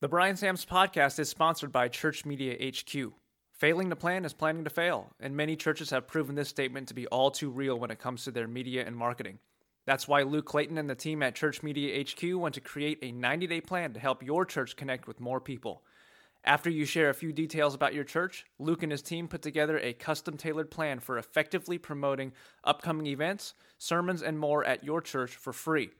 The 0.00 0.08
Bryan 0.08 0.34
Samms 0.34 0.66
podcast 0.66 1.18
is 1.18 1.28
sponsored 1.28 1.72
by 1.72 1.88
Church 1.88 2.24
Media 2.24 2.56
HQ. 2.72 3.12
Failing 3.52 3.90
to 3.90 3.96
plan 3.96 4.24
is 4.24 4.32
planning 4.32 4.64
to 4.64 4.70
fail, 4.70 5.10
and 5.20 5.36
many 5.36 5.56
churches 5.56 5.90
have 5.90 6.06
proven 6.06 6.34
this 6.34 6.48
statement 6.48 6.88
to 6.88 6.94
be 6.94 7.06
all 7.08 7.30
too 7.30 7.50
real 7.50 7.78
when 7.78 7.90
it 7.90 7.98
comes 7.98 8.24
to 8.24 8.30
their 8.30 8.48
media 8.48 8.82
and 8.86 8.96
marketing. 8.96 9.40
That's 9.84 10.08
why 10.08 10.22
Luke 10.22 10.46
Clayton 10.46 10.78
and 10.78 10.88
the 10.88 10.94
team 10.94 11.22
at 11.22 11.34
Church 11.34 11.62
Media 11.62 12.02
HQ 12.02 12.40
want 12.40 12.54
to 12.54 12.62
create 12.62 12.98
a 13.02 13.12
90 13.12 13.46
day 13.46 13.60
plan 13.60 13.92
to 13.92 14.00
help 14.00 14.22
your 14.22 14.46
church 14.46 14.74
connect 14.74 15.06
with 15.06 15.20
more 15.20 15.38
people. 15.38 15.82
After 16.44 16.70
you 16.70 16.86
share 16.86 17.10
a 17.10 17.14
few 17.14 17.34
details 17.34 17.74
about 17.74 17.92
your 17.92 18.04
church, 18.04 18.46
Luke 18.58 18.82
and 18.82 18.92
his 18.92 19.02
team 19.02 19.28
put 19.28 19.42
together 19.42 19.78
a 19.80 19.92
custom 19.92 20.38
tailored 20.38 20.70
plan 20.70 21.00
for 21.00 21.18
effectively 21.18 21.76
promoting 21.76 22.32
upcoming 22.64 23.08
events, 23.08 23.52
sermons, 23.76 24.22
and 24.22 24.38
more 24.38 24.64
at 24.64 24.82
your 24.82 25.02
church 25.02 25.36
for 25.36 25.52
free. 25.52 25.90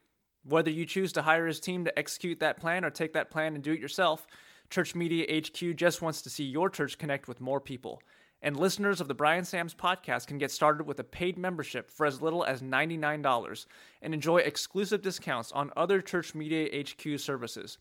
Whether 0.45 0.71
you 0.71 0.87
choose 0.87 1.13
to 1.13 1.23
hire 1.23 1.47
his 1.47 1.61
team 1.61 1.85
to 1.85 1.99
execute 1.99 2.41
that 2.41 2.59
plan 2.59 2.85
or 2.85 2.91
take 2.91 3.13
that 3.13 3.31
plan 3.31 3.55
and 3.55 3.63
do 3.63 3.73
it 3.73 3.81
yourself, 3.81 4.27
Church 4.71 4.95
Media 4.95 5.41
HQ 5.41 5.77
just 5.77 6.01
wants 6.01 6.23
to 6.23 6.31
see 6.31 6.45
your 6.45 6.71
church 6.71 6.97
connect 6.97 7.29
with 7.29 7.41
more 7.41 7.61
people. 7.61 8.03
And 8.43 8.57
listeners 8.57 9.03
of 9.03 9.09
the 9.09 9.15
Bryan 9.15 9.45
Samms 9.45 9.77
podcast 9.77 10.27
can 10.27 10.39
get 10.39 10.51
started 10.51 10.87
with 10.87 10.98
a 10.98 11.05
paid 11.05 11.37
membership 11.37 11.91
for 11.91 12.07
as 12.07 12.23
little 12.23 12.43
as 12.45 12.62
$99 12.62 13.67
and 14.01 14.15
enjoy 14.15 14.39
exclusive 14.39 15.03
discounts 15.03 15.53
on 15.53 15.71
other 15.77 16.01
Church 16.01 16.34
Media 16.34 16.83
HQ 16.83 17.20
services. 17.20 17.77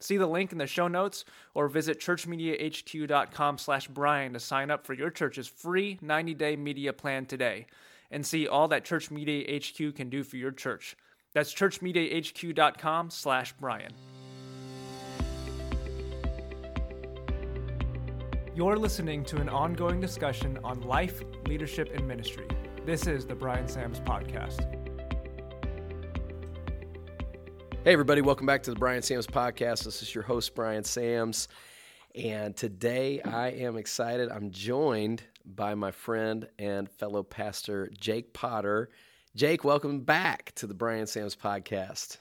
See 0.00 0.18
the 0.18 0.26
link 0.26 0.52
in 0.52 0.58
the 0.58 0.66
show 0.66 0.88
notes 0.88 1.24
or 1.54 1.68
visit 1.68 2.00
churchmediahq.com 2.00 3.56
slash 3.56 3.88
Bryan 3.88 4.32
to 4.34 4.40
sign 4.40 4.70
up 4.70 4.84
for 4.84 4.92
your 4.92 5.10
church's 5.10 5.48
free 5.48 5.98
90-day 6.02 6.56
media 6.56 6.92
plan 6.92 7.24
today 7.24 7.66
and 8.10 8.26
see 8.26 8.46
all 8.46 8.68
that 8.68 8.84
Church 8.84 9.10
Media 9.10 9.58
HQ 9.58 9.94
can 9.94 10.10
do 10.10 10.24
for 10.24 10.36
your 10.36 10.50
church. 10.50 10.96
That's 11.34 11.54
churchmediahq.com 11.54 13.08
slash 13.10 13.54
Bryan. 13.54 13.92
You're 18.54 18.76
listening 18.76 19.24
to 19.24 19.38
an 19.38 19.48
ongoing 19.48 19.98
discussion 19.98 20.58
on 20.62 20.82
life, 20.82 21.22
leadership, 21.46 21.90
and 21.94 22.06
ministry. 22.06 22.46
This 22.84 23.06
is 23.06 23.24
the 23.26 23.34
Bryan 23.34 23.64
Samms 23.64 24.04
Podcast. 24.04 24.60
Hey, 27.82 27.94
everybody, 27.94 28.20
welcome 28.20 28.46
back 28.46 28.62
to 28.64 28.70
the 28.70 28.78
Bryan 28.78 29.00
Samms 29.00 29.26
Podcast. 29.26 29.84
This 29.84 30.02
is 30.02 30.14
your 30.14 30.24
host, 30.24 30.54
Bryan 30.54 30.82
Samms. 30.82 31.48
And 32.14 32.54
today 32.54 33.22
I 33.22 33.48
am 33.48 33.78
excited. 33.78 34.28
I'm 34.28 34.50
joined 34.50 35.22
by 35.46 35.74
my 35.74 35.92
friend 35.92 36.46
and 36.58 36.90
fellow 36.90 37.22
pastor, 37.22 37.90
Jake 37.98 38.34
Potter. 38.34 38.90
Jake, 39.34 39.64
welcome 39.64 40.00
back 40.00 40.52
to 40.56 40.66
the 40.66 40.74
Bryan 40.74 41.06
Samms 41.06 41.34
podcast. 41.34 42.18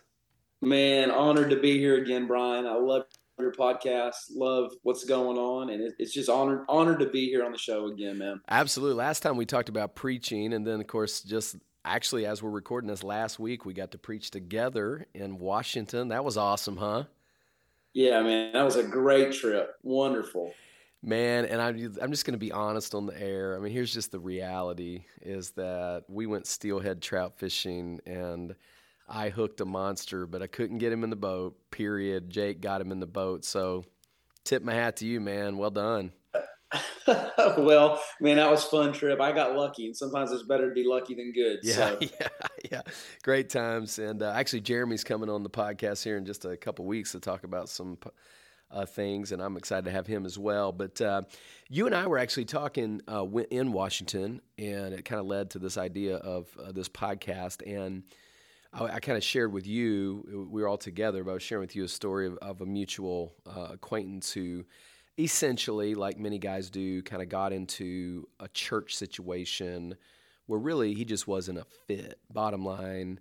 Man, 0.61 1.11
honored 1.11 1.49
to 1.49 1.59
be 1.59 1.77
here 1.77 2.01
again, 2.01 2.25
Bryan. 2.25 2.65
I 2.65 2.75
love 2.75 3.03
your 3.37 3.51
podcast, 3.51 4.13
love 4.33 4.71
what's 4.83 5.03
going 5.03 5.37
on, 5.37 5.69
and 5.69 5.91
it's 5.99 6.13
just 6.13 6.29
honored 6.29 6.63
honored 6.69 6.99
to 6.99 7.09
be 7.09 7.25
here 7.25 7.43
on 7.43 7.51
the 7.51 7.57
show 7.57 7.87
again, 7.87 8.17
man. 8.17 8.39
Absolutely. 8.47 8.95
Last 8.95 9.23
time 9.23 9.35
we 9.35 9.45
talked 9.45 9.67
about 9.67 9.93
preaching, 9.93 10.53
and 10.53 10.65
then 10.65 10.79
of 10.79 10.87
course, 10.87 11.21
just 11.21 11.57
actually 11.83 12.25
as 12.25 12.41
we're 12.41 12.49
recording 12.49 12.89
this 12.89 13.03
last 13.03 13.39
week, 13.39 13.65
we 13.65 13.73
got 13.73 13.91
to 13.91 13.97
preach 13.97 14.31
together 14.31 15.05
in 15.13 15.37
Washington. 15.37 16.07
That 16.07 16.23
was 16.23 16.37
awesome, 16.37 16.77
huh? 16.77 17.03
Yeah, 17.93 18.21
man, 18.21 18.53
that 18.53 18.63
was 18.63 18.77
a 18.77 18.83
great 18.83 19.33
trip. 19.33 19.75
Wonderful. 19.83 20.53
Man, 21.03 21.45
and 21.45 21.59
I'm 21.59 21.97
I'm 21.99 22.11
just 22.11 22.25
going 22.25 22.33
to 22.33 22.37
be 22.37 22.51
honest 22.51 22.93
on 22.93 23.07
the 23.07 23.19
air. 23.19 23.55
I 23.55 23.59
mean, 23.59 23.73
here's 23.73 23.93
just 23.93 24.11
the 24.11 24.19
reality: 24.19 25.05
is 25.21 25.51
that 25.51 26.03
we 26.07 26.27
went 26.27 26.45
steelhead 26.45 27.01
trout 27.01 27.33
fishing, 27.37 27.99
and 28.05 28.55
I 29.09 29.29
hooked 29.29 29.61
a 29.61 29.65
monster, 29.65 30.27
but 30.27 30.43
I 30.43 30.47
couldn't 30.47 30.77
get 30.77 30.93
him 30.93 31.03
in 31.03 31.09
the 31.09 31.15
boat. 31.15 31.57
Period. 31.71 32.29
Jake 32.29 32.61
got 32.61 32.81
him 32.81 32.91
in 32.91 32.99
the 32.99 33.07
boat, 33.07 33.45
so 33.45 33.83
tip 34.45 34.63
my 34.63 34.73
hat 34.73 34.97
to 34.97 35.07
you, 35.07 35.19
man. 35.19 35.57
Well 35.57 35.71
done. 35.71 36.11
well, 37.57 38.01
man, 38.21 38.37
that 38.37 38.49
was 38.49 38.63
fun 38.63 38.93
trip. 38.93 39.19
I 39.19 39.31
got 39.31 39.55
lucky, 39.55 39.87
and 39.87 39.97
sometimes 39.97 40.31
it's 40.31 40.43
better 40.43 40.69
to 40.69 40.73
be 40.73 40.85
lucky 40.85 41.15
than 41.15 41.33
good. 41.33 41.59
Yeah, 41.63 41.73
so. 41.73 41.97
yeah, 42.01 42.27
yeah. 42.71 42.81
Great 43.23 43.49
times, 43.49 43.99
and 43.99 44.21
uh, 44.21 44.33
actually, 44.35 44.61
Jeremy's 44.61 45.03
coming 45.03 45.29
on 45.29 45.43
the 45.43 45.49
podcast 45.49 46.03
here 46.03 46.17
in 46.17 46.25
just 46.25 46.45
a 46.45 46.55
couple 46.55 46.85
weeks 46.85 47.11
to 47.13 47.19
talk 47.19 47.43
about 47.43 47.69
some 47.69 47.97
uh, 48.71 48.85
things, 48.85 49.31
and 49.31 49.41
I'm 49.41 49.57
excited 49.57 49.85
to 49.85 49.91
have 49.91 50.07
him 50.07 50.25
as 50.25 50.37
well. 50.37 50.71
But 50.71 51.01
uh, 51.01 51.23
you 51.69 51.85
and 51.85 51.95
I 51.95 52.07
were 52.07 52.17
actually 52.17 52.45
talking 52.45 53.01
uh, 53.07 53.25
in 53.51 53.71
Washington, 53.71 54.41
and 54.57 54.93
it 54.93 55.05
kind 55.05 55.19
of 55.19 55.25
led 55.25 55.49
to 55.51 55.59
this 55.59 55.77
idea 55.77 56.17
of 56.17 56.47
uh, 56.61 56.71
this 56.71 56.89
podcast. 56.89 57.61
And 57.65 58.03
I, 58.73 58.85
I 58.85 58.99
kind 58.99 59.17
of 59.17 59.23
shared 59.23 59.51
with 59.51 59.67
you, 59.67 60.47
we 60.51 60.61
were 60.61 60.67
all 60.67 60.77
together, 60.77 61.23
but 61.23 61.31
I 61.31 61.33
was 61.35 61.43
sharing 61.43 61.61
with 61.61 61.75
you 61.75 61.83
a 61.83 61.87
story 61.87 62.27
of, 62.27 62.37
of 62.41 62.61
a 62.61 62.65
mutual 62.65 63.33
uh, 63.45 63.69
acquaintance 63.71 64.31
who 64.31 64.65
essentially, 65.17 65.95
like 65.95 66.17
many 66.17 66.39
guys 66.39 66.69
do, 66.69 67.01
kind 67.03 67.21
of 67.21 67.29
got 67.29 67.53
into 67.53 68.27
a 68.39 68.47
church 68.47 68.95
situation 68.95 69.95
where 70.47 70.59
really 70.59 70.93
he 70.93 71.05
just 71.05 71.27
wasn't 71.27 71.57
a 71.57 71.65
fit. 71.87 72.19
Bottom 72.31 72.65
line, 72.65 73.19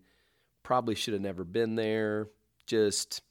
probably 0.62 0.94
should 0.94 1.14
have 1.14 1.22
never 1.22 1.44
been 1.44 1.74
there. 1.74 2.28
Just 2.66 3.22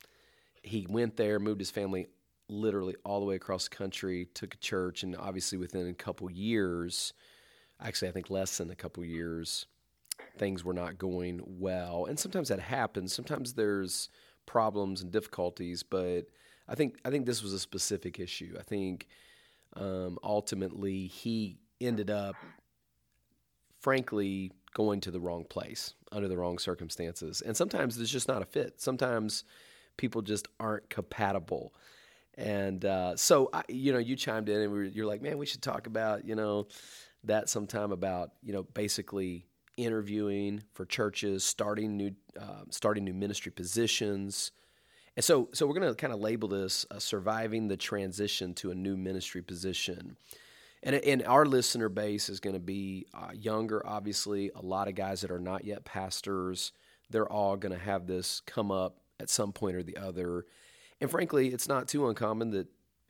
he 0.64 0.86
went 0.90 1.18
there, 1.18 1.40
moved 1.40 1.60
his 1.60 1.72
family 1.72 2.08
literally 2.48 2.96
all 3.06 3.20
the 3.20 3.26
way 3.26 3.36
across 3.36 3.68
the 3.68 3.76
country, 3.76 4.28
took 4.34 4.56
a 4.56 4.58
church, 4.58 5.04
and 5.04 5.16
obviously 5.16 5.58
within 5.58 5.88
a 5.88 5.94
couple 5.94 6.30
years, 6.32 7.14
actually 7.80 8.10
I 8.10 8.12
think 8.12 8.30
less 8.30 8.58
than 8.58 8.72
a 8.72 8.76
couple 8.76 9.06
years, 9.06 9.68
things 10.38 10.64
were 10.64 10.74
not 10.74 10.98
going 10.98 11.42
well. 11.46 12.06
And 12.06 12.20
sometimes 12.20 12.50
that 12.50 12.60
happens. 12.60 13.14
Sometimes 13.14 13.54
there's 13.54 14.10
problems 14.46 15.02
and 15.02 15.12
difficulties, 15.12 15.84
but 15.84 16.24
I 16.68 16.76
think 16.76 16.98
I 17.06 17.10
think 17.10 17.26
this 17.26 17.44
was 17.44 17.54
a 17.54 17.60
specific 17.60 18.20
issue. 18.20 18.56
I 18.60 18.64
think 18.64 19.08
um, 19.76 20.18
ultimately 20.24 21.08
he 21.08 21.58
ended 21.80 22.10
up, 22.10 22.36
frankly, 23.80 24.52
going 24.74 25.02
to 25.02 25.12
the 25.12 25.20
wrong 25.20 25.46
place 25.46 25.94
under 26.12 26.28
the 26.28 26.38
wrong 26.38 26.58
circumstances. 26.58 27.42
And 27.42 27.56
sometimes 27.56 27.96
there's 27.96 28.12
just 28.12 28.28
not 28.28 28.42
a 28.42 28.46
fit. 28.46 28.82
Sometimes 28.82 29.44
people 30.00 30.22
just 30.22 30.48
aren't 30.60 30.90
compatible. 30.90 31.74
And 32.36 32.86
uh, 32.86 33.18
so, 33.18 33.50
I, 33.52 33.64
you 33.68 33.92
know, 33.92 34.00
you 34.00 34.16
chimed 34.16 34.48
in 34.48 34.62
and 34.62 34.72
we 34.72 34.78
were, 34.80 34.86
you're 34.86 35.06
like, 35.06 35.22
man, 35.22 35.38
we 35.38 35.46
should 35.46 35.62
talk 35.62 35.88
about, 35.88 36.26
you 36.26 36.36
know, 36.36 36.68
that 37.26 37.50
sometime 37.50 37.92
about, 37.92 38.32
you 38.42 38.54
know, 38.54 38.64
basically 38.64 39.46
interviewing 39.76 40.64
for 40.74 40.86
churches, 40.86 41.44
starting 41.44 41.98
new, 41.98 42.12
uh, 42.40 42.64
starting 42.70 43.04
new 43.04 43.14
ministry 43.14 43.52
positions. 43.52 44.52
And 45.18 45.24
so, 45.24 45.50
so 45.52 45.68
we're 45.68 45.74
going 45.74 45.90
to 45.90 45.96
kind 45.96 46.14
of 46.14 46.22
label 46.22 46.48
this 46.48 46.86
uh, 46.90 47.00
surviving 47.00 47.68
the 47.68 47.76
transition 47.76 48.54
to 48.56 48.72
a 48.72 48.76
new 48.76 48.96
ministry 48.96 49.42
position. 49.42 50.16
And, 50.82 50.96
and 50.96 51.26
our 51.26 51.46
listener 51.46 51.90
base 51.90 52.30
is 52.30 52.40
going 52.40 52.54
to 52.54 52.62
be 52.62 53.06
uh, 53.14 53.32
younger, 53.34 53.86
obviously, 53.86 54.50
a 54.56 54.62
lot 54.62 54.88
of 54.88 54.96
guys 54.96 55.20
that 55.22 55.32
are 55.32 55.42
not 55.42 55.66
yet 55.66 55.84
pastors. 55.84 56.72
They're 57.10 57.28
all 57.28 57.58
going 57.58 57.74
to 57.74 57.84
have 57.84 58.08
this 58.08 58.42
come 58.46 58.72
up 58.72 58.96
at 59.20 59.30
some 59.30 59.52
point 59.52 59.76
or 59.76 59.84
the 59.84 59.98
other. 59.98 60.46
And 61.02 61.10
frankly, 61.10 61.50
it's 61.50 61.68
not 61.68 61.88
too 61.88 62.08
uncommon 62.08 62.52
that 62.52 62.68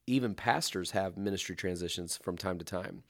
even 0.07 0.33
pastors 0.33 0.91
have 0.91 1.17
ministry 1.17 1.55
transitions 1.55 2.17
from 2.17 2.37
time 2.37 2.57
to 2.59 2.65
time. 2.65 3.03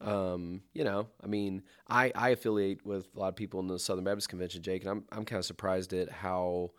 Um, 0.00 0.62
you 0.72 0.84
know, 0.84 1.08
I 1.22 1.26
mean, 1.26 1.62
I, 1.88 2.12
I 2.14 2.30
affiliate 2.30 2.86
with 2.86 3.08
a 3.14 3.18
lot 3.18 3.28
of 3.28 3.36
people 3.36 3.60
in 3.60 3.66
the 3.66 3.78
Southern 3.78 4.04
Baptist 4.04 4.30
Convention, 4.30 4.62
Jake, 4.62 4.82
and 4.82 4.90
I'm 4.90 5.04
I'm 5.12 5.24
kind 5.24 5.38
of 5.38 5.44
surprised 5.44 5.92
at 5.92 6.10
how 6.10 6.70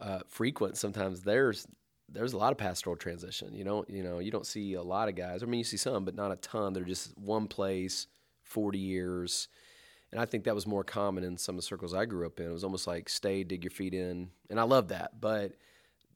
uh, 0.00 0.20
frequent 0.28 0.76
sometimes 0.78 1.22
there's 1.22 1.66
there's 2.08 2.32
a 2.32 2.38
lot 2.38 2.52
of 2.52 2.58
pastoral 2.58 2.96
transition. 2.96 3.54
You 3.54 3.64
don't 3.64 3.88
you 3.90 4.02
know 4.02 4.20
you 4.20 4.30
don't 4.30 4.46
see 4.46 4.74
a 4.74 4.82
lot 4.82 5.08
of 5.08 5.16
guys. 5.16 5.42
I 5.42 5.46
mean, 5.46 5.58
you 5.58 5.64
see 5.64 5.76
some, 5.76 6.04
but 6.04 6.14
not 6.14 6.32
a 6.32 6.36
ton. 6.36 6.72
They're 6.72 6.84
just 6.84 7.16
one 7.18 7.46
place, 7.46 8.06
forty 8.42 8.78
years, 8.78 9.48
and 10.16 10.22
I 10.22 10.24
think 10.24 10.44
that 10.44 10.54
was 10.54 10.66
more 10.66 10.82
common 10.82 11.24
in 11.24 11.36
some 11.36 11.56
of 11.56 11.58
the 11.58 11.66
circles 11.66 11.92
I 11.92 12.06
grew 12.06 12.24
up 12.24 12.40
in. 12.40 12.46
It 12.46 12.52
was 12.52 12.64
almost 12.64 12.86
like 12.86 13.10
stay, 13.10 13.44
dig 13.44 13.64
your 13.64 13.70
feet 13.70 13.92
in, 13.92 14.30
and 14.48 14.58
I 14.58 14.62
love 14.62 14.88
that. 14.88 15.20
But 15.20 15.52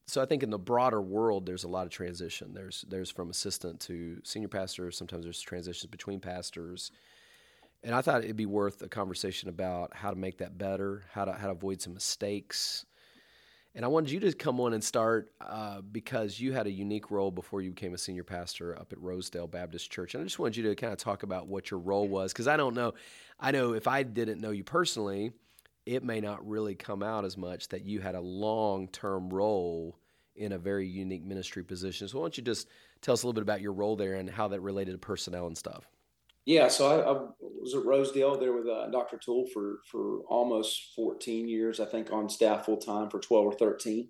so 0.06 0.22
I 0.22 0.24
think 0.24 0.42
in 0.42 0.48
the 0.48 0.58
broader 0.58 1.02
world, 1.02 1.44
there's 1.44 1.64
a 1.64 1.68
lot 1.68 1.84
of 1.84 1.92
transition. 1.92 2.54
There's 2.54 2.82
there's 2.88 3.10
from 3.10 3.28
assistant 3.28 3.78
to 3.80 4.18
senior 4.24 4.48
pastor. 4.48 4.90
Sometimes 4.90 5.24
there's 5.24 5.42
transitions 5.42 5.90
between 5.90 6.18
pastors, 6.18 6.92
and 7.82 7.94
I 7.94 8.00
thought 8.00 8.24
it'd 8.24 8.36
be 8.36 8.46
worth 8.46 8.80
a 8.80 8.88
conversation 8.88 9.50
about 9.50 9.94
how 9.94 10.08
to 10.08 10.16
make 10.16 10.38
that 10.38 10.56
better, 10.56 11.02
how 11.12 11.26
to 11.26 11.34
how 11.34 11.48
to 11.48 11.52
avoid 11.52 11.82
some 11.82 11.92
mistakes. 11.92 12.86
And 13.74 13.84
I 13.84 13.88
wanted 13.88 14.10
you 14.10 14.18
to 14.20 14.32
come 14.32 14.58
on 14.60 14.72
and 14.72 14.82
start 14.82 15.30
uh, 15.40 15.80
because 15.80 16.40
you 16.40 16.52
had 16.52 16.66
a 16.66 16.70
unique 16.70 17.10
role 17.10 17.30
before 17.30 17.62
you 17.62 17.70
became 17.70 17.94
a 17.94 17.98
senior 17.98 18.24
pastor 18.24 18.76
up 18.76 18.92
at 18.92 19.00
Rosedale 19.00 19.46
Baptist 19.46 19.92
Church. 19.92 20.14
And 20.14 20.22
I 20.22 20.24
just 20.24 20.40
wanted 20.40 20.56
you 20.56 20.64
to 20.64 20.74
kind 20.74 20.92
of 20.92 20.98
talk 20.98 21.22
about 21.22 21.46
what 21.46 21.70
your 21.70 21.78
role 21.78 22.08
was 22.08 22.32
because 22.32 22.48
I 22.48 22.56
don't 22.56 22.74
know. 22.74 22.94
I 23.40 23.50
know 23.50 23.72
if 23.72 23.88
I 23.88 24.02
didn't 24.02 24.40
know 24.40 24.50
you 24.50 24.64
personally, 24.64 25.32
it 25.86 26.04
may 26.04 26.20
not 26.20 26.46
really 26.46 26.74
come 26.74 27.02
out 27.02 27.24
as 27.24 27.36
much 27.36 27.68
that 27.68 27.84
you 27.84 28.00
had 28.00 28.14
a 28.14 28.20
long 28.20 28.88
term 28.88 29.30
role 29.30 29.98
in 30.36 30.52
a 30.52 30.58
very 30.58 30.86
unique 30.86 31.24
ministry 31.24 31.64
position. 31.64 32.06
So, 32.06 32.18
why 32.18 32.24
don't 32.24 32.36
you 32.36 32.44
just 32.44 32.68
tell 33.00 33.14
us 33.14 33.22
a 33.22 33.26
little 33.26 33.34
bit 33.34 33.42
about 33.42 33.60
your 33.60 33.72
role 33.72 33.96
there 33.96 34.14
and 34.14 34.28
how 34.28 34.48
that 34.48 34.60
related 34.60 34.92
to 34.92 34.98
personnel 34.98 35.46
and 35.46 35.56
stuff? 35.56 35.88
Yeah, 36.46 36.68
so 36.68 36.88
I, 36.88 37.12
I, 37.12 37.46
was 37.60 37.74
at 37.74 37.84
Rosedale 37.84 38.38
there 38.38 38.52
with 38.54 38.66
uh, 38.66 38.88
Dr. 38.90 39.18
Tool 39.18 39.46
for 39.52 39.80
for 39.90 40.20
almost 40.28 40.94
14 40.96 41.48
years, 41.48 41.80
I 41.80 41.84
think, 41.84 42.12
on 42.12 42.28
staff 42.28 42.64
full 42.64 42.78
time 42.78 43.10
for 43.10 43.20
12 43.20 43.46
or 43.46 43.52
13. 43.52 44.08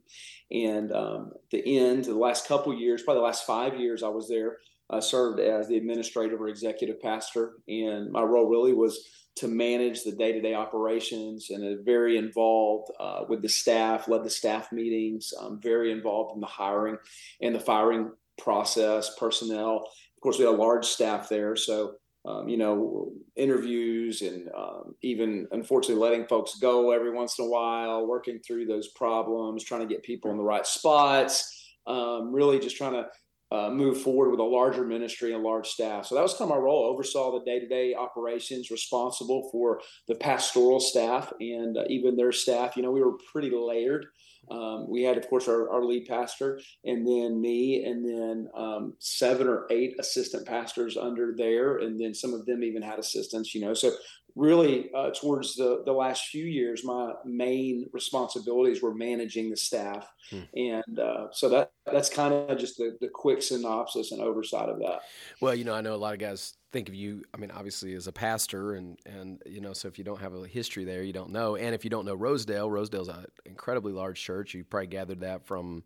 And 0.53 0.93
um, 0.93 1.33
the 1.51 1.79
end, 1.79 2.01
of 2.01 2.15
the 2.15 2.21
last 2.21 2.47
couple 2.47 2.73
years, 2.73 3.03
probably 3.03 3.21
the 3.21 3.27
last 3.27 3.47
five 3.47 3.79
years, 3.79 4.03
I 4.03 4.09
was 4.09 4.29
there. 4.29 4.59
I 4.91 5.01
served 5.01 5.41
as 5.41 5.69
the 5.69 5.77
administrative 5.77 6.41
or 6.41 6.49
executive 6.49 7.01
pastor, 7.01 7.55
and 7.69 8.11
my 8.11 8.23
role 8.23 8.49
really 8.49 8.73
was 8.73 9.09
to 9.37 9.49
manage 9.49 10.03
the 10.03 10.13
day-to-day 10.13 10.55
operations 10.55 11.51
and 11.51 11.85
very 11.85 12.17
involved 12.17 12.91
uh, 12.99 13.25
with 13.29 13.43
the 13.43 13.49
staff 13.49 14.09
led 14.09 14.25
the 14.25 14.31
staff 14.31 14.73
meetings 14.73 15.33
um, 15.41 15.61
very 15.63 15.93
involved 15.93 16.35
in 16.35 16.41
the 16.41 16.47
hiring 16.47 16.97
and 17.41 17.55
the 17.55 17.61
firing 17.61 18.11
process 18.39 19.15
personnel. 19.19 19.77
Of 19.77 20.21
course 20.23 20.39
we 20.39 20.45
had 20.45 20.55
a 20.55 20.57
large 20.57 20.85
staff 20.85 21.29
there 21.29 21.57
so 21.57 21.95
um, 22.27 22.49
you 22.49 22.59
know 22.59 23.13
interviews 23.37 24.21
and 24.21 24.51
um, 24.55 24.95
even 25.01 25.47
unfortunately 25.53 26.03
letting 26.03 26.27
folks 26.27 26.57
go 26.57 26.91
every 26.91 27.11
once 27.11 27.39
in 27.39 27.47
a 27.47 27.49
while 27.49 28.07
working 28.07 28.41
through 28.41 28.67
those 28.67 28.89
problems 28.89 29.65
trying 29.65 29.81
to 29.81 29.87
get 29.87 30.03
people 30.03 30.31
in 30.31 30.37
the 30.37 30.43
right 30.43 30.67
spots 30.67 31.73
um, 31.87 32.31
really 32.31 32.59
just 32.59 32.77
trying 32.77 32.93
to 32.93 33.07
uh, 33.53 33.71
move 33.71 34.01
forward 34.01 34.31
with 34.31 34.41
a 34.41 34.45
larger 34.45 34.85
ministry 34.85 35.33
and 35.33 35.43
large 35.43 35.69
staff. 35.69 36.07
So 36.07 36.15
that 36.15 36.23
was 36.23 36.35
kind 36.35 36.51
of 36.51 36.57
my 36.57 36.63
role. 36.63 36.87
I 36.87 36.89
oversaw 36.89 37.33
the 37.33 37.45
day-to-day 37.45 37.95
operations, 37.95 38.71
responsible 38.71 39.49
for 39.51 39.81
the 40.07 40.15
pastoral 40.15 40.81
staff 40.81 41.33
and 41.41 41.77
uh, 41.77 41.85
even 41.89 42.17
their 42.17 42.33
staff. 42.33 42.77
You 42.77 42.83
know, 42.83 42.93
we 42.93 43.03
were 43.03 43.19
pretty 43.33 43.51
layered. 43.51 44.07
Um, 44.51 44.89
we 44.89 45.03
had, 45.03 45.17
of 45.17 45.29
course, 45.29 45.49
our, 45.49 45.71
our, 45.71 45.85
lead 45.85 46.07
pastor, 46.07 46.61
and 46.85 47.07
then 47.07 47.41
me, 47.41 47.85
and 47.85 48.05
then 48.05 48.49
um, 48.57 48.95
seven 48.99 49.47
or 49.47 49.67
eight 49.71 49.95
assistant 50.01 50.47
pastors 50.47 50.97
under 50.97 51.35
there, 51.37 51.79
and 51.79 52.01
then 52.01 52.15
some 52.15 52.35
of 52.35 52.47
them 52.47 52.65
even 52.65 52.83
had 52.83 52.99
assistants. 52.99 53.55
You 53.55 53.61
know, 53.61 53.75
so 53.75 53.93
really 54.35 54.91
uh, 54.95 55.11
towards 55.11 55.55
the, 55.55 55.83
the 55.85 55.93
last 55.93 56.27
few 56.27 56.45
years, 56.45 56.85
my 56.85 57.13
main 57.25 57.89
responsibilities 57.93 58.83
were 58.83 58.95
managing 58.95 59.51
the 59.51 59.57
staff. 59.57 60.09
Hmm. 60.31 60.41
And 60.57 60.99
uh, 60.99 61.27
so 61.33 61.49
that 61.49 61.73
that's 61.87 62.09
kind 62.09 62.33
of 62.33 62.59
just 62.59 62.77
the, 62.77 62.97
the 63.01 63.09
quick 63.09 63.43
synopsis 63.43 64.13
and 64.13 64.21
oversight 64.21 64.69
of 64.69 64.79
that. 64.81 65.01
Well, 65.41 65.55
you 65.55 65.65
know, 65.65 65.75
I 65.75 65.81
know 65.81 65.95
a 65.95 65.97
lot 65.97 66.13
of 66.13 66.21
guys 66.21 66.55
think 66.73 66.89
of 66.89 66.95
you, 66.95 67.23
I 67.35 67.37
mean, 67.37 67.51
obviously 67.51 67.95
as 67.95 68.07
a 68.07 68.13
pastor 68.13 68.75
and, 68.75 68.99
and, 69.05 69.43
you 69.45 69.61
know, 69.61 69.73
so 69.73 69.89
if 69.89 69.99
you 69.99 70.05
don't 70.05 70.21
have 70.21 70.35
a 70.35 70.47
history 70.47 70.85
there, 70.85 71.03
you 71.03 71.13
don't 71.13 71.31
know. 71.31 71.57
And 71.57 71.75
if 71.75 71.83
you 71.85 71.91
don't 71.91 72.05
know 72.05 72.15
Rosedale, 72.15 72.71
Rosedale's 72.71 73.09
an 73.09 73.27
incredibly 73.45 73.93
large 73.93 74.21
church. 74.21 74.55
You 74.55 74.63
probably 74.65 74.87
gathered 74.87 75.21
that 75.21 75.45
from 75.45 75.83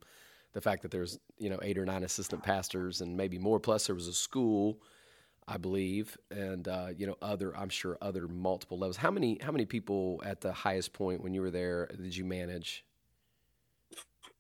the 0.52 0.61
fact 0.61 0.82
that 0.82 0.91
there's, 0.91 1.19
you 1.38 1.49
know, 1.49 1.58
eight 1.62 1.79
or 1.79 1.87
nine 1.87 2.05
assistant 2.05 2.43
pastors 2.43 3.00
and 3.00 3.17
maybe 3.17 3.38
more. 3.38 3.58
Plus 3.58 3.87
there 3.87 3.94
was 3.94 4.08
a 4.08 4.12
school 4.12 4.79
I 5.46 5.58
believe, 5.58 6.17
and 6.31 6.67
uh, 6.67 6.88
you 6.96 7.06
know 7.06 7.17
other 7.20 7.56
I'm 7.56 7.69
sure 7.69 7.99
other 8.00 8.29
multiple 8.29 8.79
levels. 8.79 8.96
How 8.96 9.11
many 9.11 9.38
how 9.43 9.52
many 9.52 9.67
people 9.67 10.23
at 10.25 10.41
the 10.41 10.52
highest 10.52 10.93
point 10.93 11.23
when 11.23 11.35
you 11.35 11.43
were 11.43 11.50
there 11.50 11.87
did 11.87 12.17
you 12.17 12.25
manage? 12.25 12.85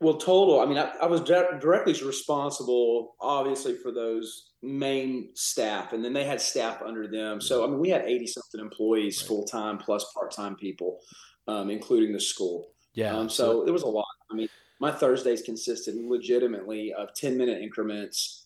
Well, 0.00 0.16
total. 0.16 0.60
I 0.60 0.66
mean, 0.66 0.76
I, 0.76 0.92
I 1.02 1.06
was 1.06 1.20
di- 1.20 1.58
directly 1.60 1.92
responsible, 2.04 3.14
obviously, 3.20 3.74
for 3.76 3.92
those 3.92 4.50
main 4.62 5.30
staff, 5.34 5.92
and 5.92 6.04
then 6.04 6.12
they 6.12 6.24
had 6.24 6.40
staff 6.40 6.82
under 6.82 7.06
them. 7.06 7.40
So 7.40 7.64
I 7.64 7.68
mean, 7.68 7.78
we 7.78 7.90
had 7.90 8.02
eighty 8.02 8.26
something 8.26 8.60
employees 8.60 9.20
right. 9.20 9.28
full 9.28 9.44
time 9.44 9.78
plus 9.78 10.10
part 10.14 10.30
time 10.30 10.56
people, 10.56 11.00
um, 11.48 11.70
including 11.70 12.12
the 12.12 12.20
school. 12.20 12.72
Yeah. 12.94 13.14
Um, 13.14 13.28
so, 13.28 13.60
so 13.60 13.64
there 13.64 13.72
was 13.72 13.82
a 13.82 13.88
lot. 13.88 14.06
I 14.30 14.34
mean, 14.34 14.48
my 14.80 14.90
Thursdays 14.90 15.42
consisted 15.42 15.96
legitimately 15.96 16.92
of 16.94 17.14
ten 17.14 17.36
minute 17.36 17.62
increments 17.62 18.43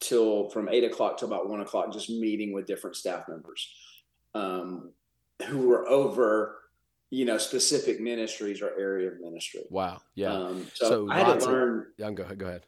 till 0.00 0.48
from 0.50 0.68
eight 0.68 0.84
o'clock 0.84 1.18
to 1.18 1.26
about 1.26 1.48
one 1.48 1.60
o'clock, 1.60 1.92
just 1.92 2.10
meeting 2.10 2.52
with 2.52 2.66
different 2.66 2.96
staff 2.96 3.28
members 3.28 3.72
um, 4.34 4.92
who 5.46 5.68
were 5.68 5.86
over, 5.88 6.58
you 7.10 7.24
know, 7.24 7.38
specific 7.38 8.00
ministries 8.00 8.62
or 8.62 8.70
area 8.78 9.08
of 9.08 9.20
ministry. 9.20 9.62
Wow. 9.70 10.00
Yeah. 10.14 10.32
Um, 10.32 10.66
so, 10.74 10.88
so, 10.88 11.10
I 11.10 11.20
had 11.20 11.40
to 11.40 11.46
learn. 11.46 11.78
Of, 11.80 11.84
yeah, 11.98 12.10
go 12.12 12.22
ahead. 12.22 12.38
Go 12.38 12.46
ahead. 12.46 12.66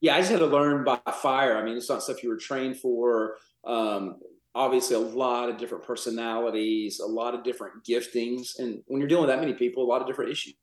Yeah, 0.00 0.16
I 0.16 0.18
just 0.18 0.30
had 0.30 0.40
to 0.40 0.46
learn 0.46 0.84
by 0.84 0.98
fire. 1.12 1.56
I 1.56 1.64
mean, 1.64 1.76
it's 1.76 1.88
not 1.88 2.02
stuff 2.02 2.22
you 2.22 2.28
were 2.28 2.36
trained 2.36 2.76
for. 2.76 3.36
Um, 3.64 4.16
obviously, 4.54 4.96
a 4.96 5.00
lot 5.00 5.48
of 5.48 5.58
different 5.58 5.84
personalities, 5.84 6.98
a 7.00 7.06
lot 7.06 7.34
of 7.34 7.44
different 7.44 7.84
giftings, 7.84 8.58
and 8.58 8.82
when 8.86 9.00
you're 9.00 9.08
dealing 9.08 9.26
with 9.26 9.30
that 9.30 9.40
many 9.40 9.54
people, 9.54 9.84
a 9.84 9.86
lot 9.86 10.00
of 10.00 10.08
different 10.08 10.32
issues. 10.32 10.54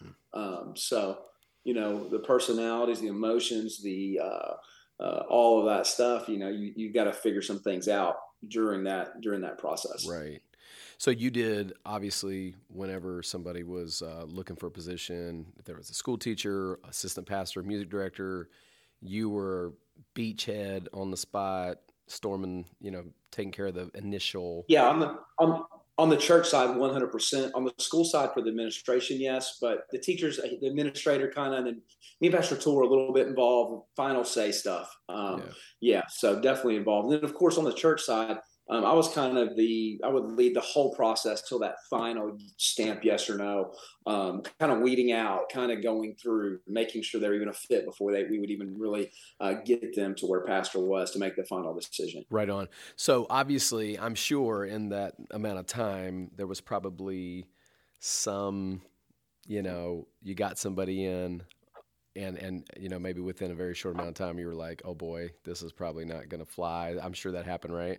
Mm-hmm. 0.00 0.40
Um, 0.40 0.76
so, 0.76 1.18
you 1.64 1.74
know, 1.74 2.08
the 2.08 2.20
personalities, 2.20 3.00
the 3.00 3.08
emotions, 3.08 3.82
the 3.82 4.20
uh, 4.22 4.52
uh, 5.00 5.22
all 5.28 5.60
of 5.60 5.66
that 5.66 5.86
stuff, 5.86 6.28
you 6.28 6.38
know, 6.38 6.48
you 6.48 6.72
you 6.76 6.92
got 6.92 7.04
to 7.04 7.12
figure 7.12 7.42
some 7.42 7.60
things 7.60 7.88
out 7.88 8.16
during 8.48 8.84
that 8.84 9.20
during 9.20 9.42
that 9.42 9.58
process. 9.58 10.06
Right. 10.08 10.42
So 10.98 11.10
you 11.10 11.30
did 11.30 11.72
obviously 11.84 12.54
whenever 12.68 13.22
somebody 13.22 13.62
was 13.62 14.02
uh, 14.02 14.24
looking 14.26 14.56
for 14.56 14.68
a 14.68 14.70
position, 14.70 15.46
if 15.58 15.64
there 15.64 15.76
was 15.76 15.90
a 15.90 15.94
school 15.94 16.16
teacher, 16.16 16.78
assistant 16.88 17.26
pastor, 17.26 17.62
music 17.62 17.90
director, 17.90 18.48
you 19.00 19.28
were 19.28 19.72
beachhead 20.14 20.86
on 20.92 21.10
the 21.10 21.16
spot, 21.16 21.78
storming, 22.06 22.64
you 22.80 22.90
know, 22.90 23.04
taking 23.30 23.52
care 23.52 23.66
of 23.66 23.74
the 23.74 23.90
initial. 23.94 24.64
Yeah, 24.68 24.88
on 24.88 25.00
the 25.00 25.18
on 25.38 25.64
on 25.96 26.08
the 26.08 26.16
church 26.16 26.48
side 26.48 26.70
100% 26.70 27.50
on 27.54 27.64
the 27.64 27.72
school 27.78 28.04
side 28.04 28.30
for 28.34 28.42
the 28.42 28.48
administration 28.48 29.20
yes 29.20 29.58
but 29.60 29.86
the 29.92 29.98
teachers 29.98 30.38
the 30.60 30.66
administrator 30.66 31.30
kind 31.30 31.54
of 31.54 31.66
and 31.66 31.80
me 32.20 32.28
and 32.28 32.34
pastor 32.34 32.56
tour 32.56 32.82
a 32.82 32.88
little 32.88 33.12
bit 33.12 33.26
involved 33.26 33.86
final 33.96 34.24
say 34.24 34.50
stuff 34.50 34.94
um, 35.08 35.40
yeah. 35.80 35.96
yeah. 35.96 36.02
so 36.08 36.40
definitely 36.40 36.76
involved 36.76 37.12
and 37.12 37.22
then 37.22 37.24
of 37.24 37.34
course 37.34 37.58
on 37.58 37.64
the 37.64 37.72
church 37.72 38.02
side 38.02 38.38
um, 38.70 38.84
I 38.84 38.92
was 38.94 39.12
kind 39.12 39.36
of 39.36 39.56
the 39.56 40.00
I 40.02 40.08
would 40.08 40.32
lead 40.32 40.56
the 40.56 40.60
whole 40.60 40.94
process 40.94 41.42
till 41.42 41.58
that 41.58 41.76
final 41.90 42.36
stamp 42.56 43.04
yes 43.04 43.28
or 43.28 43.36
no, 43.36 43.72
um, 44.06 44.42
kind 44.58 44.72
of 44.72 44.80
weeding 44.80 45.12
out, 45.12 45.50
kind 45.52 45.70
of 45.70 45.82
going 45.82 46.16
through, 46.20 46.60
making 46.66 47.02
sure 47.02 47.20
they're 47.20 47.34
even 47.34 47.48
a 47.48 47.52
fit 47.52 47.84
before 47.84 48.12
they 48.12 48.24
we 48.24 48.38
would 48.38 48.50
even 48.50 48.74
really 48.78 49.10
uh, 49.40 49.54
get 49.64 49.94
them 49.94 50.14
to 50.14 50.26
where 50.26 50.44
pastor 50.44 50.80
was 50.80 51.10
to 51.10 51.18
make 51.18 51.36
the 51.36 51.44
final 51.44 51.74
decision. 51.74 52.24
Right 52.30 52.48
on. 52.48 52.68
So 52.96 53.26
obviously, 53.28 53.98
I'm 53.98 54.14
sure 54.14 54.64
in 54.64 54.88
that 54.90 55.14
amount 55.30 55.58
of 55.58 55.66
time 55.66 56.30
there 56.34 56.46
was 56.46 56.62
probably 56.62 57.46
some, 58.00 58.80
you 59.46 59.62
know, 59.62 60.08
you 60.22 60.34
got 60.34 60.58
somebody 60.58 61.04
in 61.04 61.42
and 62.16 62.38
and 62.38 62.66
you 62.78 62.88
know 62.88 62.98
maybe 62.98 63.20
within 63.20 63.50
a 63.50 63.54
very 63.54 63.74
short 63.74 63.94
amount 63.94 64.08
of 64.08 64.14
time 64.14 64.38
you 64.38 64.46
were 64.46 64.54
like 64.54 64.80
oh 64.84 64.94
boy 64.94 65.28
this 65.42 65.62
is 65.62 65.72
probably 65.72 66.04
not 66.04 66.28
going 66.28 66.38
to 66.38 66.48
fly 66.48 66.96
i'm 67.02 67.12
sure 67.12 67.32
that 67.32 67.44
happened 67.44 67.74
right 67.74 67.98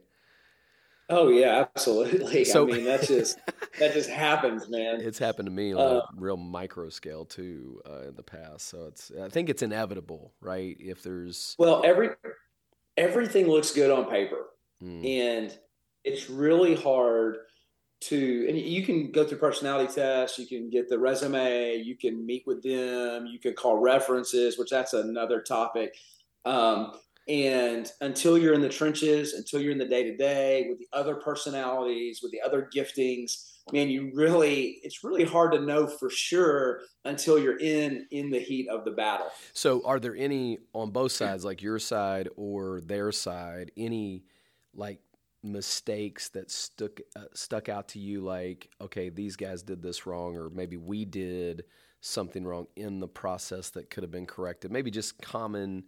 Oh 1.10 1.30
yeah, 1.30 1.66
absolutely. 1.76 2.46
So, 2.46 2.64
I 2.64 2.72
mean, 2.72 2.86
that's 2.86 3.08
just 3.08 3.38
that 3.80 3.94
just 3.94 4.10
happens, 4.10 4.68
man. 4.70 5.02
It's 5.02 5.20
happened 5.20 5.46
to 5.46 5.52
me 5.52 5.74
on 5.74 5.80
uh, 5.80 6.00
a 6.00 6.08
real 6.16 6.38
micro 6.38 6.90
scale 6.90 7.26
too 7.26 7.82
uh, 7.88 8.08
in 8.08 8.16
the 8.16 8.24
past. 8.24 8.68
So 8.68 8.86
it's 8.86 9.12
I 9.22 9.30
think 9.30 9.50
it's 9.50 9.62
inevitable, 9.62 10.34
right? 10.42 10.76
If 10.80 11.04
there's 11.04 11.56
well, 11.60 11.84
every 11.86 12.10
everything 12.98 13.48
looks 13.48 13.72
good 13.72 13.92
on 13.92 14.10
paper, 14.10 14.48
mm. 14.82 15.06
and 15.06 15.58
it's 16.04 16.30
really 16.30 16.76
hard 16.76 17.38
to 18.02 18.46
and 18.50 18.58
you 18.58 18.84
can 18.84 19.12
go 19.12 19.26
through 19.26 19.38
personality 19.38 19.92
tests 19.92 20.38
you 20.38 20.46
can 20.46 20.70
get 20.70 20.90
the 20.90 21.00
resume 21.00 21.78
you 21.78 21.96
can 21.96 22.26
meet 22.26 22.44
with 22.46 22.62
them 22.62 23.26
you 23.26 23.40
can 23.40 23.54
call 23.54 23.78
references 23.78 24.58
which 24.58 24.70
that's 24.70 24.94
another 24.94 25.42
topic 25.42 25.96
um, 26.44 26.92
and 27.28 27.92
until 28.02 28.38
you're 28.38 28.54
in 28.54 28.62
the 28.62 28.70
trenches, 28.70 29.34
until 29.34 29.62
you're 29.62 29.72
in 29.72 29.78
the 29.78 29.88
day 29.88 30.04
to 30.04 30.16
day 30.16 30.68
with 30.70 30.78
the 30.78 30.88
other 30.94 31.16
personalities, 31.16 32.20
with 32.22 32.32
the 32.32 32.42
other 32.42 32.70
giftings, 32.74 33.56
man, 33.72 33.90
you 33.90 34.12
really 34.14 34.80
it's 34.84 35.04
really 35.04 35.24
hard 35.24 35.52
to 35.54 35.60
know 35.60 35.88
for 35.88 36.10
sure 36.10 36.82
until 37.04 37.40
you're 37.40 37.60
in 37.60 38.06
in 38.12 38.30
the 38.30 38.40
heat 38.40 38.70
of 38.70 38.86
the 38.86 38.92
battle. 38.92 39.28
So, 39.54 39.82
are 39.86 40.00
there 40.00 40.16
any 40.16 40.60
on 40.74 40.92
both 40.92 41.12
sides, 41.12 41.44
like 41.44 41.62
your 41.62 41.80
side 41.80 42.30
or 42.36 42.82
their 42.82 43.12
side, 43.12 43.72
any 43.76 44.26
like 44.76 45.00
mistakes 45.42 46.30
that 46.30 46.52
stuck 46.52 47.00
uh, 47.16 47.26
stuck 47.34 47.70
out 47.70 47.88
to 47.90 48.00
you? 48.00 48.22
Like, 48.22 48.70
okay, 48.80 49.10
these 49.10 49.36
guys 49.36 49.64
did 49.64 49.82
this 49.82 50.06
wrong, 50.06 50.38
or 50.38 50.50
maybe 50.52 50.78
we 50.78 51.06
did 51.06 51.64
something 52.02 52.46
wrong 52.46 52.68
in 52.76 53.00
the 53.00 53.08
process 53.08 53.72
that 53.72 53.90
could 53.90 54.04
have 54.04 54.12
been 54.12 54.28
corrected. 54.28 54.72
Maybe 54.72 54.92
just 54.92 55.20
common 55.24 55.86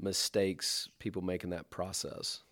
mistakes 0.00 0.88
people 0.98 1.22
make 1.22 1.44
in 1.44 1.50
that 1.50 1.70
process? 1.70 2.42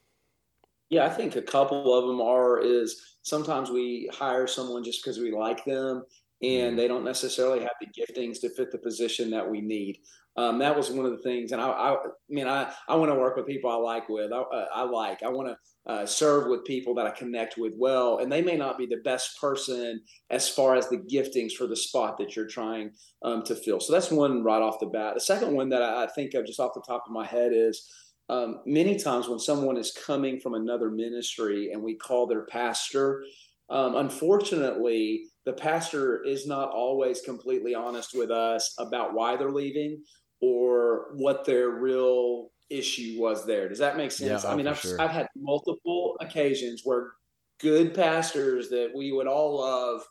Yeah, 0.91 1.07
I 1.07 1.11
think 1.11 1.37
a 1.37 1.43
couple 1.43 1.95
of 1.97 2.07
them 2.07 2.21
are 2.21 2.61
is 2.61 3.17
sometimes 3.23 3.71
we 3.71 4.09
hire 4.13 4.47
someone 4.47 4.85
just 4.85 5.03
because 5.03 5.19
we 5.19 5.33
like 5.33 5.65
them 5.65 6.05
and 6.43 6.51
mm-hmm. 6.51 6.77
they 6.77 6.89
don't 6.89 7.05
necessarily 7.05 7.61
have 7.61 7.73
the 7.81 7.87
giftings 7.87 8.41
to 8.41 8.51
fit 8.51 8.71
the 8.71 8.79
position 8.79 9.31
that 9.31 9.49
we 9.49 9.61
need. 9.61 9.99
Um, 10.37 10.59
that 10.59 10.77
was 10.77 10.91
one 10.91 11.07
of 11.07 11.13
the 11.13 11.23
things, 11.23 11.53
and 11.53 11.61
I, 11.61 11.69
I, 11.69 11.93
I 11.93 11.97
mean, 12.29 12.49
I, 12.49 12.73
I 12.89 12.97
want 12.97 13.13
to 13.13 13.15
work 13.15 13.37
with 13.37 13.47
people 13.47 13.71
I 13.71 13.77
like 13.77 14.09
with. 14.09 14.33
I, 14.33 14.43
I 14.75 14.83
like. 14.83 15.23
I 15.23 15.29
want 15.29 15.49
to 15.49 15.93
uh, 15.93 16.07
serve 16.07 16.49
with 16.49 16.65
people 16.65 16.93
that 16.97 17.07
I 17.07 17.11
connect 17.11 17.57
with 17.57 17.75
well, 17.77 18.19
and 18.19 18.33
they 18.33 18.43
may 18.43 18.57
not 18.57 18.77
be 18.77 18.87
the 18.87 19.01
best 19.05 19.41
person 19.41 20.01
as 20.31 20.49
far 20.49 20.75
as 20.75 20.89
the 20.89 20.97
giftings 20.97 21.53
for 21.53 21.69
the 21.69 21.77
spot 21.77 22.19
that 22.19 22.35
you're 22.35 22.49
trying 22.49 22.91
um, 23.23 23.45
to 23.45 23.55
fill. 23.55 23.79
So 23.79 23.93
that's 23.93 24.11
one 24.11 24.43
right 24.43 24.61
off 24.61 24.81
the 24.81 24.87
bat. 24.87 25.15
The 25.15 25.21
second 25.21 25.55
one 25.55 25.69
that 25.69 25.83
I 25.83 26.09
think 26.09 26.35
of 26.35 26.47
just 26.47 26.59
off 26.59 26.75
the 26.75 26.83
top 26.85 27.05
of 27.07 27.13
my 27.13 27.27
head 27.27 27.53
is 27.55 27.89
um, 28.29 28.61
many 28.67 28.99
times 28.99 29.29
when 29.29 29.39
someone 29.39 29.77
is 29.77 29.93
coming 29.93 30.41
from 30.41 30.55
another 30.55 30.91
ministry 30.91 31.71
and 31.73 31.83
we 31.83 31.95
call 31.95 32.27
their 32.27 32.47
pastor, 32.47 33.23
um, 33.71 33.97
unfortunately, 33.97 35.27
the 35.45 35.53
pastor 35.53 36.23
is 36.25 36.47
not 36.47 36.71
always 36.71 37.21
completely 37.21 37.75
honest 37.75 38.17
with 38.17 38.31
us 38.31 38.75
about 38.79 39.15
why 39.15 39.37
they're 39.37 39.51
leaving 39.51 40.03
or 40.45 41.07
what 41.15 41.45
their 41.45 41.71
real 41.71 42.51
issue 42.71 43.17
was 43.19 43.47
there. 43.47 43.69
Does 43.69 43.79
that 43.79 43.97
make 43.97 44.13
sense? 44.13 44.45
Yeah, 44.45 44.51
I 44.51 44.57
mean, 44.57 44.67
I've, 44.67 44.79
sure. 44.79 45.01
I've 45.01 45.11
had 45.11 45.29
multiple 45.37 46.17
occasions 46.21 46.83
where 46.85 47.13
good 47.61 47.95
pastors 47.95 48.69
that 48.71 48.91
we 48.95 49.13
would 49.13 49.27
all 49.27 49.61
love, 49.61 50.03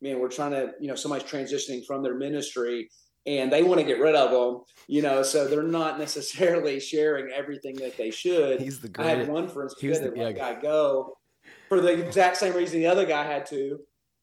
man, 0.00 0.18
we're 0.18 0.28
trying 0.28 0.52
to, 0.52 0.72
you 0.80 0.88
know, 0.88 0.94
somebody's 0.94 1.28
transitioning 1.28 1.84
from 1.86 2.02
their 2.02 2.14
ministry 2.14 2.88
and 3.26 3.52
they 3.52 3.62
want 3.62 3.80
to 3.80 3.86
get 3.86 3.98
rid 3.98 4.14
of 4.14 4.30
them, 4.30 4.62
you 4.86 5.02
know, 5.02 5.22
so 5.22 5.46
they're 5.46 5.62
not 5.62 5.98
necessarily 5.98 6.78
sharing 6.92 7.32
everything 7.32 7.76
that 7.76 7.96
they 7.96 8.10
should. 8.10 8.60
He's 8.60 8.80
the 8.80 8.88
great. 8.88 9.06
I 9.06 9.10
had 9.10 9.28
one, 9.28 9.48
for 9.48 9.64
instance, 9.64 9.98
that 9.98 10.14
the- 10.14 10.20
let 10.20 10.36
guy 10.36 10.60
go 10.60 11.16
for 11.68 11.80
the 11.80 12.06
exact 12.06 12.36
same 12.36 12.54
reason 12.54 12.78
the 12.78 12.86
other 12.86 13.06
guy 13.06 13.24
had 13.24 13.46
to, 13.46 13.78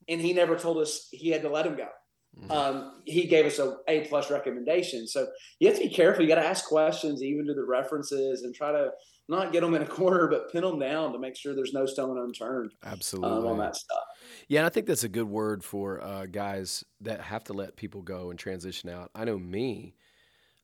and 0.08 0.20
he 0.22 0.34
never 0.34 0.58
told 0.58 0.77
us 0.77 1.08
he 1.12 1.29
had 1.29 1.41
to 1.41 1.50
let 1.50 1.65
him 1.65 1.75
go. 1.75 1.89
Mhm. 2.38 2.52
Um, 2.52 3.02
he 3.06 3.28
gave 3.28 3.46
us 3.46 3.60
a 3.60 3.78
A 3.88 4.08
plus 4.08 4.32
recommendation. 4.32 5.08
So 5.08 5.28
you 5.60 5.68
have 5.68 5.78
to 5.78 5.84
be 5.88 5.94
careful. 5.94 6.24
You 6.24 6.28
got 6.28 6.42
to 6.42 6.46
ask 6.46 6.66
questions, 6.66 7.22
even 7.22 7.46
to 7.48 7.54
the 7.54 7.63
references, 7.66 8.42
and 8.44 8.56
try 8.56 8.72
to 8.72 8.92
not 9.28 9.52
get 9.54 9.62
them 9.62 9.74
in 9.75 9.82
a 9.84 9.88
corner, 10.00 10.28
but 10.28 10.52
pin 10.52 10.63
them 10.63 10.80
down 10.80 11.13
to 11.13 11.20
make 11.20 11.36
sure 11.36 11.54
there's 11.56 11.74
no 11.74 11.86
stone 11.86 12.18
unturned 12.18 12.74
Absolutely. 12.84 13.30
um, 13.30 13.46
on 13.46 13.58
that 13.60 13.75
stuff. 13.75 14.04
Yeah, 14.48 14.60
and 14.62 14.66
I 14.66 14.70
think 14.70 14.88
that's 14.88 15.04
a 15.04 15.10
good 15.10 15.28
word 15.28 15.63
for 15.63 16.02
uh, 16.02 16.25
guys 16.25 16.84
that 17.02 17.22
have 17.22 17.44
to 17.46 17.54
let 17.54 17.75
people 17.78 18.02
go 18.02 18.30
and 18.30 18.40
transition 18.40 18.90
out. 18.90 19.12
I 19.16 19.25
know 19.25 19.38
me, 19.38 19.96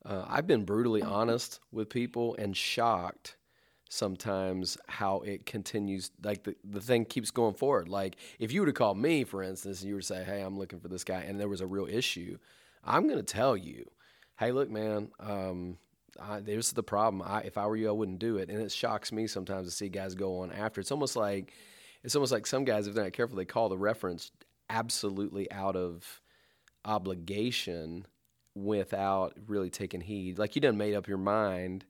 uh, 0.04 0.24
I've 0.28 0.46
been 0.46 0.64
brutally 0.64 1.02
honest 1.02 1.60
with 1.72 1.90
people 1.90 2.34
and 2.36 2.56
shocked 2.56 3.36
sometimes 3.90 4.78
how 4.86 5.18
it 5.20 5.44
continues. 5.44 6.12
Like 6.22 6.44
the, 6.44 6.54
the 6.64 6.80
thing 6.80 7.04
keeps 7.04 7.30
going 7.30 7.54
forward. 7.54 7.88
Like 7.88 8.16
if 8.38 8.52
you 8.52 8.60
were 8.60 8.66
to 8.66 8.72
call 8.72 8.94
me, 8.94 9.24
for 9.24 9.42
instance, 9.42 9.80
and 9.80 9.88
you 9.88 9.96
were 9.96 10.00
to 10.00 10.06
say, 10.06 10.24
hey, 10.24 10.40
I'm 10.40 10.56
looking 10.56 10.78
for 10.80 10.88
this 10.88 11.04
guy, 11.04 11.20
and 11.20 11.38
there 11.38 11.48
was 11.48 11.60
a 11.60 11.66
real 11.66 11.86
issue, 11.86 12.38
I'm 12.84 13.08
going 13.08 13.18
to 13.18 13.24
tell 13.24 13.56
you, 13.56 13.90
hey, 14.38 14.52
look, 14.52 14.70
man, 14.70 15.10
um, 15.18 15.76
I, 16.20 16.38
this 16.40 16.68
is 16.68 16.72
the 16.72 16.84
problem. 16.84 17.22
I, 17.24 17.40
if 17.40 17.58
I 17.58 17.66
were 17.66 17.76
you, 17.76 17.88
I 17.88 17.92
wouldn't 17.92 18.20
do 18.20 18.38
it. 18.38 18.48
And 18.48 18.60
it 18.60 18.72
shocks 18.72 19.10
me 19.12 19.26
sometimes 19.26 19.66
to 19.66 19.72
see 19.72 19.88
guys 19.88 20.14
go 20.14 20.38
on 20.38 20.52
after. 20.52 20.80
It's 20.80 20.92
almost 20.92 21.16
like 21.16 21.52
it's 22.02 22.14
almost 22.14 22.32
like 22.32 22.46
some 22.46 22.64
guys, 22.64 22.86
if 22.86 22.94
they're 22.94 23.04
not 23.04 23.12
careful, 23.12 23.36
they 23.36 23.44
call 23.44 23.68
the 23.68 23.76
reference 23.76 24.30
absolutely 24.70 25.50
out 25.50 25.76
of 25.76 26.22
obligation 26.84 28.06
without 28.54 29.34
really 29.46 29.68
taking 29.68 30.00
heed. 30.00 30.38
Like 30.38 30.54
you 30.54 30.60
done 30.60 30.78
made 30.78 30.94
up 30.94 31.08
your 31.08 31.18
mind. 31.18 31.84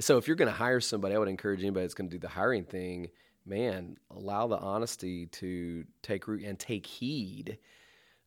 So 0.00 0.16
if 0.16 0.26
you're 0.26 0.36
going 0.36 0.50
to 0.50 0.56
hire 0.56 0.80
somebody, 0.80 1.14
I 1.14 1.18
would 1.18 1.28
encourage 1.28 1.60
anybody 1.60 1.84
that's 1.84 1.94
going 1.94 2.08
to 2.08 2.16
do 2.16 2.20
the 2.20 2.28
hiring 2.28 2.64
thing, 2.64 3.08
man, 3.44 3.96
allow 4.10 4.46
the 4.46 4.58
honesty 4.58 5.26
to 5.26 5.84
take 6.02 6.26
root 6.26 6.44
and 6.44 6.58
take 6.58 6.86
heed. 6.86 7.58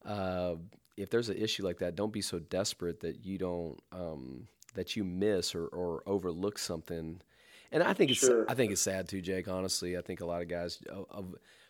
Uh, 0.05 0.55
if 0.97 1.09
there's 1.09 1.29
an 1.29 1.37
issue 1.37 1.63
like 1.63 1.79
that, 1.79 1.95
don't 1.95 2.13
be 2.13 2.21
so 2.21 2.39
desperate 2.39 2.99
that 3.01 3.25
you 3.25 3.37
don't 3.37 3.79
um, 3.91 4.47
that 4.75 4.95
you 4.95 5.03
miss 5.03 5.55
or, 5.55 5.65
or 5.67 6.03
overlook 6.05 6.57
something. 6.59 7.21
And 7.71 7.83
I 7.83 7.93
think 7.93 8.11
it's 8.11 8.19
Sure. 8.19 8.45
I 8.47 8.53
think 8.53 8.71
it's 8.71 8.81
sad 8.81 9.07
too, 9.07 9.21
Jake. 9.21 9.47
Honestly, 9.47 9.97
I 9.97 10.01
think 10.01 10.21
a 10.21 10.25
lot 10.25 10.41
of 10.41 10.47
guys, 10.47 10.79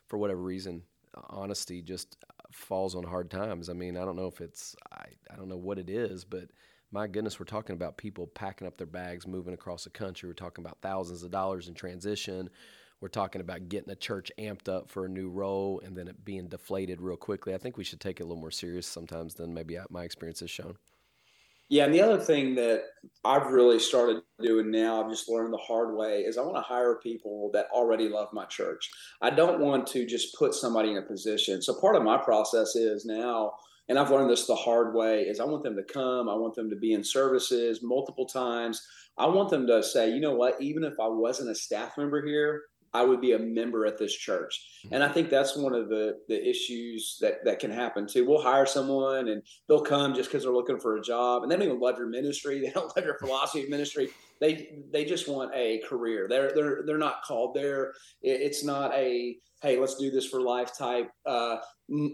for 0.08 0.18
whatever 0.18 0.42
reason, 0.42 0.84
honesty 1.30 1.82
just 1.82 2.18
falls 2.52 2.96
on 2.96 3.04
hard 3.04 3.32
times. 3.32 3.70
I 3.70 3.74
mean, 3.74 3.98
I 3.98 4.06
don't 4.06 4.16
know 4.16 4.28
if 4.28 4.42
it's 4.42 4.76
I, 4.92 5.06
I 5.32 5.36
don't 5.36 5.50
know 5.50 5.58
what 5.58 5.80
it 5.80 5.90
is, 5.90 6.26
but 6.26 6.50
my 6.96 7.08
goodness, 7.08 7.42
we're 7.42 7.46
talking 7.46 7.76
about 7.76 7.98
people 7.98 8.26
packing 8.26 8.66
up 8.66 8.78
their 8.78 8.88
bags, 8.88 9.28
moving 9.28 9.54
across 9.54 9.84
the 9.84 9.90
country. 9.90 10.30
We're 10.30 10.34
talking 10.34 10.64
about 10.64 10.78
thousands 10.82 11.24
of 11.24 11.30
dollars 11.30 11.68
in 11.68 11.74
transition. 11.74 12.50
We're 13.02 13.10
talking 13.10 13.42
about 13.42 13.68
getting 13.68 13.90
a 13.90 13.98
church 13.98 14.32
amped 14.40 14.70
up 14.70 14.90
for 14.90 15.04
a 15.04 15.10
new 15.10 15.30
role 15.30 15.82
and 15.84 15.98
then 15.98 16.08
it 16.08 16.24
being 16.24 16.48
deflated 16.48 17.02
real 17.02 17.18
quickly. 17.18 17.54
I 17.54 17.58
think 17.58 17.76
we 17.76 17.84
should 17.84 18.00
take 18.00 18.22
it 18.22 18.24
a 18.24 18.26
little 18.26 18.40
more 18.40 18.50
serious 18.50 18.88
sometimes 18.88 19.34
than 19.34 19.54
maybe 19.54 19.78
uh, 19.78 19.84
my 19.90 20.06
experience 20.06 20.40
has 20.40 20.50
shown. 20.50 20.78
Yeah, 21.68 21.84
and 21.84 21.94
the 21.94 22.02
other 22.02 22.18
thing 22.18 22.56
that 22.56 22.84
I've 23.26 23.48
really 23.48 23.80
started 23.80 24.22
doing 24.40 24.72
now, 24.72 25.04
I've 25.04 25.10
just 25.10 25.28
learned 25.28 25.52
the 25.52 25.58
hard 25.58 25.98
way, 25.98 26.22
is 26.22 26.38
I 26.38 26.44
want 26.44 26.56
to 26.56 26.62
hire 26.62 26.96
people 26.96 27.50
that 27.52 27.68
already 27.74 28.08
love 28.08 28.30
my 28.32 28.46
church. 28.46 28.90
I 29.22 29.32
don't 29.32 29.60
want 29.60 29.86
to 29.88 30.06
just 30.06 30.34
put 30.36 30.54
somebody 30.54 30.92
in 30.92 30.98
a 30.98 31.02
position. 31.02 31.62
So 31.62 31.74
part 31.74 31.98
of 31.98 32.04
my 32.04 32.18
process 32.18 32.78
is 32.78 33.04
now, 33.06 33.56
and 33.88 34.00
I've 34.00 34.12
learned 34.12 34.30
this 34.30 34.48
the 34.48 34.56
hard 34.56 34.96
way, 34.96 35.24
is 35.24 35.40
I 35.40 35.46
want 35.46 35.64
them 35.64 35.76
to 35.76 35.84
come, 35.84 36.30
I 36.30 36.36
want 36.36 36.56
them 36.56 36.70
to 36.70 36.76
be 36.76 36.94
in 36.94 37.04
services 37.04 37.82
multiple 37.84 38.26
times. 38.26 38.82
I 39.18 39.28
want 39.28 39.50
them 39.50 39.66
to 39.68 39.82
say, 39.82 40.10
you 40.10 40.20
know 40.20 40.36
what, 40.36 40.62
even 40.62 40.84
if 40.84 40.94
I 41.00 41.08
wasn't 41.08 41.52
a 41.52 41.56
staff 41.56 41.98
member 41.98 42.26
here, 42.26 42.64
I 42.96 43.04
would 43.04 43.20
be 43.20 43.34
a 43.34 43.40
member 43.40 43.86
at 43.86 43.98
this 43.98 44.16
church. 44.16 44.82
And 44.92 45.04
I 45.04 45.10
think 45.10 45.30
that's 45.30 45.58
one 45.58 45.74
of 45.74 45.90
the 45.90 46.18
the 46.30 46.50
issues 46.50 47.18
that 47.22 47.44
that 47.44 47.60
can 47.60 47.72
happen 47.72 48.08
too. 48.08 48.26
We'll 48.26 48.42
hire 48.42 48.66
someone 48.66 49.28
and 49.28 49.44
they'll 49.68 49.82
come 49.82 50.14
just 50.14 50.30
because 50.30 50.44
they're 50.44 50.54
looking 50.54 50.80
for 50.80 50.96
a 50.96 51.02
job, 51.02 51.44
and 51.44 51.52
they 51.52 51.56
don't 51.58 51.66
even 51.66 51.80
love 51.80 51.98
your 51.98 52.08
ministry. 52.08 52.60
They 52.66 52.72
don't 52.72 52.96
love 52.96 53.06
your 53.06 53.20
philosophy 53.20 53.64
of 53.64 53.70
ministry. 53.70 54.10
They 54.40 54.80
they 54.92 55.06
just 55.06 55.28
want 55.28 55.52
a 55.54 55.82
career. 55.88 56.28
They're 56.30 56.54
they're 56.56 56.84
they're 56.86 56.98
not 56.98 57.24
called 57.24 57.54
there. 57.54 57.94
It's 58.22 58.64
not 58.64 58.94
a 58.94 59.38
hey, 59.62 59.80
let's 59.80 59.96
do 59.96 60.12
this 60.12 60.28
for 60.28 60.42
life 60.42 60.78
type 60.78 61.10
uh, 61.26 61.58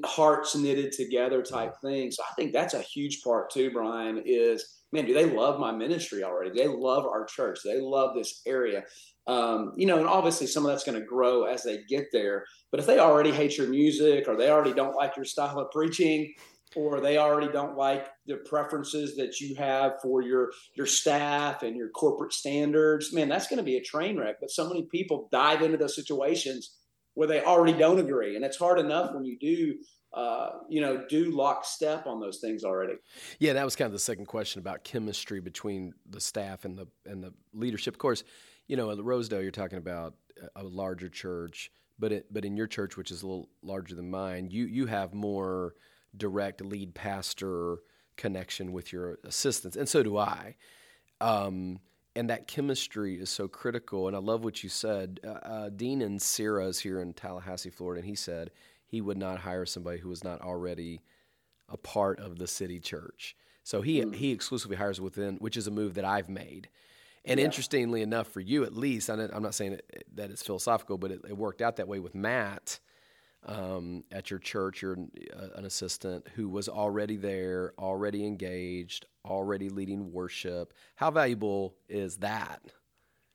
hearts 0.05 0.55
knitted 0.55 0.91
together 0.93 1.41
type 1.41 1.73
thing. 1.83 2.09
So 2.11 2.23
I 2.23 2.33
think 2.35 2.53
that's 2.53 2.73
a 2.73 2.81
huge 2.81 3.21
part 3.23 3.49
too, 3.49 3.71
Bryan. 3.71 4.21
Is 4.25 4.81
man, 4.91 5.05
do 5.05 5.13
they 5.13 5.25
love 5.25 5.59
my 5.59 5.71
ministry 5.71 6.23
already? 6.23 6.51
Do 6.51 6.59
they 6.59 6.67
love 6.67 7.05
our 7.05 7.25
church? 7.25 7.59
Do 7.63 7.71
they 7.73 7.81
love 7.81 8.15
this 8.15 8.41
area? 8.45 8.83
Um, 9.27 9.73
you 9.75 9.85
know, 9.85 9.97
and 9.97 10.07
obviously 10.07 10.47
some 10.47 10.65
of 10.65 10.71
that's 10.71 10.83
going 10.83 10.99
to 10.99 11.05
grow 11.05 11.43
as 11.43 11.63
they 11.63 11.83
get 11.87 12.07
there. 12.11 12.43
But 12.71 12.79
if 12.79 12.87
they 12.87 12.97
already 12.97 13.31
hate 13.31 13.57
your 13.57 13.67
music 13.67 14.27
or 14.27 14.35
they 14.35 14.49
already 14.49 14.73
don't 14.73 14.95
like 14.95 15.15
your 15.15 15.25
style 15.25 15.59
of 15.59 15.71
preaching, 15.71 16.33
or 16.75 17.01
they 17.01 17.17
already 17.17 17.51
don't 17.51 17.77
like 17.77 18.07
the 18.25 18.37
preferences 18.37 19.15
that 19.17 19.39
you 19.39 19.55
have 19.55 19.93
for 20.01 20.21
your 20.21 20.51
your 20.75 20.85
staff 20.85 21.63
and 21.63 21.75
your 21.75 21.89
corporate 21.89 22.33
standards, 22.33 23.13
man, 23.13 23.29
that's 23.29 23.47
going 23.47 23.57
to 23.57 23.63
be 23.63 23.77
a 23.77 23.83
train 23.83 24.17
wreck. 24.17 24.37
But 24.39 24.51
so 24.51 24.67
many 24.67 24.83
people 24.83 25.27
dive 25.31 25.61
into 25.61 25.77
those 25.77 25.95
situations 25.95 26.77
where 27.13 27.27
they 27.27 27.43
already 27.43 27.77
don't 27.77 27.99
agree, 27.99 28.35
and 28.35 28.45
it's 28.45 28.57
hard 28.57 28.79
enough 28.79 29.13
when 29.13 29.25
you 29.25 29.37
do. 29.39 29.75
Uh, 30.13 30.49
you 30.67 30.81
know, 30.81 31.05
do 31.07 31.31
lockstep 31.31 32.05
on 32.05 32.19
those 32.19 32.39
things 32.39 32.65
already. 32.65 32.95
Yeah, 33.39 33.53
that 33.53 33.63
was 33.63 33.77
kind 33.77 33.85
of 33.85 33.93
the 33.93 33.99
second 33.99 34.25
question 34.25 34.59
about 34.59 34.83
chemistry 34.83 35.39
between 35.39 35.93
the 36.09 36.19
staff 36.19 36.65
and 36.65 36.77
the 36.77 36.85
and 37.05 37.23
the 37.23 37.33
leadership. 37.53 37.93
Of 37.93 37.99
course, 37.99 38.25
you 38.67 38.77
know, 38.77 38.91
at 38.91 39.03
Rosedale, 39.03 39.41
you're 39.41 39.51
talking 39.51 39.77
about 39.77 40.15
a 40.55 40.63
larger 40.63 41.09
church, 41.09 41.71
but 41.99 42.11
it, 42.11 42.25
but 42.31 42.45
in 42.45 42.57
your 42.57 42.67
church, 42.67 42.97
which 42.97 43.11
is 43.11 43.21
a 43.21 43.27
little 43.27 43.49
larger 43.61 43.95
than 43.95 44.09
mine, 44.09 44.49
you 44.49 44.65
you 44.65 44.85
have 44.87 45.13
more 45.13 45.75
direct 46.15 46.61
lead 46.61 46.93
pastor 46.93 47.77
connection 48.17 48.71
with 48.71 48.91
your 48.91 49.19
assistants, 49.23 49.75
and 49.77 49.87
so 49.87 50.03
do 50.03 50.17
I. 50.17 50.55
Um, 51.19 51.79
and 52.15 52.29
that 52.29 52.47
chemistry 52.47 53.15
is 53.15 53.29
so 53.29 53.47
critical. 53.47 54.07
And 54.07 54.15
I 54.15 54.19
love 54.19 54.43
what 54.43 54.63
you 54.63 54.69
said. 54.69 55.19
Uh, 55.23 55.29
uh, 55.29 55.69
Dean 55.69 56.01
Inserra 56.01 56.67
is 56.67 56.79
here 56.79 56.99
in 56.99 57.13
Tallahassee, 57.13 57.69
Florida, 57.69 57.99
and 57.99 58.09
he 58.09 58.15
said 58.15 58.51
he 58.85 58.99
would 58.99 59.17
not 59.17 59.39
hire 59.39 59.65
somebody 59.65 59.99
who 59.99 60.09
was 60.09 60.23
not 60.23 60.41
already 60.41 61.01
a 61.69 61.77
part 61.77 62.19
of 62.19 62.37
the 62.37 62.47
city 62.47 62.79
church. 62.79 63.35
So 63.63 63.81
he 63.81 64.03
he 64.13 64.31
exclusively 64.31 64.75
hires 64.75 64.99
within, 64.99 65.37
which 65.37 65.55
is 65.55 65.67
a 65.67 65.71
move 65.71 65.93
that 65.93 66.05
I've 66.05 66.29
made. 66.29 66.67
And 67.25 67.39
interestingly 67.39 68.01
enough, 68.01 68.27
for 68.27 68.39
you 68.39 68.63
at 68.63 68.75
least, 68.75 69.09
I'm 69.09 69.43
not 69.43 69.53
saying 69.53 69.79
that 70.15 70.31
it's 70.31 70.41
philosophical, 70.41 70.97
but 70.97 71.11
it, 71.11 71.21
it 71.29 71.37
worked 71.37 71.61
out 71.61 71.75
that 71.75 71.87
way 71.87 71.99
with 71.99 72.15
Matt 72.15 72.79
um, 73.45 74.03
at 74.11 74.31
your 74.31 74.39
church. 74.39 74.81
You're 74.81 74.93
an, 74.93 75.11
uh, 75.35 75.49
an 75.55 75.65
assistant 75.65 76.27
who 76.35 76.49
was 76.49 76.67
already 76.67 77.17
there, 77.17 77.73
already 77.77 78.25
engaged, 78.25 79.05
already 79.23 79.69
leading 79.69 80.11
worship. 80.11 80.73
How 80.95 81.11
valuable 81.11 81.75
is 81.87 82.17
that? 82.17 82.61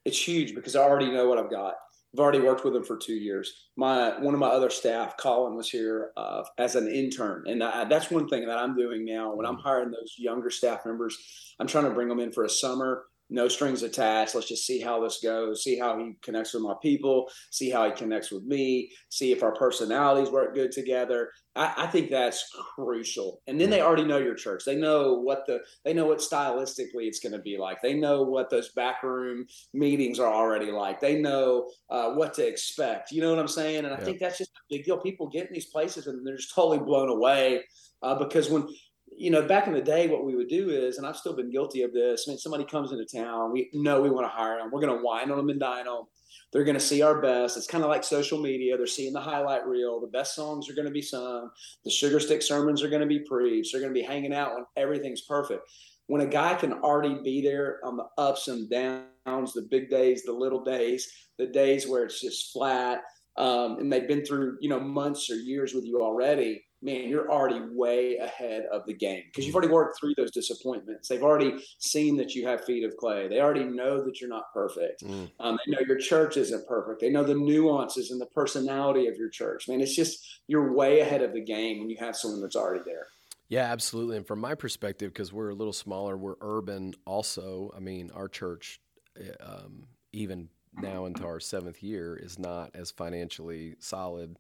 it's 0.07 0.27
huge 0.27 0.55
because 0.55 0.77
I 0.77 0.83
already 0.83 1.11
know 1.11 1.29
what 1.29 1.37
I've 1.37 1.51
got. 1.51 1.75
I've 2.15 2.21
already 2.21 2.39
worked 2.39 2.65
with 2.65 2.73
them 2.73 2.85
for 2.85 2.97
two 2.97 3.17
years. 3.17 3.53
My 3.77 4.19
one 4.21 4.33
of 4.33 4.41
my 4.41 4.47
other 4.47 4.71
staff, 4.71 5.17
Colin, 5.19 5.57
was 5.57 5.69
here 5.69 6.13
uh, 6.17 6.45
as 6.57 6.77
an 6.77 6.89
intern, 6.89 7.45
and 7.47 7.63
I, 7.63 7.85
that's 7.85 8.11
one 8.11 8.29
thing 8.29 8.47
that 8.47 8.57
I'm 8.57 8.77
doing 8.77 9.05
now. 9.05 9.35
When 9.35 9.45
I'm 9.45 9.59
hiring 9.59 9.91
those 9.91 10.15
younger 10.17 10.49
staff 10.49 10.87
members, 10.87 11.19
I'm 11.59 11.67
trying 11.67 11.85
to 11.85 11.91
bring 11.91 12.09
them 12.09 12.21
in 12.21 12.33
for 12.33 12.45
a 12.45 12.49
summer, 12.49 13.05
no 13.29 13.49
strings 13.49 13.83
attached. 13.83 14.35
Let's 14.35 14.49
just 14.49 14.67
see 14.67 14.81
how 14.81 15.01
this 15.03 15.21
goes. 15.23 15.63
See 15.65 15.79
how 15.79 15.99
he 15.99 16.17
connects 16.23 16.55
with 16.55 16.63
my 16.63 16.75
people. 16.83 17.29
See 17.51 17.71
how 17.71 17.87
he 17.87 17.93
connects 17.93 18.31
with 18.31 18.45
me. 18.45 18.91
See 19.09 19.33
if 19.33 19.43
our 19.43 19.55
personalities 19.55 20.31
work 20.31 20.55
good 20.55 20.71
together. 20.73 21.31
I, 21.57 21.75
I 21.79 21.87
think 21.89 22.11
that's 22.11 22.49
crucial. 22.75 23.41
And 23.47 23.61
then 23.61 23.71
they 23.71 23.81
already 23.81 24.05
know 24.05 24.19
your 24.19 24.35
church. 24.35 24.65
They 24.65 24.77
know 24.77 25.15
what 25.15 25.45
the 25.47 25.61
they 25.85 25.93
know 25.93 26.07
what 26.07 26.19
stylistically 26.19 27.07
it's 27.09 27.21
going 27.21 27.33
to 27.33 27.39
be 27.41 27.57
like. 27.59 27.83
They 27.83 27.95
know 27.95 28.23
what 28.23 28.51
those 28.51 28.73
backroom 28.73 29.47
meetings 29.75 30.21
are 30.21 30.33
already 30.33 30.71
like. 30.71 31.01
They 31.01 31.21
know 31.21 31.69
uh, 31.91 32.13
what 32.13 32.35
to 32.35 32.47
expect. 32.47 33.11
You 33.11 33.23
know 33.23 33.31
what 33.31 33.39
I'm 33.41 33.49
saying? 33.49 33.85
And 33.85 33.95
I 33.95 33.99
Yeah. 33.99 34.05
think 34.05 34.21
that's 34.21 34.39
just 34.39 34.51
a 34.51 34.61
big 34.75 34.85
deal. 34.85 34.99
People 34.99 35.29
get 35.29 35.49
in 35.49 35.53
these 35.55 35.71
places 35.71 36.07
and 36.07 36.25
they're 36.27 36.37
just 36.37 36.55
totally 36.55 36.79
blown 36.79 37.09
away 37.09 37.65
uh, 38.03 38.15
because 38.15 38.51
when 38.51 38.69
you 39.17 39.31
know, 39.31 39.43
back 39.43 39.67
in 39.67 39.73
the 39.73 39.81
day, 39.81 40.09
what 40.09 40.25
we 40.25 40.35
would 40.35 40.49
do 40.49 40.71
is, 40.71 40.99
and 40.99 41.07
I've 41.07 41.17
still 41.17 41.35
been 41.35 41.51
guilty 41.51 41.83
of 41.83 41.93
this. 41.93 42.25
I 42.27 42.31
mean, 42.31 42.39
somebody 42.39 42.65
comes 42.65 42.93
into 42.93 43.05
town, 43.05 43.53
we 43.53 43.71
know 43.73 44.03
we 44.03 44.11
want 44.11 44.27
to 44.27 44.31
hire 44.31 44.59
them. 44.59 44.71
We're 44.71 44.81
going 44.81 44.97
to 44.97 45.03
wine 45.03 45.31
on 45.31 45.39
them 45.39 45.49
and 45.49 45.61
dine 45.61 45.87
them. 45.87 46.05
They're 46.53 46.65
going 46.65 46.79
to 46.79 46.81
see 46.81 47.03
our 47.03 47.21
best. 47.21 47.57
It's 47.57 47.67
kind 47.67 47.83
of 47.83 47.91
like 47.91 48.05
social 48.05 48.41
media. 48.41 48.77
They're 48.77 48.87
seeing 48.87 49.13
the 49.13 49.21
highlight 49.21 49.67
reel. 49.67 50.01
The 50.01 50.07
best 50.07 50.35
songs 50.35 50.71
are 50.71 50.75
going 50.75 50.87
to 50.87 50.93
be 50.93 51.03
sung. 51.03 51.51
The 51.85 51.91
sugar 51.91 52.21
stick 52.21 52.43
sermons 52.43 52.83
are 52.83 52.89
going 52.89 53.03
to 53.03 53.07
be 53.07 53.21
preached. 53.21 53.73
They're 53.73 53.81
going 53.81 53.93
to 53.93 54.01
be 54.01 54.07
hanging 54.07 54.35
out 54.35 54.55
when 54.55 54.65
everything's 54.77 55.23
perfect. 55.23 55.63
When 56.07 56.23
a 56.23 56.27
guy 56.27 56.55
can 56.55 56.73
already 56.75 57.19
be 57.23 57.43
there 57.43 57.81
on 57.85 57.97
the 57.97 58.07
ups 58.17 58.49
and 58.49 58.71
downs, 58.71 59.53
the 59.53 59.67
big 59.71 59.91
days, 59.91 60.23
the 60.23 60.33
little 60.33 60.63
days, 60.63 61.11
the 61.37 61.47
days 61.47 61.89
where 61.89 62.05
it's 62.05 62.21
just 62.21 62.53
flat, 62.53 63.03
um, 63.37 63.79
and 63.79 63.93
they've 63.93 64.09
been 64.09 64.25
through 64.25 64.57
you 64.61 64.69
know 64.69 64.81
months 64.81 65.31
or 65.31 65.35
years 65.35 65.75
with 65.75 65.85
you 65.85 66.01
already 66.01 66.63
man, 66.83 67.09
you're 67.09 67.31
already 67.31 67.61
way 67.73 68.17
ahead 68.17 68.67
of 68.73 68.85
the 68.87 68.95
game 68.95 69.23
because 69.27 69.47
you've 69.47 69.55
already 69.55 69.73
worked 69.73 69.99
through 69.99 70.15
those 70.17 70.31
disappointments. 70.31 71.09
They've 71.09 71.23
already 71.23 71.55
seen 71.79 72.17
that 72.19 72.35
you 72.35 72.47
have 72.47 72.65
feet 72.65 72.85
of 72.85 72.97
clay. 72.97 73.29
They 73.29 73.41
already 73.41 73.65
know 73.65 74.05
that 74.05 74.21
you're 74.21 74.31
not 74.31 74.53
perfect. 74.53 75.03
Mm. 75.03 75.31
Um, 75.41 75.59
they 75.65 75.73
know 75.73 75.81
your 75.87 75.99
church 75.99 76.37
isn't 76.37 76.67
perfect. 76.67 77.01
They 77.01 77.11
know 77.11 77.25
the 77.25 77.35
nuances 77.35 78.11
and 78.11 78.21
the 78.21 78.27
personality 78.27 79.07
of 79.07 79.17
your 79.17 79.31
church. 79.31 79.69
Man, 79.69 79.81
it's 79.81 79.97
just 79.97 80.41
you're 80.47 80.73
way 80.73 81.01
ahead 81.01 81.23
of 81.23 81.33
the 81.33 81.41
game 81.41 81.81
when 81.81 81.91
you 81.91 81.97
have 81.99 82.17
someone 82.17 82.41
that's 82.41 82.57
already 82.57 82.83
there. 82.85 83.07
Yeah, 83.49 83.73
absolutely. 83.73 84.17
And 84.17 84.27
from 84.27 84.41
my 84.41 84.55
perspective, 84.55 85.13
because 85.13 85.33
we're 85.33 85.51
a 85.51 85.55
little 85.55 85.73
smaller, 85.73 86.17
we're 86.17 86.35
urban 86.41 86.95
also. 87.05 87.73
I 87.77 87.81
mean, 87.81 88.11
our 88.15 88.29
church, 88.29 88.81
eh, 89.19 89.31
um, 89.41 89.87
even 90.13 90.49
now 90.75 91.07
into 91.07 91.25
our 91.25 91.39
seventh 91.39 91.83
year, 91.83 92.17
is 92.17 92.39
not 92.39 92.71
as 92.75 92.91
financially 92.91 93.77
solid 93.79 94.37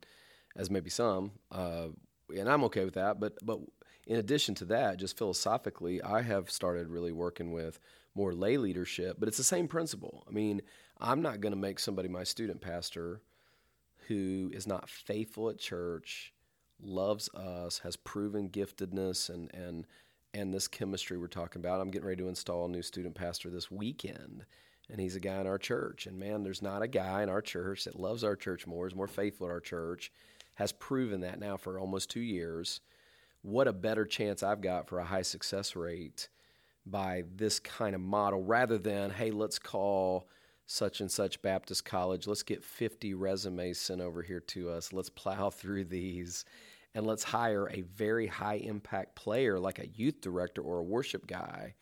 as 0.56 0.70
maybe 0.70 0.90
some. 0.90 1.32
Uh, 1.52 1.88
and 2.34 2.48
I'm 2.48 2.64
okay 2.64 2.84
with 2.84 2.94
that. 2.94 3.20
But 3.20 3.34
but 3.42 3.60
in 4.06 4.16
addition 4.16 4.54
to 4.56 4.64
that, 4.66 4.98
just 4.98 5.18
philosophically, 5.18 6.02
I 6.02 6.22
have 6.22 6.50
started 6.50 6.88
really 6.88 7.12
working 7.12 7.52
with 7.52 7.78
more 8.14 8.32
lay 8.32 8.56
leadership. 8.56 9.16
But 9.18 9.28
it's 9.28 9.38
the 9.38 9.44
same 9.44 9.68
principle. 9.68 10.24
I 10.28 10.32
mean, 10.32 10.62
I'm 11.00 11.22
not 11.22 11.40
going 11.40 11.52
to 11.52 11.58
make 11.58 11.78
somebody 11.78 12.08
my 12.08 12.24
student 12.24 12.60
pastor 12.60 13.22
who 14.08 14.50
is 14.54 14.66
not 14.66 14.88
faithful 14.88 15.50
at 15.50 15.58
church, 15.58 16.32
loves 16.80 17.28
us, 17.34 17.80
has 17.80 17.96
proven 17.96 18.48
giftedness 18.48 19.28
and 19.28 19.52
and 19.54 19.86
and 20.34 20.52
this 20.52 20.68
chemistry 20.68 21.16
we're 21.16 21.28
talking 21.28 21.60
about. 21.60 21.80
I'm 21.80 21.90
getting 21.90 22.08
ready 22.08 22.22
to 22.22 22.28
install 22.28 22.66
a 22.66 22.68
new 22.68 22.82
student 22.82 23.14
pastor 23.14 23.50
this 23.50 23.70
weekend. 23.70 24.44
And 24.88 25.00
he's 25.00 25.16
a 25.16 25.20
guy 25.20 25.40
in 25.40 25.46
our 25.46 25.58
church. 25.58 26.06
And 26.06 26.18
man, 26.18 26.42
there's 26.42 26.62
not 26.62 26.82
a 26.82 26.88
guy 26.88 27.22
in 27.22 27.28
our 27.28 27.42
church 27.42 27.84
that 27.84 27.98
loves 27.98 28.22
our 28.22 28.36
church 28.36 28.66
more, 28.66 28.86
is 28.86 28.94
more 28.94 29.08
faithful 29.08 29.46
at 29.46 29.50
our 29.50 29.60
church, 29.60 30.12
has 30.56 30.72
proven 30.72 31.20
that 31.20 31.38
now 31.38 31.56
for 31.56 31.78
almost 31.78 32.10
two 32.10 32.20
years. 32.20 32.80
What 33.42 33.68
a 33.68 33.72
better 33.72 34.04
chance 34.04 34.42
I've 34.42 34.60
got 34.60 34.88
for 34.88 34.98
a 34.98 35.04
high 35.04 35.22
success 35.22 35.76
rate 35.76 36.28
by 36.84 37.24
this 37.34 37.60
kind 37.60 37.94
of 37.94 38.00
model 38.00 38.42
rather 38.42 38.78
than, 38.78 39.10
hey, 39.10 39.30
let's 39.30 39.58
call 39.58 40.28
such 40.66 41.00
and 41.00 41.10
such 41.10 41.42
Baptist 41.42 41.84
college. 41.84 42.26
Let's 42.26 42.42
get 42.42 42.64
50 42.64 43.14
resumes 43.14 43.78
sent 43.78 44.00
over 44.00 44.22
here 44.22 44.40
to 44.40 44.70
us. 44.70 44.92
Let's 44.92 45.10
plow 45.10 45.50
through 45.50 45.84
these 45.84 46.44
and 46.94 47.06
let's 47.06 47.22
hire 47.22 47.68
a 47.68 47.82
very 47.82 48.26
high 48.26 48.56
impact 48.56 49.14
player 49.14 49.60
like 49.60 49.78
a 49.78 49.88
youth 49.88 50.22
director 50.22 50.62
or 50.62 50.78
a 50.78 50.82
worship 50.82 51.26
guy 51.26 51.74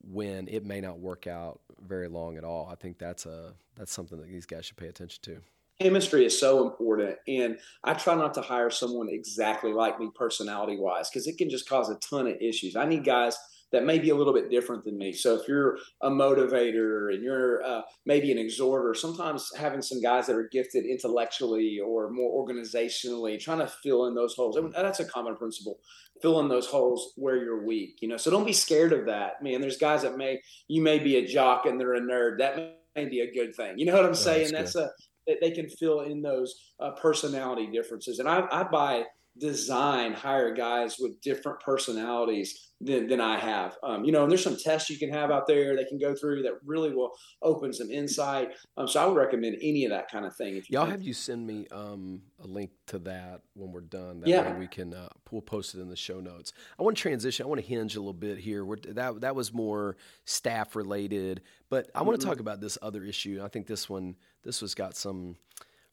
when 0.00 0.48
it 0.48 0.64
may 0.64 0.80
not 0.80 0.98
work 0.98 1.26
out 1.26 1.60
very 1.86 2.08
long 2.08 2.38
at 2.38 2.44
all. 2.44 2.66
I 2.72 2.76
think 2.76 2.98
that's 2.98 3.26
a 3.26 3.52
that's 3.76 3.92
something 3.92 4.18
that 4.18 4.28
these 4.28 4.46
guys 4.46 4.64
should 4.64 4.78
pay 4.78 4.86
attention 4.86 5.20
to 5.24 5.42
chemistry 5.80 6.26
is 6.26 6.38
so 6.38 6.66
important 6.66 7.16
and 7.28 7.56
i 7.84 7.94
try 7.94 8.14
not 8.14 8.34
to 8.34 8.40
hire 8.40 8.68
someone 8.68 9.08
exactly 9.08 9.72
like 9.72 10.00
me 10.00 10.10
personality 10.14 10.76
wise 10.76 11.08
because 11.08 11.28
it 11.28 11.38
can 11.38 11.48
just 11.48 11.68
cause 11.68 11.88
a 11.88 11.94
ton 11.96 12.26
of 12.26 12.36
issues. 12.40 12.76
I 12.76 12.84
need 12.84 13.04
guys 13.04 13.36
that 13.70 13.84
may 13.84 13.98
be 13.98 14.10
a 14.10 14.14
little 14.14 14.32
bit 14.32 14.50
different 14.50 14.82
than 14.84 14.96
me. 14.96 15.12
So 15.12 15.34
if 15.34 15.46
you're 15.46 15.78
a 16.00 16.08
motivator 16.08 17.12
and 17.12 17.22
you're 17.22 17.62
uh, 17.62 17.82
maybe 18.06 18.32
an 18.32 18.38
exhorter 18.38 18.94
sometimes 18.94 19.50
having 19.56 19.82
some 19.82 20.00
guys 20.00 20.26
that 20.26 20.36
are 20.36 20.48
gifted 20.50 20.86
intellectually 20.86 21.78
or 21.78 22.10
more 22.10 22.46
organizationally 22.46 23.38
trying 23.38 23.58
to 23.58 23.66
fill 23.66 24.06
in 24.06 24.14
those 24.14 24.34
holes 24.34 24.58
that's 24.74 25.00
a 25.00 25.04
common 25.04 25.36
principle 25.36 25.78
fill 26.22 26.40
in 26.40 26.48
those 26.48 26.66
holes 26.66 27.12
where 27.16 27.36
you're 27.36 27.64
weak 27.64 27.98
you 28.00 28.08
know? 28.08 28.16
So 28.16 28.30
don't 28.30 28.46
be 28.46 28.52
scared 28.52 28.92
of 28.92 29.06
that 29.06 29.42
man. 29.42 29.60
There's 29.60 29.78
guys 29.78 30.02
that 30.02 30.16
may 30.16 30.40
you 30.66 30.82
may 30.82 30.98
be 30.98 31.16
a 31.16 31.26
jock 31.26 31.66
and 31.66 31.78
they're 31.78 31.94
a 31.94 32.00
nerd 32.00 32.38
that 32.38 32.56
may 32.96 33.04
be 33.04 33.20
a 33.20 33.32
good 33.32 33.54
thing 33.54 33.78
you 33.78 33.86
know 33.86 33.94
what 33.94 34.04
i'm 34.04 34.14
saying? 34.14 34.50
That's, 34.50 34.72
that's 34.72 34.76
a 34.76 34.90
that 35.28 35.40
they 35.40 35.52
can 35.52 35.68
fill 35.68 36.00
in 36.00 36.20
those 36.20 36.72
uh, 36.80 36.90
personality 36.92 37.66
differences. 37.66 38.18
And 38.18 38.28
I, 38.28 38.46
I 38.50 38.64
by 38.64 39.04
design 39.38 40.12
hire 40.12 40.52
guys 40.52 40.96
with 40.98 41.20
different 41.20 41.60
personalities 41.60 42.68
than, 42.80 43.08
than 43.08 43.20
I 43.20 43.38
have. 43.38 43.76
Um, 43.82 44.04
you 44.04 44.12
know, 44.12 44.22
and 44.22 44.30
there's 44.30 44.42
some 44.42 44.56
tests 44.56 44.88
you 44.88 44.98
can 44.98 45.10
have 45.10 45.30
out 45.30 45.46
there 45.46 45.74
they 45.74 45.84
can 45.84 45.98
go 45.98 46.14
through 46.14 46.42
that 46.42 46.54
really 46.64 46.94
will 46.94 47.12
open 47.42 47.72
some 47.72 47.90
insight. 47.90 48.50
Um, 48.76 48.86
so 48.86 49.02
I 49.02 49.06
would 49.06 49.16
recommend 49.16 49.56
any 49.60 49.84
of 49.84 49.90
that 49.90 50.10
kind 50.10 50.24
of 50.24 50.36
thing. 50.36 50.56
If 50.56 50.70
you 50.70 50.78
all 50.78 50.86
have 50.86 51.02
you 51.02 51.12
send 51.12 51.46
me 51.46 51.66
um, 51.72 52.22
a 52.40 52.46
link 52.46 52.70
to 52.86 52.98
that 53.00 53.42
when 53.54 53.72
we're 53.72 53.80
done. 53.80 54.20
That 54.20 54.28
yeah. 54.28 54.52
way 54.52 54.58
we 54.60 54.66
can 54.68 54.94
uh, 54.94 55.08
we'll 55.30 55.42
post 55.42 55.74
it 55.74 55.80
in 55.80 55.88
the 55.88 55.96
show 55.96 56.20
notes. 56.20 56.52
I 56.78 56.82
want 56.82 56.96
to 56.96 57.02
transition. 57.02 57.44
I 57.44 57.48
want 57.48 57.60
to 57.60 57.66
hinge 57.66 57.96
a 57.96 58.00
little 58.00 58.12
bit 58.12 58.38
here. 58.38 58.64
We're, 58.64 58.76
that 58.76 59.20
that 59.22 59.34
was 59.34 59.52
more 59.52 59.96
staff 60.24 60.76
related, 60.76 61.42
but 61.70 61.90
I 61.94 62.02
want 62.02 62.20
to 62.20 62.24
mm-hmm. 62.24 62.32
talk 62.32 62.40
about 62.40 62.60
this 62.60 62.78
other 62.80 63.04
issue. 63.04 63.40
I 63.42 63.48
think 63.48 63.66
this 63.66 63.88
one 63.88 64.16
this 64.44 64.62
was 64.62 64.74
got 64.74 64.96
some 64.96 65.36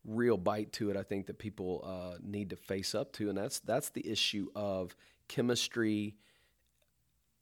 real 0.06 0.38
bite 0.38 0.72
to 0.74 0.90
it. 0.90 0.98
I 0.98 1.04
think 1.04 1.28
that 1.28 1.40
people 1.40 1.84
uh, 1.86 2.18
need 2.24 2.52
to 2.52 2.56
face 2.56 2.96
up 2.96 3.12
to, 3.14 3.30
and 3.30 3.38
that's 3.38 3.60
that's 3.60 3.90
the 3.90 4.08
issue 4.08 4.48
of 4.56 4.96
chemistry 5.28 6.16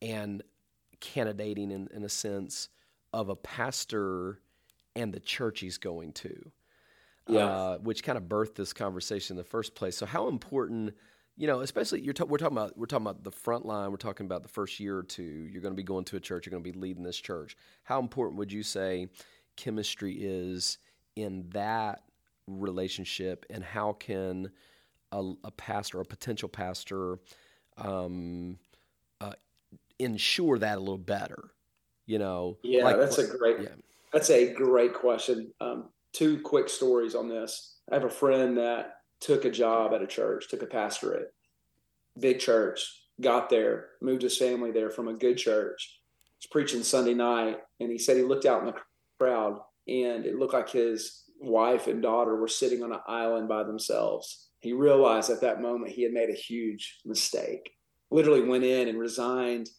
and 0.01 0.43
candidating 0.99 1.71
in, 1.71 1.87
in 1.93 2.03
a 2.03 2.09
sense 2.09 2.69
of 3.11 3.29
a 3.29 3.35
pastor 3.35 4.39
and 4.95 5.13
the 5.13 5.19
church 5.19 5.59
he's 5.59 5.77
going 5.77 6.13
to, 6.13 6.51
yeah. 7.27 7.39
uh, 7.39 7.77
which 7.79 8.03
kind 8.03 8.17
of 8.17 8.25
birthed 8.25 8.55
this 8.55 8.73
conversation 8.73 9.35
in 9.35 9.37
the 9.37 9.43
first 9.43 9.75
place. 9.75 9.97
So, 9.97 10.05
how 10.05 10.27
important, 10.27 10.95
you 11.35 11.47
know, 11.47 11.61
especially 11.61 12.01
you're 12.01 12.13
we're 12.25 12.37
talking 12.37 12.57
about 12.57 12.77
we're 12.77 12.85
talking 12.85 13.05
about 13.05 13.23
the 13.23 13.31
front 13.31 13.65
line. 13.65 13.91
We're 13.91 13.97
talking 13.97 14.25
about 14.25 14.43
the 14.43 14.49
first 14.49 14.79
year 14.79 14.97
or 14.97 15.03
two. 15.03 15.49
You're 15.51 15.61
going 15.61 15.73
to 15.73 15.77
be 15.77 15.83
going 15.83 16.05
to 16.05 16.17
a 16.17 16.19
church. 16.19 16.45
You're 16.45 16.51
going 16.51 16.63
to 16.63 16.71
be 16.71 16.79
leading 16.79 17.03
this 17.03 17.17
church. 17.17 17.57
How 17.83 17.99
important 17.99 18.37
would 18.39 18.51
you 18.51 18.63
say 18.63 19.07
chemistry 19.55 20.13
is 20.19 20.77
in 21.15 21.49
that 21.49 22.01
relationship, 22.47 23.45
and 23.49 23.63
how 23.63 23.93
can 23.93 24.51
a, 25.11 25.33
a 25.43 25.51
pastor, 25.51 25.99
a 25.99 26.05
potential 26.05 26.49
pastor, 26.49 27.19
um, 27.77 28.57
uh, 29.21 29.33
ensure 29.99 30.57
that 30.59 30.77
a 30.77 30.79
little 30.79 30.97
better? 30.97 31.51
You 32.05 32.19
know, 32.19 32.57
yeah, 32.63 32.83
like, 32.83 32.97
that's 32.97 33.17
a 33.17 33.27
great, 33.37 33.61
yeah. 33.61 33.69
that's 34.11 34.29
a 34.29 34.53
great 34.53 34.93
question. 34.93 35.51
Um, 35.61 35.89
two 36.11 36.41
quick 36.41 36.69
stories 36.69 37.15
on 37.15 37.29
this. 37.29 37.77
I 37.91 37.95
have 37.95 38.03
a 38.03 38.09
friend 38.09 38.57
that 38.57 38.97
took 39.19 39.45
a 39.45 39.51
job 39.51 39.93
at 39.93 40.01
a 40.01 40.07
church, 40.07 40.49
took 40.49 40.63
a 40.63 40.67
pastorate, 40.67 41.33
big 42.19 42.39
church, 42.39 43.03
got 43.21 43.49
there, 43.49 43.89
moved 44.01 44.21
his 44.21 44.37
family 44.37 44.71
there 44.71 44.89
from 44.89 45.07
a 45.07 45.13
good 45.13 45.37
church. 45.37 45.99
Was 46.41 46.47
preaching 46.47 46.83
Sunday 46.83 47.13
night, 47.13 47.59
and 47.79 47.89
he 47.89 47.97
said 47.97 48.17
he 48.17 48.23
looked 48.23 48.45
out 48.45 48.59
in 48.59 48.65
the 48.65 48.75
crowd, 49.17 49.61
and 49.87 50.25
it 50.25 50.35
looked 50.35 50.53
like 50.53 50.69
his 50.69 51.23
wife 51.43 51.87
and 51.87 52.01
daughter 52.01 52.35
were 52.35 52.47
sitting 52.47 52.83
on 52.83 52.91
an 52.91 52.99
island 53.07 53.47
by 53.47 53.63
themselves. 53.63 54.49
He 54.59 54.73
realized 54.73 55.29
at 55.29 55.41
that 55.41 55.61
moment 55.61 55.91
he 55.91 56.03
had 56.03 56.13
made 56.13 56.29
a 56.29 56.33
huge 56.33 56.99
mistake. 57.05 57.71
Literally 58.11 58.41
went 58.41 58.63
in 58.63 58.87
and 58.87 58.99
resigned, 58.99 59.69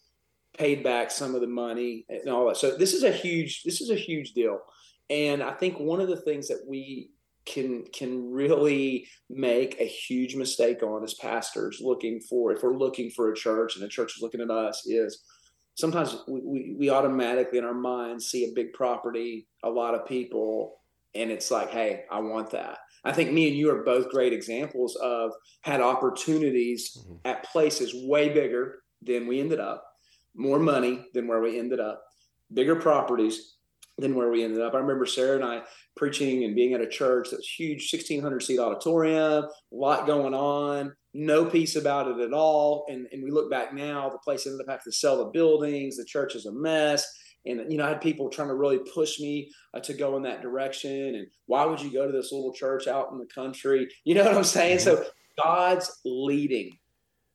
paid 0.58 0.82
back 0.84 1.10
some 1.10 1.34
of 1.34 1.40
the 1.40 1.46
money 1.46 2.04
and 2.08 2.28
all 2.28 2.46
that. 2.48 2.56
So 2.56 2.76
this 2.76 2.92
is 2.92 3.02
a 3.02 3.12
huge 3.12 3.62
this 3.64 3.80
is 3.80 3.90
a 3.90 3.96
huge 3.96 4.32
deal. 4.32 4.58
And 5.10 5.42
I 5.42 5.52
think 5.52 5.78
one 5.78 6.00
of 6.00 6.08
the 6.08 6.20
things 6.20 6.48
that 6.48 6.64
we 6.66 7.10
can 7.46 7.84
can 7.92 8.30
really 8.30 9.06
make 9.28 9.80
a 9.80 9.84
huge 9.84 10.34
mistake 10.34 10.82
on 10.82 11.04
as 11.04 11.14
pastors 11.14 11.80
looking 11.82 12.20
for 12.20 12.52
if 12.52 12.62
we're 12.62 12.76
looking 12.76 13.10
for 13.10 13.30
a 13.30 13.36
church 13.36 13.76
and 13.76 13.84
the 13.84 13.88
church 13.88 14.16
is 14.16 14.22
looking 14.22 14.40
at 14.40 14.50
us 14.50 14.86
is 14.86 15.22
sometimes 15.74 16.16
we, 16.26 16.40
we, 16.42 16.76
we 16.78 16.90
automatically 16.90 17.58
in 17.58 17.64
our 17.64 17.74
minds 17.74 18.28
see 18.28 18.44
a 18.44 18.54
big 18.54 18.72
property 18.72 19.46
a 19.62 19.68
lot 19.68 19.94
of 19.94 20.06
people 20.06 20.80
and 21.14 21.30
it's 21.30 21.50
like, 21.50 21.70
hey, 21.70 22.04
I 22.10 22.20
want 22.20 22.50
that. 22.50 22.78
I 23.04 23.12
think 23.12 23.32
me 23.32 23.48
and 23.48 23.56
you 23.56 23.70
are 23.70 23.84
both 23.84 24.10
great 24.10 24.32
examples 24.32 24.96
of 24.96 25.32
had 25.62 25.80
opportunities 25.80 26.96
mm-hmm. 26.98 27.16
at 27.24 27.44
places 27.44 27.92
way 27.94 28.30
bigger 28.30 28.80
than 29.02 29.26
we 29.26 29.40
ended 29.40 29.60
up, 29.60 29.84
more 30.34 30.58
money 30.58 31.06
than 31.12 31.28
where 31.28 31.40
we 31.40 31.58
ended 31.58 31.80
up, 31.80 32.02
bigger 32.52 32.76
properties 32.76 33.56
than 33.98 34.14
where 34.14 34.30
we 34.30 34.42
ended 34.42 34.60
up. 34.60 34.74
I 34.74 34.78
remember 34.78 35.06
Sarah 35.06 35.36
and 35.36 35.44
I 35.44 35.62
preaching 35.96 36.44
and 36.44 36.56
being 36.56 36.72
at 36.72 36.80
a 36.80 36.88
church 36.88 37.28
that's 37.30 37.48
huge, 37.48 37.92
1600 37.92 38.42
seat 38.42 38.58
auditorium, 38.58 39.44
a 39.44 39.48
lot 39.70 40.06
going 40.06 40.34
on, 40.34 40.92
no 41.12 41.44
peace 41.44 41.76
about 41.76 42.08
it 42.08 42.18
at 42.18 42.32
all. 42.32 42.86
And, 42.88 43.06
and 43.12 43.22
we 43.22 43.30
look 43.30 43.50
back 43.50 43.72
now, 43.72 44.08
the 44.08 44.18
place 44.18 44.46
ended 44.46 44.62
up 44.62 44.66
having 44.68 44.82
to 44.84 44.92
sell 44.92 45.18
the 45.18 45.30
buildings, 45.30 45.96
the 45.96 46.04
church 46.04 46.34
is 46.34 46.46
a 46.46 46.52
mess 46.52 47.06
and 47.46 47.70
you 47.70 47.78
know, 47.78 47.84
I 47.84 47.90
had 47.90 48.00
people 48.00 48.28
trying 48.28 48.48
to 48.48 48.54
really 48.54 48.78
push 48.78 49.20
me 49.20 49.50
uh, 49.72 49.80
to 49.80 49.94
go 49.94 50.16
in 50.16 50.22
that 50.22 50.42
direction. 50.42 51.14
And 51.14 51.26
why 51.46 51.64
would 51.64 51.80
you 51.80 51.92
go 51.92 52.06
to 52.06 52.12
this 52.12 52.32
little 52.32 52.52
church 52.52 52.86
out 52.86 53.10
in 53.12 53.18
the 53.18 53.26
country? 53.26 53.88
You 54.04 54.14
know 54.14 54.24
what 54.24 54.36
I'm 54.36 54.44
saying? 54.44 54.78
Mm-hmm. 54.78 55.02
So 55.02 55.06
God's 55.42 56.00
leading 56.04 56.78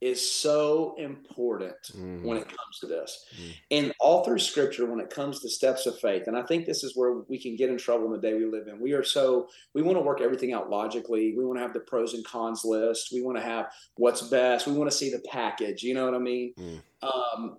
is 0.02 0.32
so 0.32 0.95
important 0.98 1.76
mm. 1.93 2.24
when 2.24 2.38
it 2.38 2.48
comes 2.48 2.80
to 2.80 2.88
this. 2.88 3.26
Mm. 3.38 3.54
And 3.72 3.93
all 4.00 4.24
through 4.24 4.39
scripture, 4.39 4.86
when 4.86 5.02
it 5.02 5.10
comes 5.10 5.41
to 5.41 5.50
steps 5.50 5.86
of 5.88 6.00
faith, 6.00 6.24
and 6.28 6.38
I 6.38 6.43
think 6.43 6.65
this 6.65 6.86
is 6.86 6.95
where 6.95 7.15
we 7.28 7.38
can 7.38 7.58
get 7.58 7.69
in 7.69 7.78
trouble 7.78 8.06
in 8.06 8.13
the 8.13 8.22
day 8.22 8.34
we 8.34 8.45
live 8.45 8.67
in. 8.67 8.80
We 8.80 8.93
are 8.93 9.04
so, 9.04 9.50
we 9.74 9.82
want 9.82 9.98
to 9.98 10.02
work 10.02 10.22
everything 10.22 10.54
out 10.54 10.69
logically. 10.69 11.36
We 11.38 11.43
want 11.43 11.58
to 11.58 11.63
have 11.63 11.74
the 11.74 11.82
pros 11.82 12.13
and 12.13 12.24
cons 12.24 12.63
list. 12.63 13.10
We 13.12 13.22
want 13.22 13.38
to 13.39 13.43
have 13.43 13.65
what's 13.95 14.22
best. 14.22 14.67
We 14.67 14.74
want 14.74 14.89
to 14.89 14.95
see 14.95 15.12
the 15.12 15.22
package. 15.30 15.84
You 15.84 15.93
know 15.95 16.06
what 16.06 16.15
I 16.15 16.19
mean? 16.19 16.54
Mm. 16.58 16.82
Um, 17.04 17.58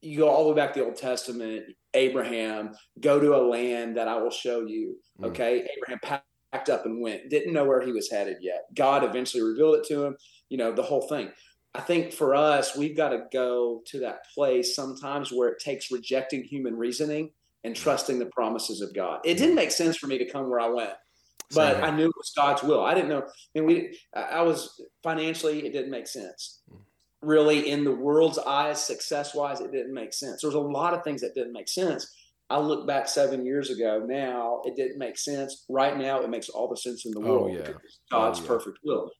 you 0.00 0.18
go 0.18 0.28
all 0.28 0.44
the 0.44 0.50
way 0.50 0.56
back 0.56 0.74
to 0.74 0.80
the 0.80 0.86
Old 0.86 0.96
Testament, 0.96 1.64
Abraham, 1.94 2.74
go 3.00 3.18
to 3.18 3.34
a 3.34 3.42
land 3.42 3.96
that 3.96 4.08
I 4.08 4.16
will 4.16 4.30
show 4.30 4.66
you. 4.66 4.96
Mm. 5.20 5.26
Okay. 5.28 5.66
Abraham 5.76 6.20
packed 6.52 6.68
up 6.68 6.86
and 6.86 7.02
went, 7.02 7.30
didn't 7.30 7.52
know 7.52 7.64
where 7.64 7.80
he 7.80 7.92
was 7.92 8.10
headed 8.10 8.38
yet. 8.40 8.64
God 8.74 9.04
eventually 9.04 9.42
revealed 9.42 9.76
it 9.76 9.84
to 9.88 10.04
him, 10.04 10.16
you 10.48 10.58
know, 10.58 10.72
the 10.72 10.82
whole 10.82 11.08
thing. 11.08 11.30
I 11.74 11.80
think 11.80 12.12
for 12.12 12.34
us, 12.34 12.76
we've 12.76 12.96
got 12.96 13.10
to 13.10 13.24
go 13.32 13.82
to 13.86 14.00
that 14.00 14.20
place 14.34 14.74
sometimes 14.74 15.30
where 15.30 15.48
it 15.50 15.60
takes 15.60 15.90
rejecting 15.90 16.42
human 16.42 16.76
reasoning 16.76 17.30
and 17.64 17.76
trusting 17.76 18.18
the 18.18 18.26
promises 18.26 18.80
of 18.80 18.94
God. 18.94 19.20
It 19.24 19.34
didn't 19.36 19.54
make 19.54 19.70
sense 19.70 19.96
for 19.96 20.06
me 20.06 20.18
to 20.18 20.30
come 20.30 20.48
where 20.48 20.60
I 20.60 20.68
went, 20.68 20.94
but 21.54 21.74
Sorry. 21.74 21.82
I 21.82 21.90
knew 21.94 22.06
it 22.06 22.16
was 22.16 22.32
God's 22.34 22.62
will. 22.62 22.84
I 22.84 22.94
didn't 22.94 23.10
know. 23.10 23.26
And 23.54 23.66
we, 23.66 23.98
I 24.14 24.42
was 24.42 24.80
financially, 25.02 25.66
it 25.66 25.72
didn't 25.72 25.90
make 25.90 26.06
sense. 26.06 26.62
Really, 27.20 27.70
in 27.70 27.84
the 27.84 27.94
world's 27.94 28.38
eyes, 28.38 28.84
success 28.84 29.34
wise, 29.34 29.60
it 29.60 29.72
didn't 29.72 29.94
make 29.94 30.12
sense. 30.12 30.40
There 30.40 30.48
was 30.48 30.54
a 30.54 30.60
lot 30.60 30.94
of 30.94 31.02
things 31.02 31.20
that 31.22 31.34
didn't 31.34 31.52
make 31.52 31.68
sense. 31.68 32.14
I 32.50 32.58
look 32.58 32.86
back 32.86 33.08
seven 33.08 33.44
years 33.44 33.70
ago. 33.70 34.04
Now 34.06 34.62
it 34.64 34.76
didn't 34.76 34.98
make 34.98 35.18
sense. 35.18 35.64
Right 35.68 35.98
now, 35.98 36.20
it 36.20 36.30
makes 36.30 36.48
all 36.48 36.68
the 36.68 36.76
sense 36.76 37.04
in 37.04 37.12
the 37.12 37.20
oh, 37.20 37.22
world. 37.22 37.50
Oh, 37.50 37.58
yeah. 37.58 37.72
God's 38.10 38.38
oh, 38.38 38.42
yeah. 38.42 38.48
perfect 38.48 38.78
will 38.84 39.10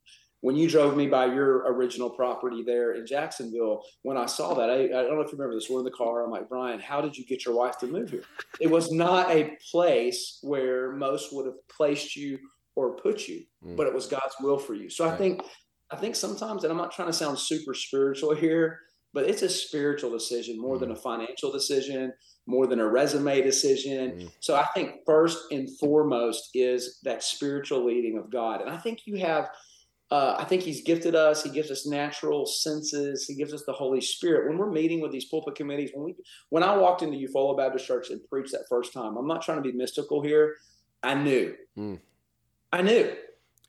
when 0.40 0.56
you 0.56 0.68
drove 0.68 0.96
me 0.96 1.08
by 1.08 1.26
your 1.26 1.72
original 1.72 2.10
property 2.10 2.62
there 2.62 2.92
in 2.92 3.06
Jacksonville, 3.06 3.82
when 4.02 4.16
I 4.16 4.26
saw 4.26 4.54
that, 4.54 4.70
I, 4.70 4.84
I, 4.84 5.02
don't 5.02 5.16
know 5.16 5.20
if 5.20 5.32
you 5.32 5.38
remember 5.38 5.54
this. 5.54 5.68
We're 5.68 5.80
in 5.80 5.84
the 5.84 5.90
car. 5.90 6.24
I'm 6.24 6.30
like, 6.30 6.48
Bryan, 6.48 6.78
how 6.78 7.00
did 7.00 7.16
you 7.16 7.26
get 7.26 7.44
your 7.44 7.56
wife 7.56 7.78
to 7.78 7.86
move 7.86 8.10
here? 8.10 8.22
It 8.60 8.70
was 8.70 8.92
not 8.92 9.30
a 9.30 9.56
place 9.70 10.38
where 10.42 10.92
most 10.92 11.32
would 11.32 11.46
have 11.46 11.68
placed 11.68 12.14
you 12.14 12.38
or 12.76 12.94
put 12.94 13.26
you, 13.26 13.44
mm. 13.66 13.76
but 13.76 13.88
it 13.88 13.94
was 13.94 14.06
God's 14.06 14.36
will 14.40 14.58
for 14.58 14.74
you. 14.74 14.88
So 14.88 15.04
right. 15.04 15.14
I 15.14 15.16
think, 15.16 15.42
I 15.90 15.96
think 15.96 16.16
sometimes, 16.16 16.64
and 16.64 16.72
I'm 16.72 16.78
not 16.78 16.92
trying 16.92 17.08
to 17.08 17.14
sound 17.14 17.38
super 17.38 17.74
spiritual 17.74 18.34
here, 18.34 18.80
but 19.14 19.24
it's 19.24 19.42
a 19.42 19.48
spiritual 19.48 20.10
decision 20.10 20.60
more 20.60 20.76
mm. 20.76 20.80
than 20.80 20.90
a 20.90 20.96
financial 20.96 21.50
decision, 21.50 22.12
more 22.46 22.66
than 22.66 22.80
a 22.80 22.86
resume 22.86 23.40
decision. 23.40 24.10
Mm. 24.10 24.32
So 24.40 24.54
I 24.54 24.66
think 24.74 24.96
first 25.06 25.50
and 25.50 25.68
foremost 25.78 26.50
is 26.54 27.00
that 27.04 27.22
spiritual 27.22 27.84
leading 27.86 28.18
of 28.18 28.30
God. 28.30 28.60
And 28.60 28.70
I 28.70 28.76
think 28.76 29.00
you 29.06 29.16
have 29.18 29.48
uh, 30.10 30.36
I 30.38 30.44
think 30.44 30.62
he's 30.62 30.82
gifted 30.82 31.14
us. 31.14 31.42
He 31.42 31.50
gives 31.50 31.70
us 31.70 31.86
natural 31.86 32.46
senses. 32.46 33.26
He 33.26 33.34
gives 33.34 33.52
us 33.52 33.64
the 33.66 33.74
Holy 33.74 34.00
Spirit. 34.00 34.48
When 34.48 34.56
we're 34.56 34.70
meeting 34.70 35.02
with 35.02 35.12
these 35.12 35.26
pulpit 35.26 35.54
committees, 35.54 35.90
when 35.92 36.04
we 36.04 36.14
when 36.48 36.62
I 36.62 36.76
walked 36.76 37.02
into 37.02 37.18
Eufaula 37.18 37.58
Baptist 37.58 37.86
Church 37.86 38.08
and 38.10 38.20
preached 38.30 38.52
that 38.52 38.64
first 38.70 38.94
time, 38.94 39.18
I'm 39.18 39.26
not 39.26 39.42
trying 39.42 39.62
to 39.62 39.70
be 39.70 39.76
mystical 39.76 40.22
here. 40.22 40.54
I 41.02 41.14
knew. 41.14 41.54
Mm. 41.76 42.00
I 42.72 42.82
knew. 42.82 43.14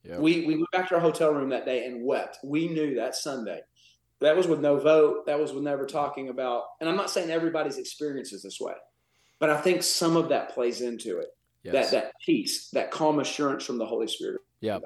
Yep. 0.03 0.19
We 0.19 0.45
we 0.45 0.55
went 0.55 0.71
back 0.71 0.89
to 0.89 0.95
our 0.95 1.01
hotel 1.01 1.33
room 1.33 1.49
that 1.49 1.65
day 1.65 1.85
and 1.85 2.05
wept. 2.05 2.39
We 2.43 2.67
knew 2.67 2.95
that 2.95 3.15
Sunday. 3.15 3.61
That 4.21 4.35
was 4.35 4.47
with 4.47 4.59
no 4.59 4.77
vote. 4.77 5.25
That 5.25 5.39
was 5.39 5.53
with 5.53 5.63
never 5.63 5.85
talking 5.85 6.29
about. 6.29 6.63
And 6.79 6.89
I'm 6.89 6.95
not 6.95 7.09
saying 7.09 7.29
everybody's 7.29 7.77
experience 7.77 8.33
is 8.33 8.43
this 8.43 8.59
way, 8.59 8.73
but 9.39 9.49
I 9.49 9.59
think 9.61 9.83
some 9.83 10.17
of 10.17 10.29
that 10.29 10.53
plays 10.53 10.81
into 10.81 11.19
it. 11.19 11.27
Yes. 11.63 11.91
That 11.91 12.03
that 12.03 12.11
peace, 12.25 12.69
that 12.71 12.91
calm 12.91 13.19
assurance 13.19 13.65
from 13.65 13.77
the 13.77 13.85
Holy 13.85 14.07
Spirit. 14.07 14.41
Yeah. 14.61 14.79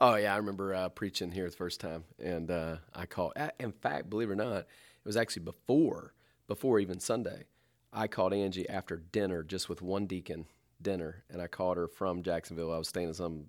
Oh 0.00 0.16
yeah, 0.16 0.34
I 0.34 0.36
remember 0.36 0.74
uh, 0.74 0.88
preaching 0.90 1.32
here 1.32 1.48
the 1.48 1.56
first 1.56 1.80
time, 1.80 2.04
and 2.18 2.50
uh, 2.50 2.76
I 2.94 3.06
called. 3.06 3.32
In 3.58 3.72
fact, 3.72 4.10
believe 4.10 4.30
it 4.30 4.32
or 4.32 4.36
not, 4.36 4.58
it 4.58 4.66
was 5.04 5.16
actually 5.16 5.44
before 5.44 6.14
before 6.46 6.78
even 6.78 7.00
Sunday. 7.00 7.44
I 7.92 8.06
called 8.06 8.34
Angie 8.34 8.68
after 8.68 8.96
dinner, 8.96 9.42
just 9.42 9.68
with 9.68 9.80
one 9.80 10.06
deacon 10.06 10.46
dinner, 10.80 11.24
and 11.30 11.40
I 11.40 11.46
called 11.46 11.76
her 11.76 11.88
from 11.88 12.22
Jacksonville. 12.22 12.72
I 12.72 12.78
was 12.78 12.88
staying 12.88 13.08
at 13.08 13.16
some 13.16 13.46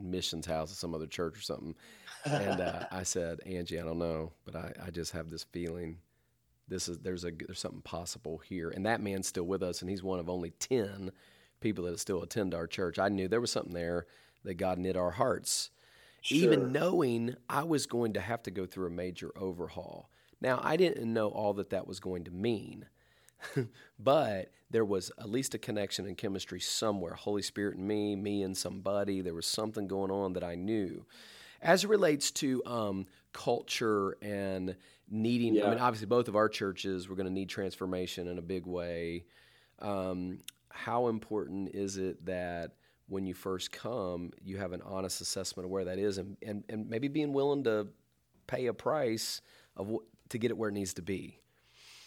missions 0.00 0.46
house 0.46 0.70
at 0.70 0.76
some 0.76 0.94
other 0.94 1.06
church 1.06 1.38
or 1.38 1.42
something, 1.42 1.74
and 2.24 2.60
uh, 2.60 2.84
I 2.90 3.02
said, 3.02 3.40
Angie, 3.46 3.80
I 3.80 3.84
don't 3.84 3.98
know, 3.98 4.32
but 4.44 4.56
I, 4.56 4.72
I 4.86 4.90
just 4.90 5.12
have 5.12 5.30
this 5.30 5.44
feeling. 5.44 5.98
This 6.68 6.88
is 6.88 6.98
there's 6.98 7.24
a 7.24 7.30
there's 7.30 7.60
something 7.60 7.82
possible 7.82 8.38
here, 8.38 8.70
and 8.70 8.86
that 8.86 9.00
man's 9.00 9.28
still 9.28 9.44
with 9.44 9.62
us, 9.62 9.80
and 9.80 9.90
he's 9.90 10.02
one 10.02 10.18
of 10.18 10.28
only 10.28 10.50
ten 10.50 11.12
people 11.60 11.84
that 11.84 11.98
still 11.98 12.22
attend 12.22 12.54
our 12.54 12.66
church. 12.66 12.98
I 12.98 13.08
knew 13.08 13.28
there 13.28 13.40
was 13.40 13.52
something 13.52 13.74
there 13.74 14.06
that 14.44 14.54
God 14.54 14.78
knit 14.78 14.96
our 14.96 15.12
hearts, 15.12 15.70
sure. 16.22 16.38
even 16.38 16.72
knowing 16.72 17.36
I 17.48 17.64
was 17.64 17.86
going 17.86 18.12
to 18.14 18.20
have 18.20 18.42
to 18.44 18.50
go 18.50 18.66
through 18.66 18.88
a 18.88 18.90
major 18.90 19.32
overhaul. 19.36 20.10
Now, 20.40 20.60
I 20.62 20.76
didn't 20.76 21.12
know 21.12 21.28
all 21.28 21.54
that 21.54 21.70
that 21.70 21.86
was 21.86 22.00
going 22.00 22.24
to 22.24 22.30
mean, 22.30 22.86
but 23.98 24.50
there 24.70 24.84
was 24.84 25.10
at 25.18 25.28
least 25.28 25.54
a 25.54 25.58
connection 25.58 26.06
and 26.06 26.16
chemistry 26.16 26.60
somewhere 26.60 27.14
Holy 27.14 27.42
Spirit 27.42 27.76
and 27.76 27.86
me, 27.86 28.16
me 28.16 28.42
and 28.42 28.56
somebody. 28.56 29.20
There 29.20 29.34
was 29.34 29.46
something 29.46 29.86
going 29.86 30.10
on 30.10 30.32
that 30.34 30.44
I 30.44 30.54
knew. 30.54 31.04
As 31.62 31.84
it 31.84 31.90
relates 31.90 32.30
to 32.32 32.62
um, 32.66 33.06
culture 33.32 34.16
and 34.20 34.76
needing, 35.08 35.54
yeah. 35.54 35.66
I 35.66 35.70
mean, 35.70 35.78
obviously, 35.78 36.06
both 36.06 36.28
of 36.28 36.36
our 36.36 36.48
churches, 36.48 37.08
we're 37.08 37.16
going 37.16 37.28
to 37.28 37.32
need 37.32 37.48
transformation 37.48 38.28
in 38.28 38.38
a 38.38 38.42
big 38.42 38.66
way. 38.66 39.24
Um, 39.78 40.40
how 40.68 41.08
important 41.08 41.70
is 41.74 41.96
it 41.96 42.24
that 42.26 42.72
when 43.08 43.24
you 43.24 43.34
first 43.34 43.72
come, 43.72 44.32
you 44.44 44.58
have 44.58 44.72
an 44.72 44.82
honest 44.82 45.20
assessment 45.20 45.64
of 45.64 45.70
where 45.70 45.84
that 45.86 45.98
is, 45.98 46.18
and 46.18 46.36
and, 46.42 46.64
and 46.68 46.88
maybe 46.88 47.08
being 47.08 47.32
willing 47.32 47.64
to 47.64 47.88
pay 48.46 48.66
a 48.66 48.74
price 48.74 49.40
of 49.76 49.88
what, 49.88 50.02
to 50.30 50.38
get 50.38 50.50
it 50.50 50.56
where 50.56 50.68
it 50.68 50.74
needs 50.74 50.94
to 50.94 51.02
be. 51.02 51.40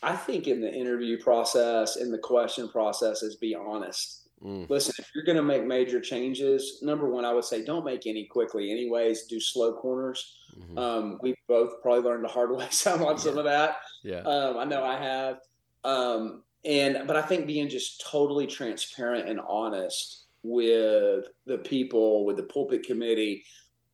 I 0.02 0.16
think 0.16 0.48
in 0.48 0.62
the 0.62 0.74
interview 0.74 1.22
process, 1.22 1.98
in 1.98 2.12
the 2.12 2.18
question 2.18 2.70
process, 2.70 3.22
is 3.22 3.36
be 3.36 3.56
honest. 3.56 4.30
Mm. 4.44 4.70
Listen, 4.70 4.94
if 4.98 5.10
you're 5.14 5.26
going 5.26 5.38
to 5.38 5.44
make 5.44 5.66
major 5.66 6.00
changes, 6.00 6.80
number 6.82 7.10
one, 7.10 7.26
I 7.26 7.34
would 7.34 7.44
say 7.44 7.64
don't 7.64 7.84
make 7.84 8.08
any 8.08 8.26
quickly. 8.26 8.72
Anyways, 8.72 9.24
do 9.24 9.40
slow 9.40 9.74
corners. 9.74 10.38
Mm-hmm. 10.58 10.78
Um, 10.78 11.20
we 11.22 11.36
both 11.48 11.82
probably 11.82 12.04
learned 12.04 12.24
the 12.24 12.30
hard 12.30 12.52
way 12.56 12.68
some 12.72 13.04
on 13.04 13.16
yeah. 13.16 13.22
some 13.22 13.38
of 13.38 13.44
that. 13.46 13.78
Yeah, 14.04 14.20
um, 14.20 14.58
I 14.58 14.64
know 14.64 14.84
I 14.84 14.98
have. 14.98 15.40
Um, 15.84 16.44
and 16.66 17.06
but 17.06 17.16
I 17.16 17.22
think 17.22 17.48
being 17.48 17.70
just 17.70 18.06
totally 18.10 18.48
transparent 18.48 19.30
and 19.30 19.40
honest 19.42 20.26
with 20.44 21.26
the 21.46 21.58
people, 21.58 22.26
with 22.26 22.38
the 22.38 22.44
pulpit 22.44 22.84
committee. 22.84 23.44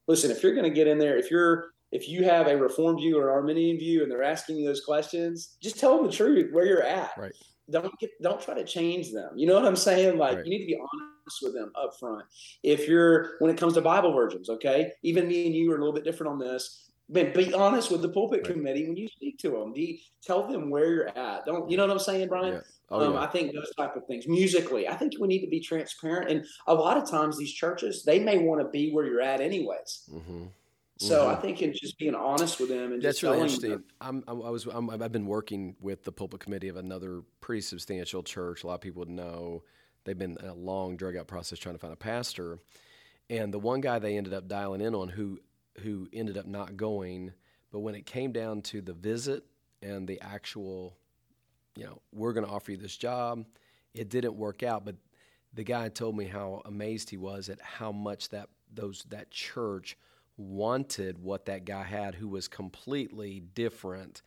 Listen, 0.08 0.30
if 0.30 0.44
you're 0.44 0.54
going 0.54 0.66
to 0.66 0.76
get 0.76 0.88
in 0.88 1.00
there, 1.00 1.18
if 1.18 1.32
you're 1.32 1.72
if 1.96 2.10
you 2.10 2.26
have 2.26 2.48
a 2.48 2.58
reformed 2.58 3.00
view 3.00 3.18
or 3.18 3.32
Arminian 3.32 3.78
view 3.78 4.04
and 4.04 4.12
they're 4.12 4.22
asking 4.24 4.58
you 4.58 4.68
those 4.68 4.84
questions, 4.84 5.56
just 5.62 5.80
tell 5.80 5.96
them 5.96 6.06
the 6.06 6.12
truth 6.12 6.52
where 6.52 6.66
you're 6.66 6.84
at. 6.84 7.12
Right. 7.18 7.32
Don't 7.70 7.98
get 8.00 8.12
don't 8.22 8.42
try 8.42 8.54
to 8.54 8.66
change 8.66 9.12
them. 9.12 9.32
You 9.36 9.48
know 9.48 9.56
what 9.56 9.66
I'm 9.66 9.78
saying? 9.78 10.18
Like 10.18 10.36
right. 10.38 10.46
you 10.46 10.52
need 10.52 10.60
to 10.60 10.68
be 10.68 10.78
honest 10.78 11.40
with 11.42 11.54
them 11.54 11.72
up 11.76 11.98
front. 11.98 12.26
If 12.64 12.88
you're 12.88 13.38
when 13.40 13.50
it 13.50 13.58
comes 13.58 13.74
to 13.74 13.82
Bible 13.82 14.14
versions, 14.14 14.50
okay, 14.50 14.92
even 15.04 15.28
me 15.28 15.46
and 15.48 15.56
you 15.56 15.72
are 15.72 15.76
a 15.76 15.80
little 15.80 15.94
bit 15.94 16.04
different 16.04 16.34
on 16.34 16.40
this. 16.40 16.82
But 17.08 17.34
be 17.34 17.54
honest 17.54 17.92
with 17.92 18.02
the 18.02 18.10
pulpit 18.10 18.42
right. 18.42 18.54
committee 18.54 18.88
when 18.88 18.98
you 18.98 19.08
speak 19.08 19.38
to 19.40 19.52
them. 19.52 19.74
Be, 19.74 20.02
tell 20.24 20.48
them 20.48 20.72
where 20.72 20.92
you're 20.92 21.18
at. 21.18 21.46
Don't 21.46 21.70
you 21.70 21.78
know 21.78 21.84
what 21.84 21.92
I'm 21.92 22.00
saying, 22.00 22.28
Bryan? 22.30 22.56
Yeah. 22.56 22.62
Oh, 22.90 23.08
um, 23.08 23.14
yeah. 23.14 23.20
I 23.22 23.28
think 23.28 23.54
those 23.54 23.74
type 23.76 23.96
of 23.96 24.06
things. 24.06 24.28
Musically, 24.28 24.88
I 24.88 24.96
think 24.96 25.14
we 25.20 25.28
need 25.28 25.42
to 25.42 25.50
be 25.50 25.60
transparent. 25.60 26.30
And 26.30 26.46
a 26.68 26.74
lot 26.74 26.98
of 26.98 27.10
times, 27.10 27.38
these 27.38 27.54
churches 27.54 28.04
they 28.04 28.20
may 28.20 28.40
want 28.40 28.62
to 28.62 28.68
be 28.68 28.92
where 28.92 29.06
you're 29.06 29.22
at, 29.22 29.40
anyways. 29.40 30.10
Mm-hmm. 30.14 30.46
So 30.98 31.22
mm-hmm. 31.22 31.32
I 31.32 31.36
think 31.36 31.62
it's 31.62 31.80
just 31.80 31.98
being 31.98 32.16
honest 32.16 32.60
with 32.60 32.70
them 32.70 32.94
and 32.94 33.02
that's 33.02 33.22
really 33.22 33.40
interesting. 33.40 33.84
I'm, 34.00 34.24
I'm, 34.28 34.42
i 34.42 34.50
was 34.50 34.66
i 34.68 34.98
have 35.02 35.12
been 35.12 35.26
working 35.26 35.76
with 35.82 36.04
the 36.04 36.12
pulpit 36.12 36.40
committee 36.40 36.70
of 36.70 36.78
another 36.78 37.22
pretty 37.42 37.62
substantial 37.62 38.24
church. 38.24 38.64
A 38.64 38.68
lot 38.68 38.76
of 38.76 38.82
people 38.82 39.00
would 39.00 39.10
know 39.10 39.64
they've 40.06 40.18
been 40.18 40.38
in 40.42 40.50
a 40.50 40.54
long 40.54 40.96
drug 40.96 41.18
out 41.18 41.28
process 41.28 41.60
trying 41.60 41.76
to 41.76 41.80
find 41.80 41.92
a 41.92 41.98
pastor, 41.98 42.60
and 43.30 43.54
the 43.54 43.60
one 43.60 43.82
guy 43.82 44.00
they 44.00 44.16
ended 44.16 44.34
up 44.34 44.48
dialing 44.48 44.82
in 44.82 44.96
on 44.96 45.10
who 45.10 45.40
who 45.80 46.08
ended 46.14 46.38
up 46.38 46.46
not 46.46 46.78
going, 46.78 47.34
but 47.72 47.80
when 47.80 47.96
it 47.96 48.06
came 48.06 48.32
down 48.32 48.62
to 48.62 48.82
the 48.82 48.94
visit 48.94 49.44
and 49.82 50.08
the 50.08 50.22
actual 50.22 50.96
you 51.76 51.84
know, 51.84 52.02
we're 52.14 52.34
going 52.34 52.46
to 52.46 52.52
offer 52.52 52.72
you 52.72 52.78
this 52.78 52.96
job. 52.96 53.46
It 53.94 54.10
didn't 54.10 54.36
work 54.36 54.64
out, 54.64 54.86
but 54.86 54.96
the 55.54 55.64
guy 55.64 55.90
told 55.90 56.18
me 56.18 56.26
how 56.26 56.62
amazed 56.66 57.10
he 57.10 57.18
was 57.18 57.50
at 57.50 57.62
how 57.62 57.92
much 57.92 58.30
that 58.30 58.50
those 58.74 59.06
that 59.10 59.32
church 59.32 59.98
wanted 60.38 61.18
what 61.20 61.46
that 61.46 61.66
guy 61.66 61.84
had, 61.84 62.16
who 62.16 62.28
was 62.28 62.48
completely 62.48 63.40
different 63.40 64.22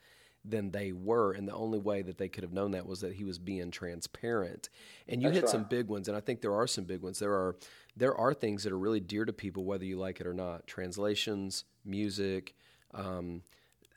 than 0.44 0.71
they 0.71 0.92
were, 0.92 1.33
and 1.33 1.47
the 1.47 1.55
only 1.55 1.79
way 1.79 2.01
that 2.01 2.16
they 2.16 2.29
could 2.29 2.42
have 2.42 2.53
known 2.53 2.71
that 2.71 2.87
was 2.87 3.01
that 3.01 3.14
he 3.14 3.25
was 3.25 3.38
being 3.38 3.71
transparent. 3.71 4.68
And 5.09 5.21
you 5.21 5.29
That's 5.29 5.37
hit 5.37 5.44
right. 5.44 5.53
some 5.53 5.64
big 5.64 5.88
ones, 5.88 6.09
and 6.09 6.16
I 6.16 6.21
think 6.21 6.40
there 6.40 6.55
are 6.55 6.66
some 6.66 6.85
big 6.85 7.03
ones. 7.03 7.18
There 7.18 7.33
are 7.33 7.57
there 7.97 8.14
are 8.14 8.33
things 8.33 8.62
that 8.64 8.73
are 8.73 8.79
really 8.79 9.01
dear 9.01 9.25
to 9.25 9.33
people, 9.33 9.64
whether 9.64 9.85
you 9.85 9.99
like 9.99 10.21
it 10.21 10.27
or 10.27 10.35
not. 10.35 10.66
Translations, 10.66 11.64
music. 11.85 12.55
Um, 12.94 13.42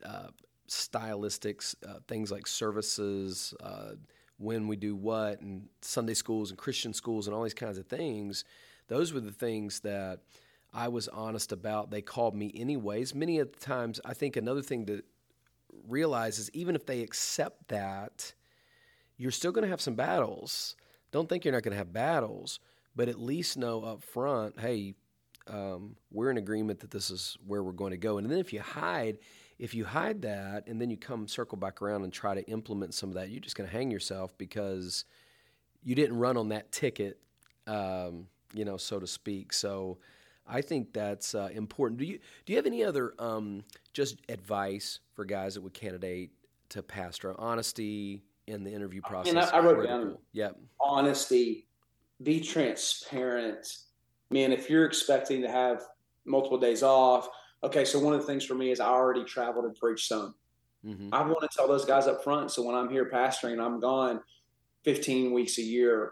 uh, 0.03 0.27
stylistics, 0.71 1.75
uh, 1.87 1.99
things 2.07 2.31
like 2.31 2.47
services, 2.47 3.53
uh, 3.61 3.91
when 4.37 4.67
we 4.67 4.75
do 4.75 4.95
what, 4.95 5.41
and 5.41 5.67
Sunday 5.81 6.13
schools 6.13 6.49
and 6.49 6.57
Christian 6.57 6.93
schools 6.93 7.27
and 7.27 7.35
all 7.35 7.43
these 7.43 7.53
kinds 7.53 7.77
of 7.77 7.85
things. 7.85 8.43
Those 8.87 9.13
were 9.13 9.19
the 9.19 9.31
things 9.31 9.81
that 9.81 10.21
I 10.73 10.87
was 10.87 11.07
honest 11.07 11.51
about. 11.51 11.91
They 11.91 12.01
called 12.01 12.35
me 12.35 12.51
anyways. 12.55 13.13
Many 13.13 13.39
of 13.39 13.51
the 13.51 13.59
times, 13.59 13.99
I 14.05 14.13
think 14.13 14.35
another 14.35 14.61
thing 14.61 14.85
to 14.85 15.03
realize 15.87 16.39
is 16.39 16.49
even 16.53 16.75
if 16.75 16.85
they 16.85 17.01
accept 17.01 17.67
that, 17.69 18.33
you're 19.17 19.31
still 19.31 19.51
going 19.51 19.63
to 19.63 19.69
have 19.69 19.81
some 19.81 19.95
battles. 19.95 20.75
Don't 21.11 21.27
think 21.27 21.43
you're 21.43 21.53
not 21.53 21.63
going 21.63 21.73
to 21.73 21.77
have 21.77 21.93
battles, 21.93 22.59
but 22.95 23.09
at 23.09 23.19
least 23.19 23.57
know 23.57 23.83
up 23.83 24.01
front, 24.01 24.59
hey, 24.59 24.95
um, 25.47 25.95
we're 26.11 26.31
in 26.31 26.37
agreement 26.37 26.79
that 26.79 26.91
this 26.91 27.11
is 27.11 27.37
where 27.45 27.63
we're 27.63 27.71
going 27.71 27.91
to 27.91 27.97
go. 27.97 28.17
And 28.17 28.29
then 28.29 28.37
if 28.37 28.53
you 28.53 28.61
hide, 28.61 29.17
if 29.59 29.73
you 29.73 29.83
hide 29.83 30.21
that 30.21 30.67
and 30.67 30.79
then 30.79 30.89
you 30.89 30.97
come 30.97 31.27
circle 31.27 31.57
back 31.57 31.81
around 31.81 32.03
and 32.03 32.13
try 32.13 32.33
to 32.33 32.43
implement 32.49 32.93
some 32.93 33.09
of 33.09 33.15
that, 33.15 33.29
you're 33.29 33.41
just 33.41 33.55
going 33.55 33.69
to 33.69 33.75
hang 33.75 33.91
yourself 33.91 34.37
because 34.37 35.05
you 35.83 35.95
didn't 35.95 36.17
run 36.17 36.37
on 36.37 36.49
that 36.49 36.71
ticket, 36.71 37.19
um, 37.67 38.27
you 38.53 38.65
know, 38.65 38.77
so 38.77 38.99
to 38.99 39.07
speak. 39.07 39.51
So 39.51 39.97
I 40.47 40.61
think 40.61 40.93
that's 40.93 41.35
uh, 41.35 41.49
important. 41.53 41.99
Do 41.99 42.05
you 42.05 42.19
do 42.45 42.53
you 42.53 42.57
have 42.57 42.65
any 42.65 42.83
other 42.83 43.13
um, 43.19 43.63
just 43.93 44.17
advice 44.29 44.99
for 45.13 45.25
guys 45.25 45.55
that 45.55 45.61
would 45.61 45.73
candidate 45.73 46.31
to 46.69 46.83
pastor? 46.83 47.39
Honesty 47.39 48.23
in 48.47 48.63
the 48.63 48.71
interview 48.71 49.01
process. 49.01 49.51
I, 49.51 49.57
I 49.57 49.59
wrote 49.61 49.85
down. 49.85 50.17
Yep. 50.33 50.57
Honesty. 50.79 51.67
Be 52.23 52.39
transparent. 52.39 53.67
Man, 54.29 54.51
if 54.51 54.69
you're 54.69 54.85
expecting 54.85 55.41
to 55.41 55.49
have 55.49 55.83
multiple 56.25 56.59
days 56.59 56.83
off, 56.83 57.29
okay. 57.63 57.85
So 57.85 57.99
one 57.99 58.13
of 58.13 58.21
the 58.21 58.27
things 58.27 58.45
for 58.45 58.55
me 58.55 58.71
is 58.71 58.79
I 58.79 58.87
already 58.87 59.23
traveled 59.23 59.65
and 59.65 59.75
preached 59.75 60.07
some. 60.07 60.35
Mm-hmm. 60.85 61.13
I 61.13 61.21
want 61.21 61.41
to 61.41 61.49
tell 61.55 61.67
those 61.67 61.85
guys 61.85 62.07
up 62.07 62.23
front. 62.23 62.51
So 62.51 62.63
when 62.63 62.75
I'm 62.75 62.89
here 62.89 63.09
pastoring 63.09 63.53
and 63.53 63.61
I'm 63.61 63.79
gone 63.79 64.19
15 64.83 65.31
weeks 65.31 65.57
a 65.59 65.61
year, 65.61 66.11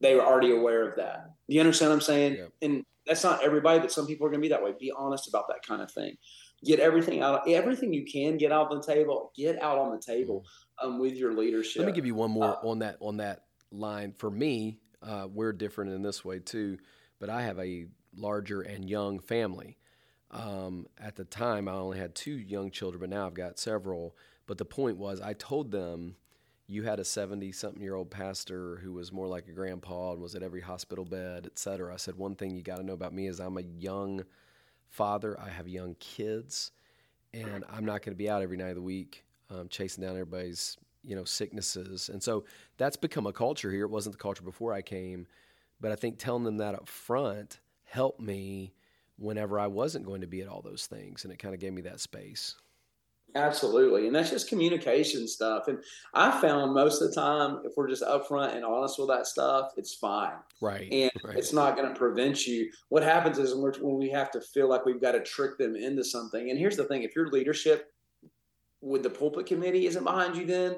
they 0.00 0.14
were 0.14 0.22
already 0.22 0.52
aware 0.52 0.88
of 0.88 0.96
that. 0.96 1.30
Do 1.48 1.54
you 1.54 1.60
understand 1.60 1.90
what 1.90 1.96
I'm 1.96 2.00
saying? 2.02 2.48
And 2.60 2.84
that's 3.06 3.24
not 3.24 3.42
everybody, 3.42 3.80
but 3.80 3.92
some 3.92 4.06
people 4.06 4.26
are 4.26 4.30
going 4.30 4.40
to 4.40 4.48
be 4.48 4.50
that 4.50 4.62
way. 4.62 4.72
Be 4.78 4.92
honest 4.96 5.28
about 5.28 5.48
that 5.48 5.66
kind 5.66 5.82
of 5.82 5.90
thing. 5.90 6.16
Get 6.64 6.78
everything 6.78 7.20
out, 7.22 7.48
everything 7.48 7.92
you 7.92 8.04
can 8.04 8.36
get 8.36 8.52
out 8.52 8.70
on 8.70 8.78
the 8.78 8.86
table. 8.86 9.32
Get 9.36 9.60
out 9.60 9.78
on 9.78 9.90
the 9.90 10.00
table 10.00 10.44
mm-hmm. 10.80 10.94
um, 10.94 11.00
with 11.00 11.14
your 11.14 11.34
leadership. 11.34 11.80
Let 11.80 11.86
me 11.86 11.92
give 11.92 12.06
you 12.06 12.14
one 12.14 12.30
more 12.30 12.56
uh, 12.56 12.68
on 12.68 12.78
that 12.80 12.98
on 13.00 13.16
that 13.16 13.44
line. 13.72 14.12
For 14.16 14.30
me, 14.30 14.78
uh, 15.02 15.26
we're 15.32 15.52
different 15.52 15.92
in 15.92 16.02
this 16.02 16.24
way 16.24 16.38
too, 16.38 16.78
but 17.18 17.28
I 17.30 17.42
have 17.42 17.58
a 17.58 17.86
larger 18.16 18.62
and 18.62 18.88
young 18.88 19.18
family. 19.18 19.78
Um, 20.30 20.86
at 20.98 21.16
the 21.16 21.24
time, 21.24 21.68
I 21.68 21.72
only 21.72 21.98
had 21.98 22.14
two 22.14 22.32
young 22.32 22.70
children, 22.70 23.00
but 23.00 23.10
now 23.10 23.26
I've 23.26 23.34
got 23.34 23.58
several. 23.58 24.16
But 24.46 24.58
the 24.58 24.64
point 24.64 24.96
was, 24.96 25.20
I 25.20 25.34
told 25.34 25.70
them 25.70 26.16
you 26.66 26.82
had 26.82 27.00
a 27.00 27.04
70 27.04 27.52
something 27.52 27.82
year 27.82 27.94
old 27.94 28.10
pastor 28.10 28.76
who 28.76 28.92
was 28.92 29.12
more 29.12 29.26
like 29.26 29.48
a 29.48 29.52
grandpa 29.52 30.12
and 30.12 30.22
was 30.22 30.34
at 30.34 30.42
every 30.42 30.60
hospital 30.60 31.04
bed, 31.04 31.46
et 31.46 31.58
cetera. 31.58 31.92
I 31.92 31.96
said, 31.96 32.16
one 32.16 32.34
thing 32.34 32.54
you 32.54 32.62
got 32.62 32.76
to 32.76 32.82
know 32.82 32.92
about 32.92 33.12
me 33.12 33.26
is 33.26 33.40
I'm 33.40 33.58
a 33.58 33.62
young 33.62 34.24
father. 34.88 35.38
I 35.40 35.48
have 35.48 35.68
young 35.68 35.96
kids, 35.98 36.70
and 37.34 37.64
I'm 37.70 37.84
not 37.84 38.02
going 38.02 38.14
to 38.14 38.18
be 38.18 38.30
out 38.30 38.42
every 38.42 38.56
night 38.56 38.70
of 38.70 38.76
the 38.76 38.82
week 38.82 39.24
um, 39.52 39.68
chasing 39.68 40.02
down 40.02 40.12
everybody's 40.12 40.76
you 41.02 41.16
know 41.16 41.24
sicknesses. 41.24 42.08
And 42.08 42.22
so 42.22 42.44
that's 42.78 42.96
become 42.96 43.26
a 43.26 43.32
culture 43.32 43.70
here. 43.70 43.84
It 43.84 43.90
wasn't 43.90 44.14
the 44.14 44.22
culture 44.22 44.42
before 44.42 44.72
I 44.72 44.82
came, 44.82 45.26
but 45.80 45.92
I 45.92 45.96
think 45.96 46.18
telling 46.18 46.44
them 46.44 46.58
that 46.58 46.74
up 46.74 46.88
front 46.88 47.60
helped 47.84 48.20
me 48.20 48.72
whenever 49.18 49.58
I 49.58 49.66
wasn't 49.66 50.06
going 50.06 50.22
to 50.22 50.26
be 50.26 50.40
at 50.40 50.48
all 50.48 50.62
those 50.62 50.86
things, 50.86 51.24
and 51.24 51.32
it 51.32 51.38
kind 51.38 51.54
of 51.54 51.60
gave 51.60 51.72
me 51.72 51.82
that 51.82 52.00
space. 52.00 52.56
Absolutely. 53.34 54.06
And 54.06 54.14
that's 54.14 54.30
just 54.30 54.48
communication 54.48 55.26
stuff. 55.26 55.68
And 55.68 55.82
I 56.12 56.30
found 56.40 56.74
most 56.74 57.00
of 57.00 57.08
the 57.08 57.14
time, 57.14 57.60
if 57.64 57.72
we're 57.76 57.88
just 57.88 58.02
upfront 58.02 58.54
and 58.54 58.64
honest 58.64 58.98
with 58.98 59.08
that 59.08 59.26
stuff, 59.26 59.72
it's 59.76 59.94
fine. 59.94 60.34
Right. 60.60 60.90
And 60.92 61.10
right. 61.24 61.36
it's 61.36 61.52
not 61.52 61.76
going 61.76 61.88
to 61.88 61.98
prevent 61.98 62.46
you. 62.46 62.70
What 62.88 63.02
happens 63.02 63.38
is 63.38 63.54
when, 63.54 63.72
when 63.80 63.96
we 63.96 64.10
have 64.10 64.30
to 64.32 64.40
feel 64.40 64.68
like 64.68 64.84
we've 64.84 65.00
got 65.00 65.12
to 65.12 65.22
trick 65.22 65.56
them 65.56 65.76
into 65.76 66.04
something. 66.04 66.50
And 66.50 66.58
here's 66.58 66.76
the 66.76 66.84
thing 66.84 67.02
if 67.02 67.16
your 67.16 67.28
leadership 67.28 67.90
with 68.82 69.02
the 69.02 69.10
pulpit 69.10 69.46
committee 69.46 69.86
isn't 69.86 70.04
behind 70.04 70.36
you, 70.36 70.44
then 70.44 70.76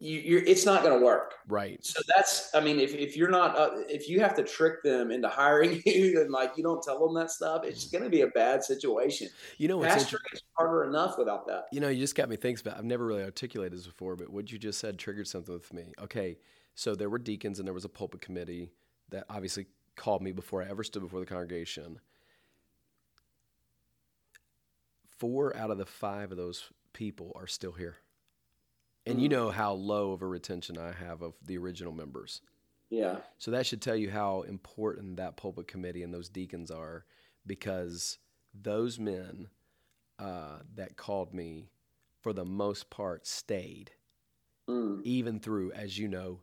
you, 0.00 0.38
are 0.38 0.42
it's 0.42 0.64
not 0.64 0.82
going 0.82 0.98
to 0.98 1.04
work. 1.04 1.34
Right. 1.48 1.84
So 1.84 2.00
that's, 2.14 2.54
I 2.54 2.60
mean, 2.60 2.78
if, 2.78 2.94
if 2.94 3.16
you're 3.16 3.30
not, 3.30 3.58
uh, 3.58 3.70
if 3.88 4.08
you 4.08 4.20
have 4.20 4.34
to 4.36 4.44
trick 4.44 4.82
them 4.82 5.10
into 5.10 5.28
hiring 5.28 5.82
you 5.86 6.20
and 6.20 6.30
like 6.30 6.56
you 6.56 6.62
don't 6.62 6.82
tell 6.82 7.04
them 7.04 7.14
that 7.14 7.30
stuff, 7.30 7.64
it's 7.64 7.88
going 7.90 8.04
to 8.04 8.10
be 8.10 8.20
a 8.20 8.28
bad 8.28 8.62
situation. 8.62 9.28
You 9.56 9.68
know, 9.68 9.82
it's 9.82 10.14
harder 10.56 10.84
enough 10.84 11.18
without 11.18 11.46
that. 11.48 11.64
You 11.72 11.80
know, 11.80 11.88
you 11.88 11.98
just 11.98 12.14
got 12.14 12.28
me 12.28 12.36
thinking 12.36 12.66
about. 12.66 12.78
I've 12.78 12.84
never 12.84 13.06
really 13.06 13.24
articulated 13.24 13.76
this 13.76 13.86
before, 13.86 14.14
but 14.14 14.30
what 14.30 14.52
you 14.52 14.58
just 14.58 14.78
said 14.78 14.98
triggered 14.98 15.26
something 15.26 15.54
with 15.54 15.72
me. 15.72 15.92
Okay, 16.00 16.38
so 16.74 16.94
there 16.94 17.10
were 17.10 17.18
deacons 17.18 17.58
and 17.58 17.66
there 17.66 17.74
was 17.74 17.84
a 17.84 17.88
pulpit 17.88 18.20
committee 18.20 18.70
that 19.10 19.24
obviously 19.28 19.66
called 19.96 20.22
me 20.22 20.30
before 20.30 20.62
I 20.62 20.68
ever 20.68 20.84
stood 20.84 21.02
before 21.02 21.20
the 21.20 21.26
congregation. 21.26 21.98
Four 25.18 25.56
out 25.56 25.72
of 25.72 25.78
the 25.78 25.86
five 25.86 26.30
of 26.30 26.36
those 26.36 26.70
people 26.92 27.32
are 27.34 27.48
still 27.48 27.72
here. 27.72 27.96
And 29.10 29.20
you 29.20 29.28
know 29.28 29.50
how 29.50 29.72
low 29.72 30.12
of 30.12 30.22
a 30.22 30.26
retention 30.26 30.78
I 30.78 30.92
have 30.92 31.22
of 31.22 31.34
the 31.44 31.58
original 31.58 31.92
members. 31.92 32.40
Yeah. 32.90 33.16
So 33.38 33.50
that 33.50 33.66
should 33.66 33.82
tell 33.82 33.96
you 33.96 34.10
how 34.10 34.42
important 34.42 35.16
that 35.16 35.36
pulpit 35.36 35.68
committee 35.68 36.02
and 36.02 36.12
those 36.12 36.28
deacons 36.28 36.70
are 36.70 37.04
because 37.46 38.18
those 38.54 38.98
men 38.98 39.48
uh, 40.18 40.58
that 40.74 40.96
called 40.96 41.34
me, 41.34 41.70
for 42.20 42.32
the 42.32 42.44
most 42.44 42.90
part, 42.90 43.26
stayed, 43.26 43.92
mm. 44.68 45.00
even 45.04 45.38
through, 45.38 45.72
as 45.72 45.98
you 45.98 46.08
know, 46.08 46.40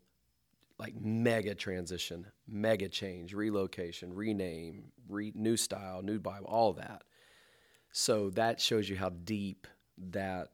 like 0.78 0.94
mega 1.00 1.56
transition, 1.56 2.28
mega 2.48 2.90
change, 2.90 3.34
relocation, 3.34 4.14
rename, 4.14 4.92
re- 5.08 5.34
new 5.36 5.58
style, 5.58 6.02
new 6.02 6.20
Bible, 6.20 6.48
all 6.48 6.74
that. 6.74 7.04
So 7.92 8.30
that 8.32 8.60
shows 8.60 8.90
you 8.90 8.98
how 8.98 9.10
deep 9.10 9.68
that 9.98 10.50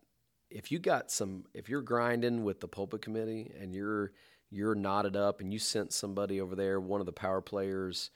if 0.52 0.72
you 0.72 0.80
got 0.80 1.10
some 1.10 1.46
if 1.54 1.70
you're 1.70 1.82
grinding 1.82 2.44
with 2.44 2.60
the 2.60 2.68
pulpit 2.68 3.02
committee 3.02 3.52
and 3.60 3.74
you're 3.74 4.12
you're 4.50 4.76
knotted 4.76 5.16
up 5.16 5.40
and 5.40 5.52
you 5.54 5.58
sent 5.58 5.94
somebody 5.94 6.42
over 6.42 6.56
there 6.56 6.80
one 6.80 7.00
of 7.00 7.06
the 7.06 7.12
power 7.12 7.42
players 7.42 8.12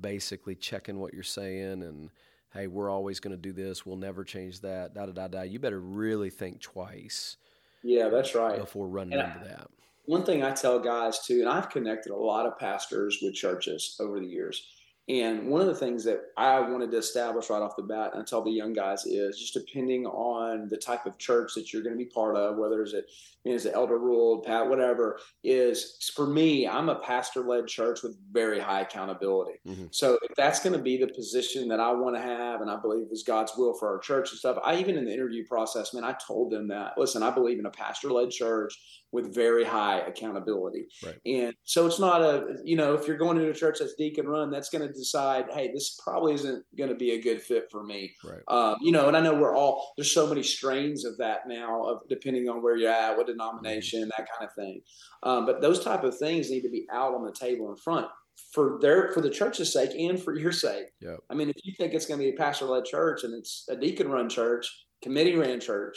basically 0.00 0.54
checking 0.54 0.98
what 0.98 1.12
you're 1.12 1.22
saying 1.22 1.82
and 1.82 2.10
hey 2.52 2.68
we're 2.68 2.88
always 2.88 3.20
going 3.20 3.36
to 3.36 3.40
do 3.40 3.52
this. 3.52 3.84
We'll 3.84 3.96
never 3.96 4.24
change 4.24 4.60
that 4.60 4.94
da 4.94 5.06
da 5.06 5.12
da 5.12 5.28
da 5.28 5.42
you 5.42 5.58
better 5.58 5.80
really 5.80 6.30
think 6.30 6.60
twice 6.60 7.36
yeah 7.82 8.08
that's 8.08 8.34
right. 8.34 8.58
before 8.58 8.88
running 8.88 9.18
and 9.18 9.32
into 9.32 9.40
I, 9.40 9.48
that. 9.48 9.70
One 10.06 10.22
thing 10.22 10.42
i 10.42 10.52
tell 10.52 10.78
guys 10.78 11.20
too 11.26 11.40
and 11.40 11.48
i've 11.48 11.70
connected 11.70 12.12
a 12.12 12.16
lot 12.16 12.46
of 12.46 12.58
pastors 12.58 13.18
with 13.20 13.34
churches 13.34 13.96
over 14.00 14.20
the 14.20 14.26
years 14.26 14.66
and 15.06 15.48
one 15.48 15.60
of 15.60 15.66
the 15.66 15.74
things 15.74 16.02
that 16.04 16.22
I 16.36 16.60
wanted 16.60 16.90
to 16.92 16.96
establish 16.96 17.50
right 17.50 17.60
off 17.60 17.76
the 17.76 17.82
bat 17.82 18.12
and 18.14 18.26
tell 18.26 18.42
the 18.42 18.50
young 18.50 18.72
guys 18.72 19.04
is 19.04 19.38
just 19.38 19.52
depending 19.52 20.06
on 20.06 20.68
the 20.70 20.78
type 20.78 21.04
of 21.04 21.18
church 21.18 21.52
that 21.54 21.72
you're 21.72 21.82
going 21.82 21.94
to 21.94 22.02
be 22.02 22.10
part 22.10 22.36
of, 22.36 22.56
whether 22.56 22.82
it's 22.82 22.94
it 22.94 23.06
you 23.44 23.52
know, 23.52 23.70
elder 23.74 23.98
ruled, 23.98 24.44
pat, 24.44 24.66
whatever, 24.66 25.18
is 25.42 26.10
for 26.16 26.26
me, 26.26 26.66
I'm 26.66 26.88
a 26.88 26.94
pastor 26.94 27.42
led 27.42 27.66
church 27.66 28.02
with 28.02 28.16
very 28.32 28.58
high 28.58 28.80
accountability. 28.80 29.58
Mm-hmm. 29.66 29.86
So 29.90 30.18
if 30.22 30.34
that's 30.36 30.60
going 30.60 30.74
to 30.74 30.82
be 30.82 30.96
the 30.96 31.08
position 31.08 31.68
that 31.68 31.80
I 31.80 31.92
want 31.92 32.16
to 32.16 32.22
have, 32.22 32.62
and 32.62 32.70
I 32.70 32.76
believe 32.76 33.08
is 33.10 33.22
God's 33.22 33.52
will 33.58 33.74
for 33.74 33.88
our 33.88 33.98
church 33.98 34.30
and 34.30 34.38
stuff, 34.38 34.56
I 34.64 34.78
even 34.78 34.96
in 34.96 35.04
the 35.04 35.12
interview 35.12 35.46
process, 35.46 35.92
man, 35.92 36.04
I 36.04 36.14
told 36.26 36.50
them 36.50 36.68
that 36.68 36.94
listen, 36.96 37.22
I 37.22 37.30
believe 37.30 37.58
in 37.58 37.66
a 37.66 37.70
pastor 37.70 38.10
led 38.10 38.30
church 38.30 39.03
with 39.14 39.32
very 39.32 39.64
high 39.64 40.00
accountability. 40.00 40.88
Right. 41.04 41.14
And 41.24 41.54
so 41.62 41.86
it's 41.86 42.00
not 42.00 42.20
a, 42.20 42.56
you 42.64 42.74
know, 42.74 42.94
if 42.94 43.06
you're 43.06 43.16
going 43.16 43.36
into 43.36 43.48
a 43.48 43.54
church 43.54 43.78
that's 43.78 43.94
deacon 43.94 44.26
run, 44.26 44.50
that's 44.50 44.70
going 44.70 44.84
to 44.86 44.92
decide, 44.92 45.44
hey, 45.52 45.70
this 45.72 45.96
probably 46.02 46.34
isn't 46.34 46.64
going 46.76 46.90
to 46.90 46.96
be 46.96 47.12
a 47.12 47.22
good 47.22 47.40
fit 47.40 47.68
for 47.70 47.84
me. 47.84 48.12
Right. 48.24 48.42
Um, 48.48 48.74
you 48.82 48.90
know, 48.90 49.06
and 49.06 49.16
I 49.16 49.20
know 49.20 49.34
we're 49.34 49.54
all, 49.54 49.92
there's 49.96 50.12
so 50.12 50.26
many 50.26 50.42
strains 50.42 51.04
of 51.04 51.16
that 51.18 51.46
now, 51.46 51.84
of 51.84 51.98
depending 52.08 52.48
on 52.48 52.60
where 52.60 52.76
you're 52.76 52.90
at, 52.90 53.16
what 53.16 53.28
denomination, 53.28 54.00
mm-hmm. 54.00 54.10
that 54.18 54.26
kind 54.36 54.48
of 54.48 54.54
thing. 54.56 54.80
Um, 55.22 55.46
but 55.46 55.62
those 55.62 55.84
type 55.84 56.02
of 56.02 56.18
things 56.18 56.50
need 56.50 56.62
to 56.62 56.68
be 56.70 56.84
out 56.92 57.14
on 57.14 57.24
the 57.24 57.32
table 57.32 57.70
in 57.70 57.76
front 57.76 58.08
for 58.52 58.78
their 58.80 59.12
for 59.12 59.20
the 59.20 59.30
church's 59.30 59.72
sake 59.72 59.90
and 59.96 60.20
for 60.20 60.36
your 60.36 60.50
sake. 60.50 60.86
Yep. 61.00 61.20
I 61.30 61.34
mean, 61.34 61.50
if 61.50 61.56
you 61.62 61.72
think 61.78 61.94
it's 61.94 62.06
going 62.06 62.18
to 62.18 62.26
be 62.26 62.34
a 62.34 62.36
pastor 62.36 62.64
led 62.64 62.84
church 62.84 63.22
and 63.22 63.32
it's 63.32 63.64
a 63.68 63.76
deacon 63.76 64.08
run 64.08 64.28
church, 64.28 64.66
committee 65.04 65.36
ran 65.36 65.60
church, 65.60 65.96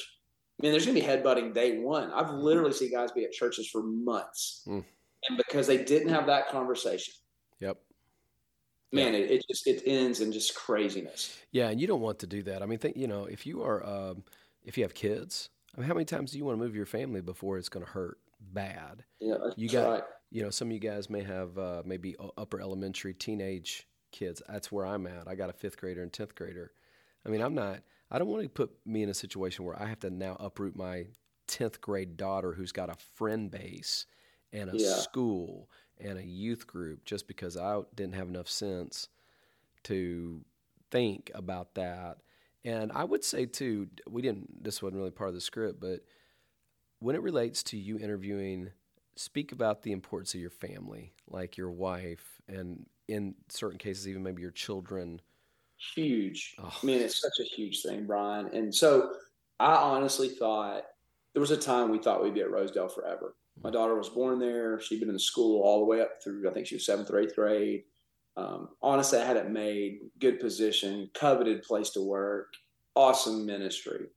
I 0.60 0.64
mean, 0.64 0.72
there's 0.72 0.86
going 0.86 0.96
to 0.96 1.02
be 1.02 1.08
headbutting 1.08 1.54
day 1.54 1.80
one. 1.80 2.12
I've 2.12 2.28
mm-hmm. 2.28 2.40
literally 2.40 2.74
seen 2.74 2.92
guys 2.92 3.12
be 3.12 3.24
at 3.26 3.32
churches 3.32 3.70
for 3.70 3.84
months, 3.84 4.64
mm. 4.68 4.84
and 5.30 5.38
because 5.38 5.68
they 5.68 5.84
didn't 5.84 6.10
have 6.10 6.26
that 6.28 6.50
conversation. 6.50 7.14
Yep. 7.60 7.78
Man, 8.92 9.14
yeah. 9.14 9.20
it, 9.20 9.32
it, 9.32 9.46
just 9.48 9.68
it 9.68 9.84
ends 9.86 10.22
in 10.22 10.32
just 10.32 10.56
craziness. 10.56 11.38
Yeah, 11.52 11.70
and 11.70 11.80
you 11.80 11.88
don't 11.88 12.02
want 12.02 12.20
to 12.20 12.28
do 12.28 12.42
that. 12.44 12.64
I 12.64 12.66
mean, 12.66 12.80
think 12.80 12.98
you 12.98 13.08
know, 13.08 13.26
if 13.26 13.46
you 13.46 13.62
are, 13.62 13.86
um, 13.86 14.24
if 14.64 14.78
you 14.78 14.84
have 14.84 14.94
kids, 14.94 15.50
I 15.76 15.82
mean, 15.82 15.88
how 15.88 15.94
many 15.94 16.06
times 16.06 16.32
do 16.32 16.38
you 16.38 16.46
want 16.46 16.58
to 16.58 16.64
move 16.64 16.76
your 16.76 16.86
family 16.86 17.22
before 17.22 17.58
it's 17.58 17.70
going 17.70 17.86
to 17.86 17.92
hurt 17.92 18.18
bad? 18.40 19.04
Yeah, 19.20 19.36
you 19.56 19.70
got. 19.70 19.90
Right. 19.90 20.04
You 20.30 20.44
know, 20.44 20.50
some 20.50 20.68
of 20.70 20.74
you 20.74 20.80
guys 20.80 21.10
may 21.10 21.24
have 21.24 21.58
uh, 21.58 21.84
maybe 21.86 22.16
upper 22.38 22.60
elementary, 22.60 23.14
teenage 23.14 23.88
kids. 24.12 24.42
That's 24.50 24.72
where 24.72 24.86
I'm 24.86 25.08
at. 25.08 25.28
I 25.28 25.36
got 25.36 25.50
a 25.50 25.54
fifth 25.54 25.78
grader 25.78 26.04
and 26.04 26.12
tenth 26.12 26.36
grader. 26.36 26.72
I 27.26 27.30
mean, 27.30 27.42
I'm 27.42 27.56
not. 27.56 27.80
I 28.10 28.18
don't 28.18 28.28
want 28.28 28.44
to 28.44 28.50
put 28.50 28.72
me 28.86 29.04
in 29.04 29.10
a 29.10 29.14
situation 29.14 29.66
where 29.66 29.82
I 29.82 29.86
have 29.88 30.00
to 30.02 30.10
now 30.10 30.38
uproot 30.40 30.76
my 30.76 31.08
10th 31.48 31.82
grade 31.82 32.18
daughter 32.18 32.54
who's 32.54 32.72
got 32.72 32.90
a 32.90 32.96
friend 33.16 33.50
base 33.52 34.06
and 34.54 34.70
a 34.70 34.78
yeah. 34.78 34.96
school 34.96 35.70
and 36.00 36.18
a 36.18 36.24
youth 36.24 36.68
group 36.68 37.06
just 37.06 37.28
because 37.28 37.58
I 37.58 37.82
didn't 37.96 38.16
have 38.16 38.28
enough 38.28 38.48
sense 38.48 39.10
to 39.84 40.42
think 40.92 41.32
about 41.34 41.76
that. 41.76 42.18
And 42.64 42.92
I 42.92 43.04
would 43.04 43.24
say 43.24 43.46
too, 43.46 43.88
we 44.10 44.22
didn't. 44.22 44.64
This 44.64 44.82
wasn't 44.82 45.00
really 45.00 45.12
part 45.12 45.30
of 45.30 45.36
the 45.36 45.42
script, 45.42 45.80
but 45.80 46.02
when 47.00 47.16
it 47.16 47.22
relates 47.22 47.64
to 47.64 47.78
you 47.78 47.98
interviewing, 47.98 48.72
speak 49.16 49.52
about 49.52 49.84
the 49.84 49.92
importance 49.92 50.34
of 50.34 50.42
your 50.42 50.50
family, 50.50 51.14
like 51.30 51.58
your 51.58 51.72
wife, 51.72 52.42
and 52.48 52.86
in 53.08 53.36
certain 53.50 53.78
cases, 53.78 54.08
even 54.08 54.24
maybe 54.24 54.42
your 54.42 54.52
children. 54.52 55.22
Huge. 55.96 56.56
Oh. 56.60 56.72
I 56.82 56.86
mean, 56.86 57.02
it's 57.02 57.22
such 57.22 57.40
a 57.40 57.44
huge 57.56 57.82
thing, 57.82 58.06
Bryan. 58.06 58.48
And 58.54 58.74
so 58.74 59.12
I 59.60 59.76
honestly 59.76 60.30
thought 60.30 60.84
there 61.34 61.42
was 61.42 61.52
a 61.52 61.58
time 61.58 61.90
we 61.90 62.00
thought 62.00 62.24
we'd 62.24 62.34
be 62.34 62.42
at 62.42 62.52
Rosedale 62.52 62.90
forever. 62.90 63.36
My 63.64 63.72
daughter 63.72 63.96
was 63.96 64.10
born 64.10 64.40
there. 64.40 64.80
She'd 64.80 65.00
been 65.00 65.10
in 65.10 65.16
the 65.16 65.20
school 65.20 65.62
all 65.62 65.80
the 65.80 65.86
way 65.86 66.02
up 66.02 66.22
through, 66.24 66.48
I 66.50 66.54
think 66.54 66.68
she 66.68 66.76
was 66.76 66.86
seventh 66.86 67.10
or 67.10 67.20
eighth 67.20 67.36
grade. 67.36 67.84
Um, 68.36 68.70
honestly, 68.84 69.20
I 69.20 69.26
had 69.26 69.38
it 69.38 69.50
made, 69.50 70.00
good 70.20 70.40
position, 70.40 71.10
coveted 71.16 71.64
place 71.64 71.90
to 71.92 72.02
work, 72.02 72.54
awesome 72.96 73.46
ministry. 73.46 74.08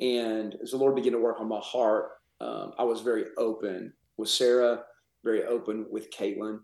And 0.00 0.56
as 0.62 0.72
the 0.72 0.76
Lord 0.76 0.96
began 0.96 1.12
to 1.12 1.18
work 1.18 1.40
on 1.40 1.48
my 1.48 1.60
heart, 1.60 2.10
um, 2.40 2.72
I 2.78 2.84
was 2.84 3.00
very 3.00 3.24
open 3.38 3.92
with 4.18 4.28
Sarah, 4.28 4.84
very 5.22 5.44
open 5.44 5.86
with 5.90 6.10
Caitlin. 6.10 6.60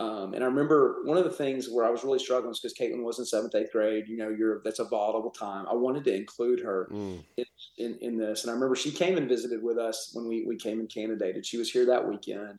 Um, 0.00 0.34
and 0.34 0.42
I 0.42 0.46
remember 0.46 1.02
one 1.04 1.18
of 1.18 1.24
the 1.24 1.30
things 1.30 1.68
where 1.70 1.84
I 1.84 1.90
was 1.90 2.02
really 2.02 2.18
struggling 2.18 2.48
was 2.48 2.60
because 2.60 2.76
Caitlin 2.76 3.04
was 3.04 3.18
in 3.18 3.24
seventh, 3.24 3.54
eighth 3.54 3.72
grade. 3.72 4.08
You 4.08 4.16
know, 4.16 4.30
you're 4.30 4.60
that's 4.64 4.80
a 4.80 4.84
volatile 4.84 5.30
time. 5.30 5.66
I 5.70 5.74
wanted 5.74 6.04
to 6.04 6.14
include 6.14 6.60
her 6.60 6.88
mm. 6.90 7.22
in, 7.36 7.44
in, 7.78 7.98
in, 8.00 8.18
this. 8.18 8.42
And 8.42 8.50
I 8.50 8.54
remember 8.54 8.74
she 8.74 8.90
came 8.90 9.16
and 9.16 9.28
visited 9.28 9.62
with 9.62 9.78
us 9.78 10.10
when 10.14 10.26
we, 10.26 10.44
we 10.46 10.56
came 10.56 10.80
and 10.80 10.92
candidated. 10.92 11.46
She 11.46 11.58
was 11.58 11.70
here 11.70 11.86
that 11.86 12.08
weekend. 12.08 12.58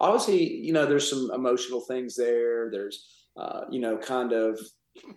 Obviously, 0.00 0.56
you 0.56 0.72
know, 0.72 0.84
there's 0.84 1.08
some 1.08 1.30
emotional 1.32 1.80
things 1.80 2.16
there. 2.16 2.70
There's, 2.70 3.06
uh, 3.36 3.62
you 3.70 3.80
know, 3.80 3.96
kind 3.96 4.32
of 4.32 4.58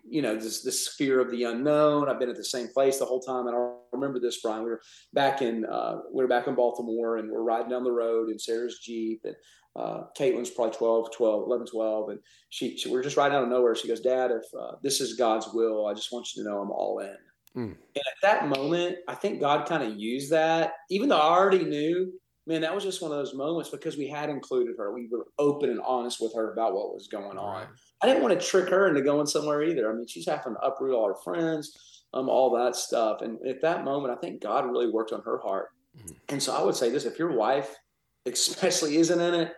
you 0.08 0.22
know 0.22 0.36
this 0.36 0.62
this 0.62 0.88
fear 0.88 1.20
of 1.20 1.32
the 1.32 1.44
unknown. 1.44 2.08
I've 2.08 2.20
been 2.20 2.30
at 2.30 2.38
the 2.38 2.46
same 2.46 2.68
place 2.70 3.00
the 3.00 3.06
whole 3.06 3.20
time, 3.20 3.48
and 3.48 3.56
I 3.56 3.72
remember 3.92 4.20
this, 4.20 4.42
Bryan. 4.42 4.64
We 4.64 4.70
were 4.70 4.82
back 5.14 5.42
in 5.42 5.66
uh, 5.66 6.00
we 6.14 6.24
were 6.24 6.30
back 6.30 6.48
in 6.48 6.56
Baltimore, 6.56 7.18
and 7.18 7.30
we're 7.30 7.44
riding 7.44 7.70
down 7.70 7.84
the 7.84 7.92
road 7.92 8.30
in 8.30 8.40
Sarah's 8.40 8.80
Jeep, 8.80 9.22
and 9.26 9.36
uh, 9.76 10.04
Caitlin's 10.18 10.50
probably 10.50 10.78
12, 10.78 11.12
12, 11.16 11.44
11, 11.48 11.68
12, 11.68 12.10
and 12.10 12.20
she, 12.50 12.78
she 12.78 12.90
we're 12.90 13.04
just 13.04 13.18
riding 13.18 13.36
out 13.36 13.44
of 13.44 13.50
nowhere. 13.50 13.76
She 13.76 13.88
goes, 13.88 14.00
"Dad, 14.00 14.32
if 14.32 14.44
uh, 14.58 14.76
this 14.82 15.02
is 15.02 15.16
God's 15.16 15.48
will, 15.54 15.86
I 15.88 15.94
just 15.94 16.12
want 16.12 16.28
you 16.34 16.44
to 16.44 16.50
know 16.50 16.62
I'm 16.62 16.72
all 16.72 17.00
in." 17.00 17.18
Mm. 17.56 17.72
And 17.72 17.76
at 17.98 18.22
that 18.22 18.48
moment, 18.50 18.98
I 19.08 19.16
think 19.16 19.40
God 19.40 19.68
kind 19.68 19.84
of 19.84 19.98
used 19.98 20.32
that, 20.32 20.74
even 20.90 21.10
though 21.10 21.18
I 21.18 21.38
already 21.38 21.64
knew 21.64 22.14
man, 22.48 22.62
that 22.62 22.74
was 22.74 22.84
just 22.84 23.02
one 23.02 23.12
of 23.12 23.18
those 23.18 23.34
moments 23.34 23.70
because 23.70 23.98
we 23.98 24.08
had 24.08 24.30
included 24.30 24.76
her. 24.78 24.94
We 24.94 25.08
were 25.12 25.28
open 25.40 25.70
and 25.70 25.82
honest 25.82 26.22
with 26.22 26.34
her 26.36 26.54
about 26.54 26.74
what 26.74 26.94
was 26.94 27.08
going 27.08 27.38
on. 27.38 27.62
Right. 27.62 27.68
I 28.02 28.08
didn't 28.08 28.24
want 28.24 28.40
to 28.40 28.46
trick 28.46 28.70
her 28.70 28.88
into 28.88 29.02
going 29.02 29.26
somewhere 29.26 29.64
either. 29.64 29.92
I 29.92 29.96
mean, 29.96 30.08
she's 30.08 30.28
having 30.28 30.54
to 30.54 30.60
uproot 30.60 30.94
all 30.94 31.08
her 31.08 31.16
friends, 31.24 32.04
um, 32.14 32.30
all 32.30 32.56
that 32.56 32.76
stuff. 32.76 33.22
And 33.22 33.40
at 33.48 33.62
that 33.62 33.84
moment, 33.84 34.16
I 34.16 34.20
think 34.20 34.42
God 34.42 34.66
really 34.66 34.90
worked 34.90 35.12
on 35.12 35.22
her 35.24 35.40
heart. 35.40 35.70
Mm-hmm. 35.98 36.14
And 36.30 36.44
so 36.44 36.56
I 36.56 36.62
would 36.62 36.76
say 36.76 36.90
this: 36.90 37.06
if 37.06 37.18
your 37.18 37.36
wife, 37.36 37.74
especially, 38.26 38.98
isn't 38.98 39.20
in 39.20 39.34
it, 39.34 39.54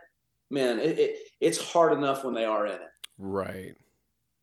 man, 0.50 0.80
it, 0.80 1.00
it, 1.00 1.18
it's 1.40 1.72
hard 1.72 1.94
enough 1.94 2.24
when 2.24 2.34
they 2.34 2.46
are 2.46 2.66
in 2.66 2.74
it. 2.74 2.90
Right. 3.18 3.76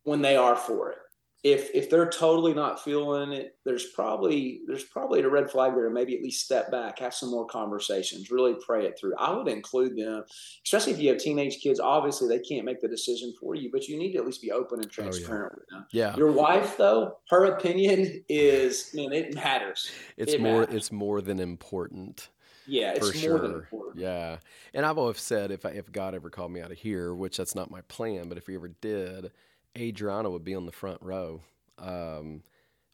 When 0.03 0.21
they 0.21 0.35
are 0.35 0.55
for 0.55 0.91
it 0.91 0.97
if 1.45 1.69
if 1.75 1.91
they're 1.91 2.09
totally 2.09 2.55
not 2.55 2.83
feeling 2.83 3.31
it, 3.31 3.55
there's 3.65 3.91
probably 3.91 4.61
there's 4.65 4.83
probably 4.83 5.21
a 5.21 5.29
red 5.29 5.47
flag 5.47 5.75
there. 5.75 5.91
Maybe 5.91 6.15
at 6.15 6.23
least 6.23 6.43
step 6.43 6.71
back, 6.71 6.97
have 6.97 7.13
some 7.13 7.29
more 7.29 7.45
conversations, 7.45 8.31
really 8.31 8.55
pray 8.65 8.87
it 8.87 8.97
through. 8.99 9.15
I 9.19 9.31
would 9.31 9.47
include 9.47 9.95
them, 9.95 10.23
especially 10.65 10.93
if 10.93 10.99
you 10.99 11.09
have 11.09 11.19
teenage 11.19 11.59
kids. 11.61 11.79
Obviously, 11.79 12.27
they 12.27 12.43
can't 12.43 12.65
make 12.65 12.81
the 12.81 12.87
decision 12.87 13.31
for 13.39 13.53
you, 13.53 13.69
but 13.71 13.87
you 13.87 13.95
need 13.95 14.13
to 14.13 14.17
at 14.17 14.25
least 14.25 14.41
be 14.41 14.51
open 14.51 14.79
and 14.79 14.89
transparent 14.89 15.53
oh, 15.53 15.59
yeah. 15.59 15.59
with 15.59 15.69
them. 15.69 15.85
Yeah. 15.91 16.17
Your 16.17 16.31
wife, 16.31 16.77
though, 16.77 17.19
her 17.29 17.45
opinion 17.45 18.23
is, 18.27 18.89
man, 18.95 19.13
it 19.13 19.35
matters. 19.35 19.91
It's 20.17 20.33
it 20.33 20.41
more. 20.41 20.61
Matters. 20.61 20.75
It's 20.75 20.91
more 20.91 21.21
than 21.21 21.39
important. 21.39 22.29
Yeah, 22.67 22.93
it's 22.93 23.07
for 23.07 23.15
sure. 23.15 23.67
Yeah, 23.95 24.37
and 24.73 24.85
I've 24.85 24.97
always 24.97 25.19
said 25.19 25.51
if 25.51 25.65
I, 25.65 25.69
if 25.69 25.91
God 25.91 26.15
ever 26.15 26.29
called 26.29 26.51
me 26.51 26.61
out 26.61 26.71
of 26.71 26.77
here, 26.77 27.13
which 27.13 27.37
that's 27.37 27.55
not 27.55 27.71
my 27.71 27.81
plan, 27.81 28.29
but 28.29 28.37
if 28.37 28.47
He 28.47 28.55
ever 28.55 28.69
did, 28.69 29.31
Adriana 29.77 30.29
would 30.29 30.43
be 30.43 30.55
on 30.55 30.65
the 30.65 30.71
front 30.71 31.01
row 31.01 31.41
um, 31.77 32.43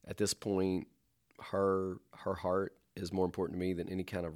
at 0.07 0.17
this 0.17 0.33
point, 0.33 0.87
her 1.39 1.97
her 2.15 2.35
heart 2.35 2.73
is 2.95 3.11
more 3.11 3.25
important 3.25 3.57
to 3.57 3.59
me 3.59 3.73
than 3.73 3.89
any 3.89 4.03
kind 4.03 4.25
of 4.25 4.33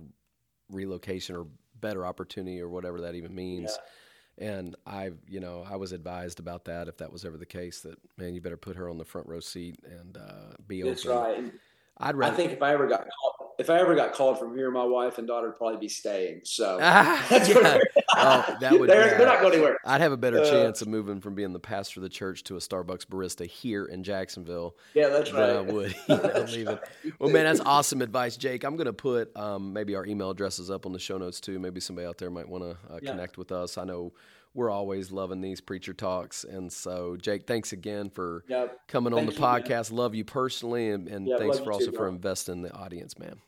relocation 0.69 1.35
or 1.35 1.47
better 1.79 2.05
opportunity 2.05 2.59
or 2.61 2.69
whatever 2.69 3.01
that 3.01 3.15
even 3.15 3.33
means. 3.33 3.71
Yeah. 3.71 4.47
And 4.47 4.75
I, 4.85 5.11
you 5.27 5.39
know, 5.39 5.65
I 5.69 5.77
was 5.77 5.93
advised 5.93 6.39
about 6.39 6.65
that 6.65 6.87
if 6.87 6.97
that 6.97 7.11
was 7.11 7.23
ever 7.23 7.37
the 7.37 7.45
case. 7.45 7.81
That 7.81 7.97
man, 8.17 8.33
you 8.33 8.41
better 8.41 8.57
put 8.57 8.75
her 8.75 8.89
on 8.89 8.97
the 8.97 9.05
front 9.05 9.27
row 9.27 9.39
seat 9.39 9.79
and 9.85 10.17
uh, 10.17 10.55
be 10.67 10.81
That's 10.81 11.05
open. 11.05 11.23
That's 11.23 11.43
right. 11.43 11.53
I'd 11.97 12.15
rather, 12.15 12.33
I 12.33 12.35
think 12.35 12.51
if 12.51 12.61
I 12.61 12.73
ever 12.73 12.87
got 12.87 12.99
called, 12.99 13.34
if 13.57 13.69
I 13.69 13.79
ever 13.79 13.95
got 13.95 14.13
called 14.13 14.39
from 14.39 14.55
here, 14.55 14.69
my 14.71 14.83
wife 14.83 15.17
and 15.17 15.27
daughter 15.27 15.47
would 15.47 15.57
probably 15.57 15.77
be 15.77 15.89
staying. 15.89 16.41
So 16.43 16.77
that's 16.79 17.49
yeah. 17.49 17.79
oh, 18.15 18.55
that 18.59 18.79
would 18.79 18.89
they're, 18.89 19.17
they're, 19.17 19.27
not 19.27 19.41
going 19.41 19.53
anywhere. 19.53 19.77
I'd 19.85 20.01
have 20.01 20.11
a 20.11 20.17
better 20.17 20.39
uh, 20.39 20.49
chance 20.49 20.81
of 20.81 20.87
moving 20.87 21.21
from 21.21 21.35
being 21.35 21.53
the 21.53 21.59
pastor 21.59 21.99
of 21.99 22.03
the 22.03 22.09
church 22.09 22.43
to 22.45 22.55
a 22.55 22.59
Starbucks 22.59 23.05
barista 23.05 23.47
here 23.47 23.85
in 23.85 24.03
Jacksonville. 24.03 24.75
Yeah, 24.93 25.09
that's 25.09 25.31
right. 25.31 25.49
I 25.51 25.61
would. 25.61 25.95
leaving. 26.07 26.79
Well, 27.19 27.29
man, 27.29 27.45
that's 27.45 27.61
awesome 27.61 28.01
advice, 28.01 28.37
Jake. 28.37 28.63
I'm 28.63 28.75
going 28.75 28.85
to 28.85 28.93
put 28.93 29.35
um, 29.35 29.73
maybe 29.73 29.95
our 29.95 30.05
email 30.05 30.29
addresses 30.29 30.69
up 30.69 30.85
on 30.85 30.93
the 30.93 30.99
show 30.99 31.17
notes 31.17 31.39
too. 31.39 31.59
Maybe 31.59 31.79
somebody 31.79 32.07
out 32.07 32.17
there 32.17 32.29
might 32.29 32.47
want 32.47 32.63
to 32.63 32.93
uh, 32.93 32.99
yeah. 33.01 33.11
connect 33.11 33.37
with 33.37 33.51
us. 33.51 33.77
I 33.77 33.83
know 33.83 34.13
we're 34.55 34.71
always 34.71 35.11
loving 35.11 35.41
these 35.41 35.61
preacher 35.61 35.93
talks. 35.93 36.45
And 36.45 36.71
so, 36.71 37.17
Jake, 37.17 37.45
thanks 37.45 37.73
again 37.73 38.09
for 38.09 38.45
yep. 38.47 38.87
coming 38.87 39.13
on 39.13 39.25
the 39.25 39.33
podcast. 39.33 39.91
You, 39.91 39.97
love 39.97 40.15
you 40.15 40.23
personally, 40.23 40.89
and, 40.89 41.07
and 41.09 41.27
yep, 41.27 41.39
thanks 41.39 41.59
for 41.59 41.73
also 41.73 41.91
too, 41.91 41.97
for 41.97 42.07
investing 42.07 42.55
in 42.55 42.61
the 42.61 42.73
audience, 42.73 43.19
man. 43.19 43.41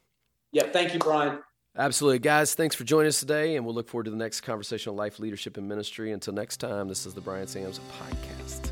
Yeah, 0.51 0.69
thank 0.71 0.93
you, 0.93 0.99
Bryan. 0.99 1.39
Absolutely. 1.77 2.19
Guys, 2.19 2.55
thanks 2.55 2.75
for 2.75 2.83
joining 2.83 3.10
us 3.10 3.19
today, 3.19 3.55
and 3.55 3.65
we'll 3.65 3.75
look 3.75 3.88
forward 3.88 4.05
to 4.05 4.12
the 4.12 4.17
next 4.17 4.41
conversation 4.41 4.91
on 4.91 4.95
life, 4.95 5.19
leadership, 5.19 5.57
and 5.57 5.67
ministry. 5.67 6.12
Until 6.12 6.33
next 6.33 6.57
time, 6.57 6.88
this 6.88 7.05
is 7.05 7.13
the 7.13 7.21
Bryan 7.21 7.45
Samms 7.45 7.79
Podcast. 8.01 8.66